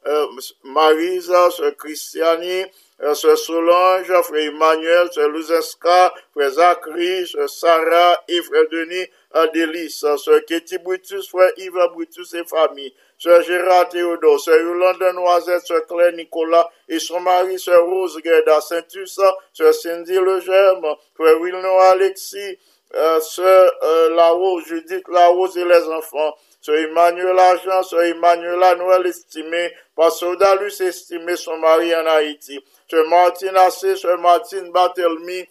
euh, 0.07 0.27
Marisa, 0.65 1.51
Sœur 1.51 1.77
Christiani, 1.77 2.65
Euh, 3.05 3.13
sè 3.13 3.35
Solange, 3.37 4.23
frè 4.25 4.47
Emmanuel, 4.49 5.11
sè 5.13 5.27
Louzenska, 5.29 6.15
frè 6.33 6.47
Zakri, 6.55 7.27
sè 7.29 7.45
Sarah 7.53 8.23
et 8.25 8.41
frè 8.47 8.63
Denis 8.73 9.11
Adelis, 9.37 9.99
sè 10.23 10.39
Keti 10.49 10.79
Brutus, 10.81 11.27
frè 11.29 11.51
Yves 11.61 11.91
Brutus 11.93 12.33
et 12.41 12.49
famille, 12.49 12.95
sè 13.21 13.43
Gérard 13.45 13.91
Théodore, 13.93 14.41
sè 14.41 14.57
Yolande 14.63 15.13
Noisette, 15.13 15.69
sè 15.69 15.83
Claire 15.91 16.17
Nicolas 16.17 16.71
et 16.89 17.05
son 17.05 17.21
mari, 17.21 17.61
sè 17.61 17.77
Rose 17.77 18.25
Gerda 18.25 18.63
Saintus, 18.65 19.19
sè 19.53 19.75
Cindy 19.77 20.17
Legerme, 20.17 20.97
frè 21.21 21.37
Wilno 21.43 21.77
Alexis, 21.91 22.57
euh, 22.95 23.21
sè 23.21 23.45
euh, 23.45 24.09
Larose, 24.17 24.71
Judith 24.73 25.13
Larose 25.13 25.59
et 25.61 25.69
les 25.69 25.93
enfants, 26.01 26.33
Sœur 26.67 26.79
Emmanuel 26.79 27.39
Agent, 27.39 27.85
Sœur 27.85 28.03
Emmanuel 28.03 28.59
Noël 28.79 29.07
estimé, 29.07 29.73
Pasteur 29.95 30.37
Dalus 30.37 30.81
estimé 30.81 31.37
son 31.37 31.57
mari 31.59 31.95
en 31.95 32.05
Haïti, 32.07 32.59
Sœur 32.91 33.07
Martine 33.09 33.57
Assé, 33.57 33.95
Sœur 33.95 34.19
Martine 34.19 34.73
Barthelmy, 34.73 35.49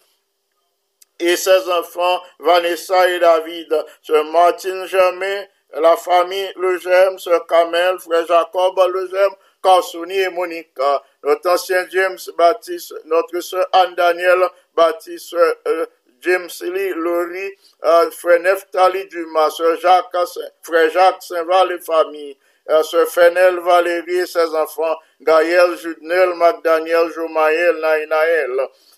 et 1.18 1.38
ses 1.38 1.70
enfants, 1.70 2.22
Vanessa 2.38 3.09
et 3.09 3.20
David, 3.20 3.86
Sœur 4.01 4.26
Martine 4.26 4.86
Germain, 4.88 5.45
la 5.76 5.95
famille 5.95 6.51
Le 6.57 6.78
Gem, 6.80 7.18
Sœur 7.18 7.47
Kamel, 7.47 7.97
Frère 7.99 8.28
Jacob 8.28 8.78
Le 8.93 9.07
Gem, 9.07 9.32
Carsoni 9.63 10.20
et 10.20 10.30
Monica, 10.30 11.01
notre 11.24 11.49
ancien 11.49 11.88
James 11.91 12.20
Baptiste, 12.38 12.93
notre 13.05 13.39
sœur 13.39 13.66
Anne 13.72 13.95
Daniel 13.95 14.49
Baptiste, 14.76 15.34
euh, 15.34 15.86
James 16.22 16.49
Lee 16.61 16.93
Laurie, 16.95 17.51
euh, 17.84 18.11
Frère 18.11 18.39
Neftali 18.39 19.07
Dumas, 19.07 19.51
Sœur 19.51 19.80
Jacques, 19.80 20.16
Frère 20.63 20.89
Jacques 20.89 21.24
Saint-Val 21.24 21.72
et 21.72 21.80
famille, 21.80 22.38
euh, 22.70 23.05
Fenel 23.05 23.59
Valérie 23.59 24.20
et 24.20 24.26
ses 24.26 24.53
enfants, 24.55 24.95
Gaël 25.22 25.78
Judnel, 25.78 26.34
McDaniel 26.36 27.11
Jomaël, 27.11 27.76
Naïnaël, 27.80 28.51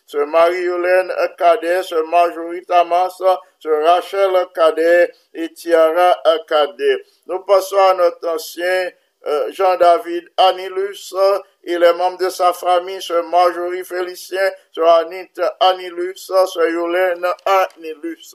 Sœur 0.06 0.26
Marie-Hélène 0.28 1.12
Cadet, 1.38 1.84
Sœur 1.84 2.08
Marjorie 2.08 2.66
Tamas, 2.66 3.10
Sœur 3.10 3.84
Rachel 3.84 4.32
Cadet 4.56 5.12
et 5.34 5.52
Tiara 5.54 6.16
Cadet. 6.48 7.04
Nous 7.26 7.40
passons 7.40 7.78
à 7.78 7.94
notre 7.94 8.26
ancien 8.30 8.90
euh, 9.26 9.52
Jean-David 9.52 10.30
Anilus 10.38 11.14
et 11.68 11.78
les 11.78 11.94
membres 11.94 12.18
de 12.18 12.30
sa 12.30 12.54
famille, 12.54 13.02
Sœur 13.02 13.26
Marjorie 13.26 13.84
Félicien, 13.84 14.50
Sœur 14.74 14.90
Anita 14.90 15.58
Anilus, 15.60 16.16
Sœur 16.16 16.70
Yolène 16.70 17.28
Anilus, 17.46 18.34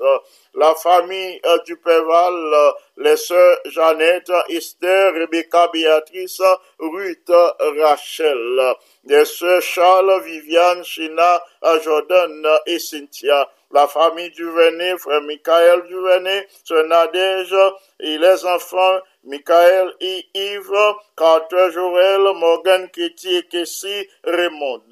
la 0.54 0.74
famille 0.74 1.40
euh, 1.46 1.58
du 1.64 1.78
Péval, 1.78 2.34
euh, 2.34 2.70
les 2.98 3.16
sœurs 3.16 3.56
Jeannette, 3.64 4.30
Esther, 4.50 5.14
Rebecca, 5.14 5.68
Béatrice, 5.72 6.42
Ruth, 6.78 7.32
Rachel, 7.80 8.60
les 9.04 9.24
sœurs 9.24 9.62
Charles, 9.62 10.22
Viviane, 10.24 10.84
China, 10.84 11.42
Jordan 11.82 12.46
et 12.66 12.78
Cynthia, 12.78 13.48
la 13.70 13.88
famille 13.88 14.30
Duvenet, 14.32 14.98
frère 14.98 15.22
Michael 15.22 15.84
Duvenet, 15.84 16.46
sœur 16.64 16.84
Nadège 16.86 17.56
et 17.98 18.18
les 18.18 18.44
enfants 18.44 18.98
Michael 19.24 19.94
et 20.00 20.26
Yves, 20.34 20.94
Carter 21.16 21.70
Joël, 21.70 22.22
Morgan 22.34 22.88
Kitty 22.90 23.36
et 23.36 23.42
Kessie 23.44 24.08
Raymond. 24.24 24.82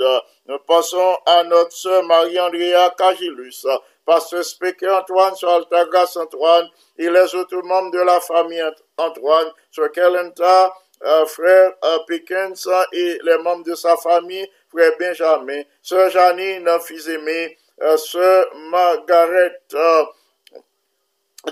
Nous 0.46 0.58
passons 0.60 1.16
à 1.26 1.42
notre 1.44 1.72
sœur 1.72 2.04
Marie-Andrea 2.04 2.94
Cagilus, 2.96 3.66
pasteur 4.06 4.44
Speaker 4.44 4.98
Antoine, 4.98 5.34
sur 5.34 5.50
Altagas 5.50 6.16
Antoine. 6.16 6.68
Et 6.96 7.10
les 7.10 7.34
autres 7.34 7.62
membres 7.62 7.90
de 7.90 8.00
la 8.00 8.20
famille 8.20 8.62
Antoine, 8.96 9.52
sur 9.70 9.90
Kelenta, 9.90 10.74
euh, 11.02 11.26
frère 11.26 11.72
euh, 11.82 11.98
Pickens 12.06 12.68
et 12.92 13.18
les 13.22 13.38
membres 13.38 13.64
de 13.64 13.74
sa 13.74 13.96
famille, 13.96 14.46
frère 14.68 14.92
Benjamin, 14.98 15.62
sœur 15.80 16.10
Janine, 16.10 16.68
fils 16.86 17.08
aimé, 17.08 17.56
euh, 17.80 17.96
sœur 17.96 18.46
Margaret, 18.70 19.58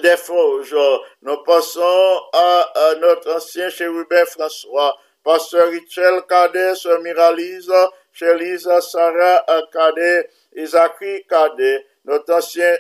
des 0.03 0.17
Fauges. 0.17 0.77
Nous 1.23 1.37
passons 1.45 2.21
à, 2.33 2.73
à 2.75 2.95
notre 2.97 3.37
ancien 3.37 3.71
chérubin 3.71 4.25
François, 4.27 4.97
pasteur 5.25 5.69
Richel 5.69 6.23
Cadet, 6.29 6.75
Miralise, 7.03 7.73
Chélise 8.13 8.69
Sarah 8.81 9.45
Cadet, 9.73 10.29
Isaac 10.55 10.99
Cadet, 11.29 11.87
notre 12.05 12.35
ancien, 12.35 12.77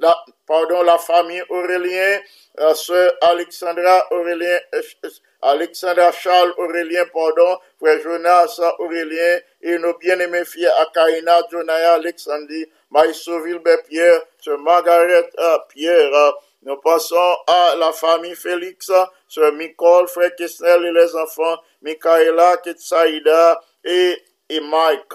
la, 0.00 0.16
pardon, 0.46 0.82
la 0.82 0.98
famille 0.98 1.42
Aurélien, 1.48 2.20
euh, 2.60 2.74
sœur 2.74 3.12
Alexandra 3.22 4.06
Aurélien, 4.12 4.58
euh, 4.74 5.08
Alexandra 5.42 6.12
Charles 6.12 6.54
Aurélien, 6.56 7.04
pardon, 7.12 7.58
frère 7.78 8.00
Jonas 8.00 8.60
Aurélien, 8.78 9.38
et 9.62 9.78
nos 9.78 9.96
bien-aimés 9.98 10.44
filles 10.44 10.70
Akaina, 10.80 11.42
Jonaya, 11.50 11.94
Alexandrie, 11.94 12.66
Maïsoville, 12.94 13.60
Pierre, 13.88 14.22
sœur 14.40 14.58
Margaret 14.60 15.28
euh, 15.36 15.58
Pierre. 15.68 16.34
Nous 16.62 16.76
passons 16.76 17.36
à 17.48 17.74
la 17.76 17.92
famille 17.92 18.36
Félix, 18.36 18.90
sœur 19.26 19.52
Nicole, 19.52 20.06
frère 20.06 20.34
Kessnel 20.36 20.86
et 20.86 20.92
les 20.92 21.16
enfants, 21.16 21.58
Michaela, 21.82 22.56
Ketsaïda 22.58 23.60
et, 23.84 24.16
et 24.48 24.60
Mike. 24.60 25.12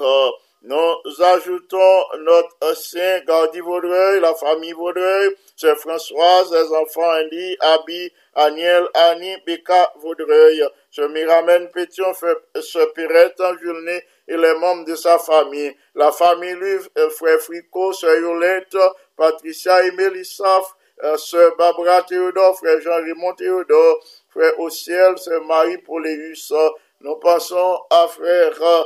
Nous 0.62 1.22
ajoutons 1.22 2.04
notre 2.20 2.58
ancien 2.62 3.22
Gardi 3.22 3.62
Vaudreuil, 3.62 4.20
la 4.20 4.36
famille 4.36 4.74
Vaudreuil, 4.74 5.34
sœur 5.56 5.78
Françoise, 5.78 6.52
les 6.52 6.76
enfants 6.76 7.10
Andy, 7.10 7.56
Abby, 7.62 8.12
Aniel, 8.36 8.86
Annie, 8.94 9.38
Becca 9.48 9.90
Vaudreuil, 10.02 10.62
sœur 10.92 11.08
Miramène 11.10 11.70
Pétion, 11.70 12.14
sœur 12.14 12.94
Pirette, 12.94 13.42
Julné 13.62 14.04
et 14.28 14.36
les 14.36 14.54
membres 14.56 14.84
de 14.84 14.96
sa 14.96 15.18
famille, 15.18 15.74
la 15.96 16.12
famille 16.12 16.56
Luve, 16.56 16.90
frère 17.12 17.40
Fricot, 17.40 17.94
sœur 17.94 18.20
Yolette, 18.20 18.76
Patricia 19.16 19.86
et 19.86 19.92
Mélissa, 19.92 20.62
euh, 21.06 21.16
sœur 21.16 21.56
Barbara 21.56 22.04
Théodore, 22.04 22.58
frère 22.58 22.82
Jean-Raymond 22.82 23.34
Théodore, 23.36 24.04
frère 24.28 24.60
Ociel, 24.60 25.18
sœur 25.18 25.42
Marie 25.46 25.78
Poléus. 25.78 26.52
Nous 27.00 27.16
passons 27.16 27.80
à 27.90 28.10
frère 28.10 28.62
euh, 28.62 28.84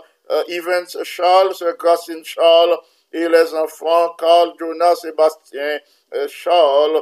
Evans 0.48 0.88
Charles, 1.04 1.54
sœur 1.56 1.76
Gracine 1.78 2.24
Charles 2.24 2.78
et 3.14 3.28
les 3.28 3.54
enfants 3.54 4.16
Carl, 4.18 4.54
Jonas, 4.60 4.96
Sébastien, 4.96 5.80
euh, 6.16 6.28
Charles. 6.28 7.02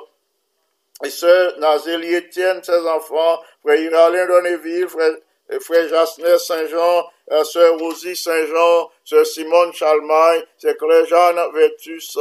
Et 1.03 1.09
sœur 1.09 1.57
Nazélie 1.57 2.13
Étienne, 2.13 2.63
ses 2.63 2.86
enfants, 2.88 3.41
frère 3.63 3.80
Iralien 3.80 4.28
Donneville, 4.28 4.88
frère, 4.88 5.15
frère 5.61 5.88
Jasner 5.88 6.38
Saint-Jean, 6.38 7.09
euh, 7.32 7.43
sœur 7.43 7.78
Rosie 7.80 8.15
Saint-Jean, 8.15 8.91
sœur 9.03 9.26
Simone 9.26 9.74
Chalmaille, 9.74 10.43
sœur 10.57 10.76
Claire 10.78 11.05
Jeanne 11.05 11.39
Vertus, 11.53 12.17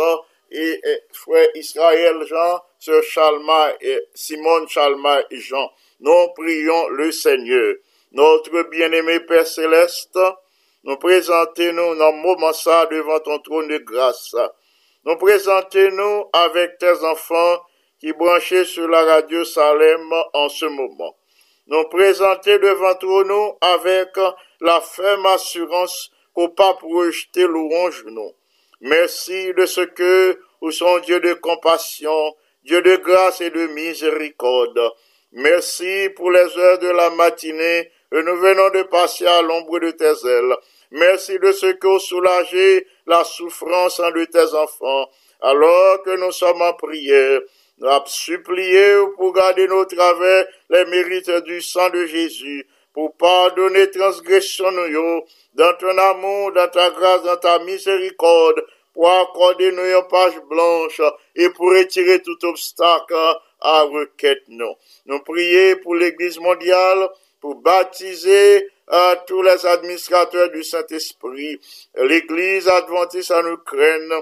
et, 0.50 0.80
et, 0.82 1.02
frère 1.12 1.48
Israël 1.54 2.16
Jean, 2.26 2.62
sœur 2.78 3.02
Chalmaille 3.02 3.76
et 3.82 4.00
Simone 4.14 4.66
Chalmaille 4.68 5.26
Jean. 5.30 5.70
Nous 6.00 6.28
prions 6.34 6.88
le 6.88 7.12
Seigneur. 7.12 7.74
Notre 8.12 8.62
bien-aimé 8.70 9.20
Père 9.20 9.46
Céleste, 9.46 10.18
nous 10.82 10.96
présentons-nous 10.96 11.94
dans 11.96 12.12
moment 12.12 12.52
ça 12.54 12.86
devant 12.86 13.20
ton 13.20 13.38
trône 13.40 13.68
de 13.68 13.78
grâce. 13.78 14.34
Nous 15.04 15.16
présentons-nous 15.16 16.30
avec 16.32 16.78
tes 16.78 17.04
enfants 17.04 17.60
qui 18.00 18.12
branchés 18.14 18.64
sur 18.64 18.88
la 18.88 19.04
radio 19.04 19.44
Salem 19.44 20.10
en 20.32 20.48
ce 20.48 20.64
moment. 20.64 21.16
Nous 21.66 21.84
présenter 21.84 22.58
devant 22.58 22.94
toi 22.94 23.24
nous 23.24 23.58
avec 23.60 24.08
la 24.62 24.80
ferme 24.80 25.26
assurance 25.26 26.10
qu'au 26.32 26.48
pas 26.48 26.78
rejeter 26.80 27.46
louange 27.46 28.04
nous. 28.06 28.32
Merci 28.80 29.52
de 29.52 29.66
ce 29.66 29.82
que 29.82 30.40
vous 30.62 30.70
sommes 30.70 31.02
Dieu 31.02 31.20
de 31.20 31.34
compassion, 31.34 32.34
Dieu 32.64 32.80
de 32.80 32.96
grâce 32.96 33.42
et 33.42 33.50
de 33.50 33.66
miséricorde. 33.66 34.80
Merci 35.32 36.08
pour 36.16 36.30
les 36.30 36.56
heures 36.56 36.78
de 36.78 36.88
la 36.88 37.10
matinée 37.10 37.90
nous 38.12 38.36
venons 38.36 38.70
de 38.70 38.82
passer 38.84 39.26
à 39.26 39.42
l'ombre 39.42 39.78
de 39.78 39.90
tes 39.92 40.04
ailes. 40.04 40.56
Merci 40.90 41.38
de 41.38 41.52
ce 41.52 41.66
que 41.66 41.86
vous 41.86 42.00
soulagez 42.00 42.86
la 43.06 43.22
souffrance 43.22 44.00
de 44.00 44.24
tes 44.24 44.54
enfants, 44.54 45.08
alors 45.40 46.02
que 46.02 46.16
nous 46.16 46.32
sommes 46.32 46.62
en 46.62 46.72
prière. 46.72 47.40
Avons 47.82 48.06
supplié 48.06 48.96
pour 49.16 49.32
garder 49.32 49.66
nos 49.68 49.84
travers 49.84 50.46
les 50.68 50.84
mérites 50.86 51.30
du 51.44 51.62
sang 51.62 51.88
de 51.90 52.04
Jésus, 52.06 52.66
pour 52.92 53.16
pardonner 53.16 53.90
transgression 53.90 54.70
nous, 54.72 55.22
dans 55.54 55.74
ton 55.78 55.96
amour, 55.96 56.52
dans 56.52 56.68
ta 56.68 56.90
grâce, 56.90 57.22
dans 57.22 57.36
ta 57.36 57.58
miséricorde, 57.60 58.62
pour 58.92 59.10
accorder 59.10 59.72
nous 59.72 59.84
une 59.84 60.08
page 60.08 60.38
blanche 60.48 61.00
et 61.36 61.48
pour 61.50 61.70
retirer 61.70 62.20
tout 62.20 62.44
obstacle 62.44 63.14
à 63.60 63.82
requête 63.82 64.42
nous. 64.48 64.74
Nous 65.06 65.20
prions 65.20 65.76
pour 65.82 65.94
l'Église 65.94 66.38
mondiale, 66.38 67.08
pour 67.40 67.56
baptiser 67.56 68.68
à 68.88 69.16
tous 69.26 69.42
les 69.42 69.66
administrateurs 69.66 70.50
du 70.50 70.62
Saint-Esprit, 70.64 71.60
l'Église 71.94 72.68
adventiste 72.68 73.30
en 73.30 73.46
Ukraine, 73.52 74.12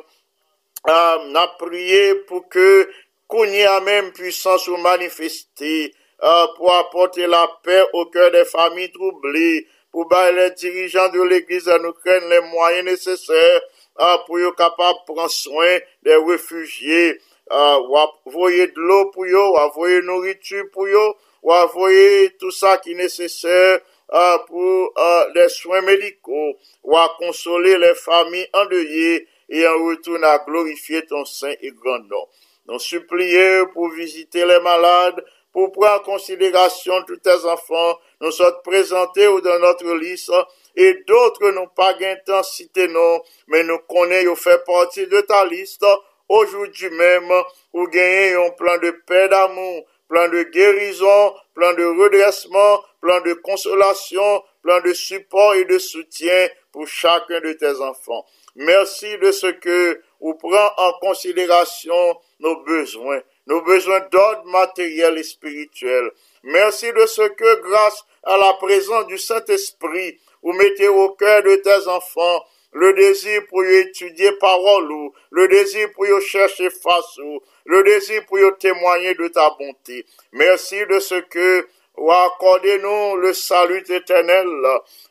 euh, 0.86 1.34
a 1.34 1.56
prié 1.58 2.14
pour 2.26 2.48
que 2.48 2.88
qu'on 3.26 3.44
a 3.44 3.80
même 3.80 4.10
puissance 4.12 4.68
ou 4.68 4.76
manifester 4.78 5.94
euh, 6.22 6.46
pour 6.56 6.72
apporter 6.74 7.26
la 7.26 7.46
paix 7.62 7.82
au 7.92 8.06
cœur 8.06 8.30
des 8.30 8.44
familles 8.44 8.90
troublées, 8.90 9.66
pour 9.92 10.08
battre 10.08 10.34
les 10.34 10.50
dirigeants 10.52 11.10
de 11.10 11.22
l'Église 11.22 11.68
en 11.68 11.84
Ukraine 11.84 12.28
les 12.28 12.40
moyens 12.40 12.84
nécessaires 12.84 13.60
euh, 14.00 14.16
pour 14.26 14.38
être 14.40 14.54
capable 14.56 14.98
de 15.00 15.12
prendre 15.12 15.30
soin 15.30 15.78
des 16.02 16.16
réfugiés, 16.16 17.20
euh, 17.50 17.78
ou 17.80 17.96
envoyer 18.26 18.66
de 18.68 18.80
l'eau 18.80 19.10
pour 19.10 19.24
eux, 19.24 19.34
ou 19.34 19.56
envoyer 19.56 20.02
nourriture 20.02 20.64
pour 20.72 20.86
eux, 20.86 21.14
ou 21.42 21.52
envoyer 21.52 22.36
tout 22.38 22.50
ça 22.50 22.78
qui 22.78 22.92
est 22.92 22.94
nécessaire 22.94 23.80
euh, 24.12 24.38
pour 24.46 24.92
euh, 24.96 25.24
les 25.34 25.48
soins 25.48 25.82
médicaux, 25.82 26.56
ou 26.82 26.96
à 26.96 27.14
consoler 27.18 27.76
les 27.78 27.94
familles 27.94 28.48
endeuillées 28.54 29.26
et 29.50 29.66
en 29.66 29.84
retourne 29.84 30.24
à 30.24 30.38
glorifier 30.38 31.04
ton 31.06 31.24
saint 31.24 31.54
et 31.60 31.70
grand 31.72 31.98
nom. 32.00 32.26
Nous 32.66 32.78
supplier 32.78 33.64
pour 33.72 33.90
visiter 33.90 34.44
les 34.44 34.60
malades, 34.60 35.24
pour 35.52 35.72
prendre 35.72 36.00
en 36.00 36.04
considération 36.04 37.02
tous 37.06 37.16
tes 37.16 37.44
enfants, 37.44 37.98
nous 38.20 38.30
sommes 38.30 38.60
présentés 38.62 39.26
dans 39.26 39.58
notre 39.58 39.94
liste, 39.94 40.32
et 40.76 41.02
d'autres 41.06 41.50
n'ont 41.50 41.68
pas 41.68 41.94
d'intensité 41.94 42.88
non, 42.88 43.22
mais 43.48 43.64
nous 43.64 43.78
connaissons, 43.88 44.36
fait 44.36 44.64
partie 44.64 45.06
de 45.06 45.20
ta 45.22 45.44
liste, 45.46 45.84
aujourd'hui 46.28 46.90
même, 46.90 47.32
ou 47.72 47.86
gagner 47.88 48.34
un 48.34 48.50
plan 48.50 48.78
de 48.78 48.90
paix 49.06 49.28
d'amour, 49.28 49.86
plan 50.08 50.28
de 50.28 50.42
guérison, 50.44 51.34
plan 51.54 51.74
de 51.74 51.84
redressement, 51.84 52.82
plan 53.00 53.20
de 53.20 53.34
consolation, 53.34 54.42
plan 54.62 54.80
de 54.80 54.92
support 54.92 55.54
et 55.54 55.64
de 55.64 55.78
soutien 55.78 56.48
pour 56.72 56.86
chacun 56.86 57.40
de 57.40 57.52
tes 57.52 57.80
enfants. 57.80 58.24
Merci 58.56 59.18
de 59.18 59.30
ce 59.30 59.46
que 59.46 60.00
vous 60.20 60.34
prenez 60.34 60.68
en 60.78 60.92
considération 61.00 62.18
nos 62.40 62.56
besoins, 62.64 63.20
nos 63.46 63.62
besoins 63.62 64.00
d'ordre 64.10 64.44
matériel 64.46 65.18
et 65.18 65.22
spirituel. 65.22 66.10
Merci 66.42 66.92
de 66.92 67.06
ce 67.06 67.22
que, 67.22 67.60
grâce 67.62 68.04
à 68.24 68.36
la 68.36 68.54
présence 68.54 69.06
du 69.06 69.18
Saint-Esprit, 69.18 70.18
vous 70.42 70.52
mettez 70.52 70.88
au 70.88 71.10
cœur 71.10 71.42
de 71.42 71.56
tes 71.56 71.88
enfants 71.88 72.44
le 72.72 72.92
désir 72.92 73.42
pour 73.48 73.64
y 73.64 73.76
étudier 73.76 74.32
parole 74.32 74.90
ou 74.92 75.12
le 75.30 75.48
désir 75.48 75.88
pour 75.94 76.06
y 76.06 76.20
chercher 76.22 76.70
face 76.70 77.18
ou 77.18 77.40
le 77.64 77.82
désir 77.82 78.24
pour 78.26 78.38
y 78.38 78.42
témoigner 78.58 79.14
de 79.14 79.28
ta 79.28 79.50
bonté. 79.58 80.04
Merci 80.32 80.84
de 80.86 80.98
ce 80.98 81.16
que 81.16 81.66
ou 81.96 82.12
accordez-nous 82.12 83.16
le 83.16 83.32
salut 83.32 83.84
éternel. 83.88 84.46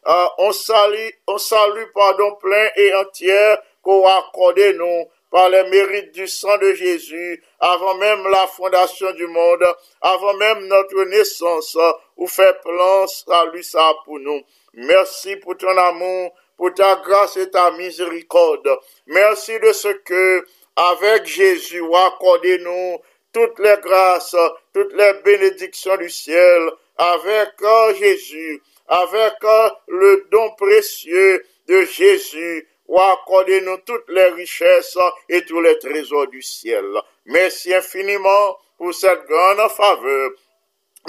Euh, 0.07 0.25
on 0.37 0.51
salue, 0.51 1.09
on 1.27 1.37
salue 1.37 1.83
pardon 1.93 2.35
plein 2.35 2.69
et 2.77 2.93
entier 2.95 3.55
qu'au 3.81 4.07
accordez 4.07 4.73
nous 4.73 5.05
par 5.29 5.49
les 5.49 5.63
mérites 5.63 6.13
du 6.13 6.27
sang 6.27 6.57
de 6.57 6.73
Jésus, 6.73 7.43
avant 7.59 7.95
même 7.95 8.25
la 8.29 8.47
fondation 8.47 9.11
du 9.11 9.27
monde, 9.27 9.65
avant 10.01 10.33
même 10.35 10.67
notre 10.67 11.03
naissance, 11.03 11.77
ou 12.15 12.27
fait 12.27 12.61
plan 12.61 13.05
salut 13.07 13.63
ça 13.63 13.93
pour 14.05 14.19
nous. 14.19 14.41
Merci 14.73 15.35
pour 15.35 15.57
ton 15.57 15.77
amour, 15.77 16.33
pour 16.57 16.73
ta 16.73 16.95
grâce 16.95 17.37
et 17.37 17.49
ta 17.49 17.71
miséricorde. 17.71 18.69
Merci 19.05 19.59
de 19.59 19.71
ce 19.71 19.89
que, 19.89 20.45
avec 20.75 21.25
Jésus, 21.25 21.83
accordez-nous 21.93 22.99
toutes 23.31 23.59
les 23.59 23.77
grâces, 23.81 24.35
toutes 24.73 24.93
les 24.93 25.13
bénédictions 25.23 25.97
du 25.97 26.09
ciel, 26.09 26.69
avec 26.97 27.51
euh, 27.61 27.93
Jésus, 27.93 28.61
avec 28.87 29.35
euh, 29.43 29.69
le 29.87 30.27
don 30.31 30.51
précieux 30.55 31.45
de 31.67 31.83
Jésus, 31.83 32.67
ou 32.87 32.99
accordez-nous 32.99 33.77
toutes 33.85 34.09
les 34.09 34.29
richesses 34.29 34.97
et 35.29 35.45
tous 35.45 35.61
les 35.61 35.77
trésors 35.77 36.27
du 36.27 36.41
ciel. 36.41 36.85
Merci 37.25 37.73
infiniment 37.73 38.57
pour 38.77 38.93
cette 38.93 39.25
grande 39.27 39.69
faveur. 39.71 40.31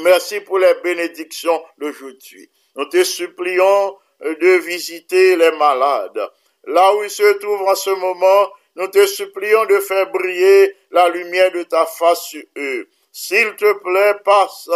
Merci 0.01 0.41
pour 0.41 0.59
les 0.59 0.75
bénédictions 0.83 1.63
d'aujourd'hui. 1.79 2.51
Nous 2.77 2.85
te 2.87 3.03
supplions 3.05 3.97
de 4.21 4.59
visiter 4.59 5.37
les 5.37 5.53
malades. 5.53 6.31
Là 6.65 6.95
où 6.95 7.05
ils 7.05 7.11
se 7.11 7.33
trouvent 7.39 7.69
en 7.69 7.75
ce 7.75 7.91
moment, 7.91 8.51
nous 8.77 8.89
te 8.89 9.07
supplions 9.07 9.65
de 9.67 9.81
faire 9.81 10.11
briller 10.11 10.77
la 10.91 11.09
lumière 11.09 11.51
de 11.53 11.63
ta 11.65 11.87
face 11.87 12.23
sur 12.25 12.43
eux. 12.57 12.89
S'il 13.13 13.57
te 13.57 13.73
plaît, 13.73 14.15
passe 14.25 14.69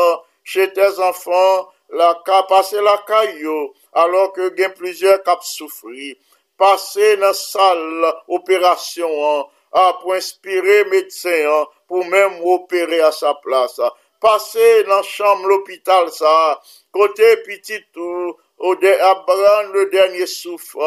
chez 0.43 0.73
tes 0.73 0.99
enfants, 0.99 1.69
la 1.91 2.21
passer 2.49 2.81
la 2.81 2.99
caillou, 3.07 3.73
alors 3.93 4.33
que 4.33 4.49
gain 4.51 4.71
plusieurs 4.71 5.23
cap 5.23 5.43
souffrir. 5.43 6.17
Passer 6.57 7.17
dans 7.17 7.33
salle 7.33 8.15
opération, 8.29 9.47
hein, 9.73 9.95
pour 10.01 10.15
inspirer 10.15 10.85
médecin, 10.87 11.45
hein, 11.47 11.67
pour 11.87 12.05
même 12.05 12.41
opérer 12.45 13.01
à 13.01 13.13
sa 13.13 13.35
place. 13.35 13.81
Passer 14.21 14.85
dans 14.85 15.03
chambre 15.03 15.47
l'hôpital, 15.47 16.11
ça, 16.11 16.61
côté 16.93 17.37
petit 17.39 17.85
au 18.63 18.77
de, 18.77 19.73
le 19.73 19.91
dernier 19.91 20.27
souffle. 20.27 20.79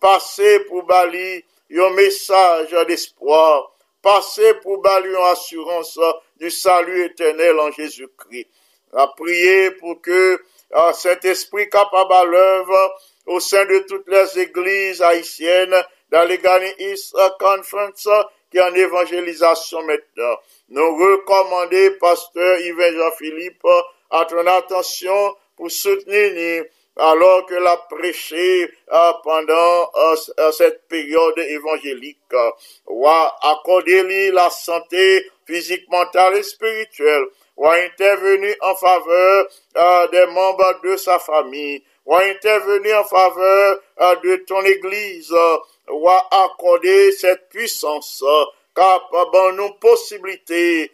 Passer 0.00 0.60
pour 0.60 0.84
Bali, 0.84 1.44
un 1.76 1.90
message 1.90 2.74
d'espoir. 2.88 3.72
Passer 4.02 4.54
pour 4.54 4.80
Bali 4.80 5.10
une 5.10 5.16
assurance 5.16 5.98
du 6.38 6.50
salut 6.50 7.04
éternel 7.04 7.60
en 7.60 7.70
Jésus-Christ. 7.70 8.48
À 8.94 9.06
prier 9.08 9.70
pour 9.72 10.00
que 10.00 10.42
euh, 10.72 10.92
cet 10.94 11.24
esprit 11.26 11.68
capable 11.68 12.12
à 12.12 12.24
l'œuvre 12.24 12.98
au 13.26 13.38
sein 13.38 13.66
de 13.66 13.80
toutes 13.80 14.08
les 14.08 14.38
églises 14.40 15.02
haïtiennes, 15.02 15.76
dans 16.10 16.26
les 16.26 16.40
Conference, 17.38 18.08
qui 18.50 18.56
est 18.56 18.62
en 18.62 18.74
évangélisation 18.74 19.82
maintenant. 19.82 20.36
Nous 20.70 20.96
recommander, 20.96 21.90
pasteur 21.92 22.58
Yves 22.60 22.96
Jean-Philippe, 22.96 23.66
à 24.10 24.24
ton 24.24 24.44
attention 24.46 25.36
pour 25.56 25.70
soutenir 25.70 26.64
alors 26.96 27.46
que 27.46 27.54
l'a 27.54 27.76
prêché 27.88 28.70
euh, 28.92 29.12
pendant 29.22 29.90
euh, 29.94 30.16
euh, 30.38 30.52
cette 30.52 30.86
période 30.88 31.38
évangélique. 31.38 32.18
Ou 32.86 33.06
accorder 33.08 34.30
la 34.32 34.50
santé 34.50 35.30
physique, 35.46 35.88
mentale 35.90 36.36
et 36.36 36.42
spirituelle. 36.42 37.26
Ou 37.56 37.68
intervenir 37.68 38.54
en 38.60 38.74
faveur 38.74 39.46
des 40.10 40.26
membres 40.26 40.80
de 40.82 40.96
sa 40.96 41.18
famille. 41.18 41.82
Ou 42.06 42.16
intervenir 42.16 43.00
en 43.00 43.04
faveur 43.04 43.80
de 44.22 44.36
ton 44.46 44.62
église. 44.62 45.34
Ou 45.88 46.08
accorder 46.08 47.12
cette 47.12 47.48
puissance 47.48 48.24
capable 48.74 49.56
nous 49.56 49.72
possibilité 49.74 50.90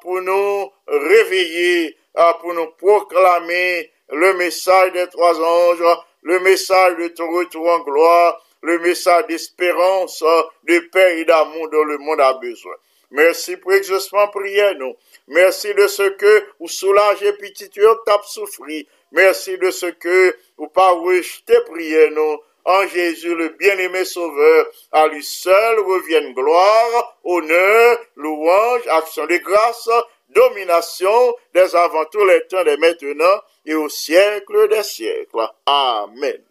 pour 0.00 0.22
nous 0.22 0.70
réveiller, 0.86 1.96
pour 2.40 2.54
nous 2.54 2.68
proclamer 2.78 3.90
le 4.12 4.34
message 4.34 4.92
des 4.92 5.06
trois 5.08 5.40
anges, 5.40 5.98
le 6.22 6.40
message 6.40 6.96
de 6.96 7.08
ton 7.08 7.30
retour 7.30 7.68
en 7.68 7.80
gloire, 7.80 8.44
le 8.62 8.78
message 8.78 9.26
d'espérance, 9.26 10.22
de 10.64 10.78
paix 10.92 11.20
et 11.20 11.24
d'amour 11.24 11.70
dont 11.70 11.84
le 11.84 11.98
monde 11.98 12.20
a 12.20 12.34
besoin. 12.34 12.74
Merci 13.12 13.56
pour 13.56 13.72
exaucement 13.72 14.28
prière, 14.28 14.74
nous. 14.76 14.94
Merci 15.28 15.74
de 15.74 15.86
ce 15.88 16.02
que 16.10 16.44
vous 16.60 16.68
soulagez 16.68 17.32
petit 17.34 17.70
tape 18.06 18.24
souffri. 18.24 18.86
Merci 19.12 19.58
de 19.58 19.70
ce 19.70 19.86
que 19.86 20.36
vous 20.56 20.68
pas 20.68 20.90
rejeter 20.90 21.58
prière, 21.66 22.10
nous. 22.12 22.38
En 22.64 22.86
Jésus, 22.86 23.34
le 23.34 23.48
bien-aimé 23.48 24.04
Sauveur, 24.04 24.66
à 24.92 25.08
lui 25.08 25.24
seul 25.24 25.80
reviennent 25.80 26.34
gloire, 26.34 27.16
honneur, 27.24 27.98
louange, 28.16 28.86
action 28.88 29.26
de 29.26 29.38
grâce, 29.38 29.88
domination, 30.28 31.34
des 31.54 31.74
avant 31.74 32.04
tous 32.04 32.24
les 32.24 32.46
temps, 32.46 32.62
des 32.62 32.76
maintenant, 32.76 33.40
et 33.66 33.74
au 33.74 33.88
siècle 33.88 34.68
des 34.68 34.82
siècles. 34.82 35.48
Amen. 35.66 36.42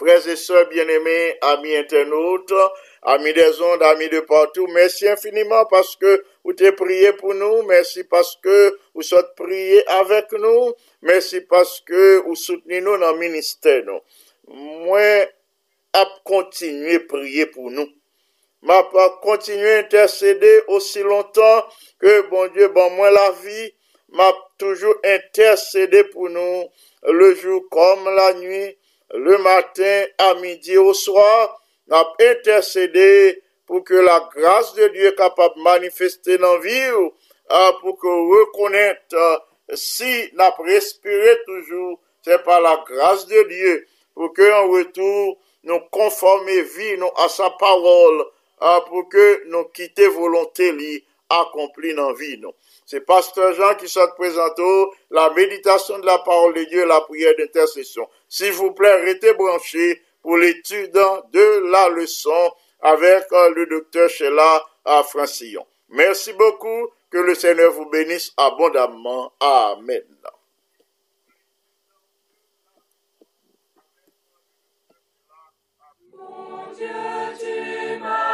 Frères 0.00 0.26
et 0.28 0.36
sœurs 0.36 0.66
bien-aimés, 0.70 1.36
amis 1.42 1.76
internautes, 1.76 2.54
amis 3.02 3.34
des 3.34 3.60
ondes, 3.60 3.82
amis 3.82 4.08
de 4.08 4.20
partout, 4.20 4.66
merci 4.68 5.06
infiniment 5.06 5.66
parce 5.66 5.94
que 5.96 6.24
vous 6.42 6.54
t'es 6.54 6.72
prié 6.72 7.12
pour 7.12 7.34
nous, 7.34 7.64
merci 7.64 8.04
parce 8.04 8.34
que 8.42 8.78
vous 8.94 9.02
êtes 9.14 9.34
prié 9.36 9.86
avec 9.88 10.32
nous, 10.32 10.72
merci 11.02 11.42
parce 11.42 11.82
que 11.82 12.22
vous 12.24 12.34
soutenez 12.34 12.80
nous 12.80 12.96
dans 12.96 13.12
le 13.12 13.18
ministère. 13.18 13.82
Moi, 14.48 15.26
à 15.92 16.06
continuer 16.24 16.94
à 16.94 17.00
prier 17.00 17.44
pour 17.44 17.70
nous. 17.70 17.88
M'a 18.62 18.82
pas 18.84 19.18
continuer 19.22 19.74
à 19.74 19.78
intercéder 19.80 20.62
aussi 20.68 21.02
longtemps 21.02 21.64
que 21.98 22.28
bon 22.28 22.50
Dieu, 22.52 22.68
bon 22.68 22.90
moi 22.90 23.10
la 23.10 23.32
vie, 23.32 23.74
m'a 24.12 24.32
toujours 24.58 24.94
intercédé 25.04 26.04
pour 26.04 26.28
nous 26.28 26.64
le 27.04 27.34
jour 27.34 27.62
comme 27.70 28.04
la 28.14 28.34
nuit, 28.34 28.76
le 29.14 29.38
matin, 29.38 30.04
à 30.18 30.34
midi, 30.34 30.76
au 30.76 30.94
soir, 30.94 31.60
m'a 31.88 32.04
intercédé 32.20 33.42
pour 33.66 33.84
que 33.84 33.94
la 33.94 34.28
grâce 34.34 34.74
de 34.74 34.88
Dieu 34.88 35.12
capable 35.12 35.56
de 35.56 35.62
manifester 35.62 36.38
dans 36.38 36.54
la 36.54 36.60
vie, 36.60 37.10
ah, 37.48 37.72
pour 37.80 37.98
que 37.98 38.06
reconnaître 38.06 39.46
si 39.74 40.30
n'a 40.34 40.54
respiré 40.58 41.36
toujours, 41.46 42.00
c'est 42.22 42.42
par 42.44 42.60
la 42.60 42.82
grâce 42.86 43.26
de 43.26 43.42
Dieu, 43.48 43.86
pour 44.14 44.32
que 44.32 44.52
en 44.52 44.68
retour, 44.70 45.38
nous 45.64 45.80
conformer 45.90 46.62
vie 46.62 46.96
nous 46.98 47.10
à 47.16 47.28
sa 47.28 47.50
parole, 47.50 48.24
ah, 48.60 48.84
pour 48.88 49.08
que 49.08 49.44
nous 49.48 49.64
quitter 49.64 50.08
volonté 50.08 50.72
li 50.72 51.04
accomplie 51.28 51.94
dans 51.94 52.12
vie 52.12 52.38
nous. 52.38 52.52
C'est 52.90 53.02
Pasteur 53.02 53.52
Jean 53.54 53.76
qui 53.76 53.88
s'est 53.88 54.00
présenté 54.16 54.64
la 55.12 55.30
méditation 55.30 56.00
de 56.00 56.06
la 56.06 56.18
parole 56.18 56.54
de 56.54 56.64
Dieu, 56.64 56.84
la 56.86 57.00
prière 57.02 57.34
d'intercession. 57.38 58.08
S'il 58.28 58.50
vous 58.50 58.72
plaît, 58.72 59.04
restez 59.04 59.32
branchés 59.34 60.02
pour 60.20 60.36
l'étude 60.36 60.90
de 60.90 61.70
la 61.70 61.88
leçon 61.90 62.52
avec 62.80 63.30
euh, 63.30 63.50
le 63.54 63.66
docteur 63.66 64.10
Sheila 64.10 64.64
à 64.84 65.04
Francillon. 65.04 65.64
Merci 65.90 66.32
beaucoup. 66.32 66.88
Que 67.10 67.18
le 67.18 67.36
Seigneur 67.36 67.70
vous 67.70 67.88
bénisse 67.90 68.32
abondamment. 68.36 69.32
Amen. 69.38 70.02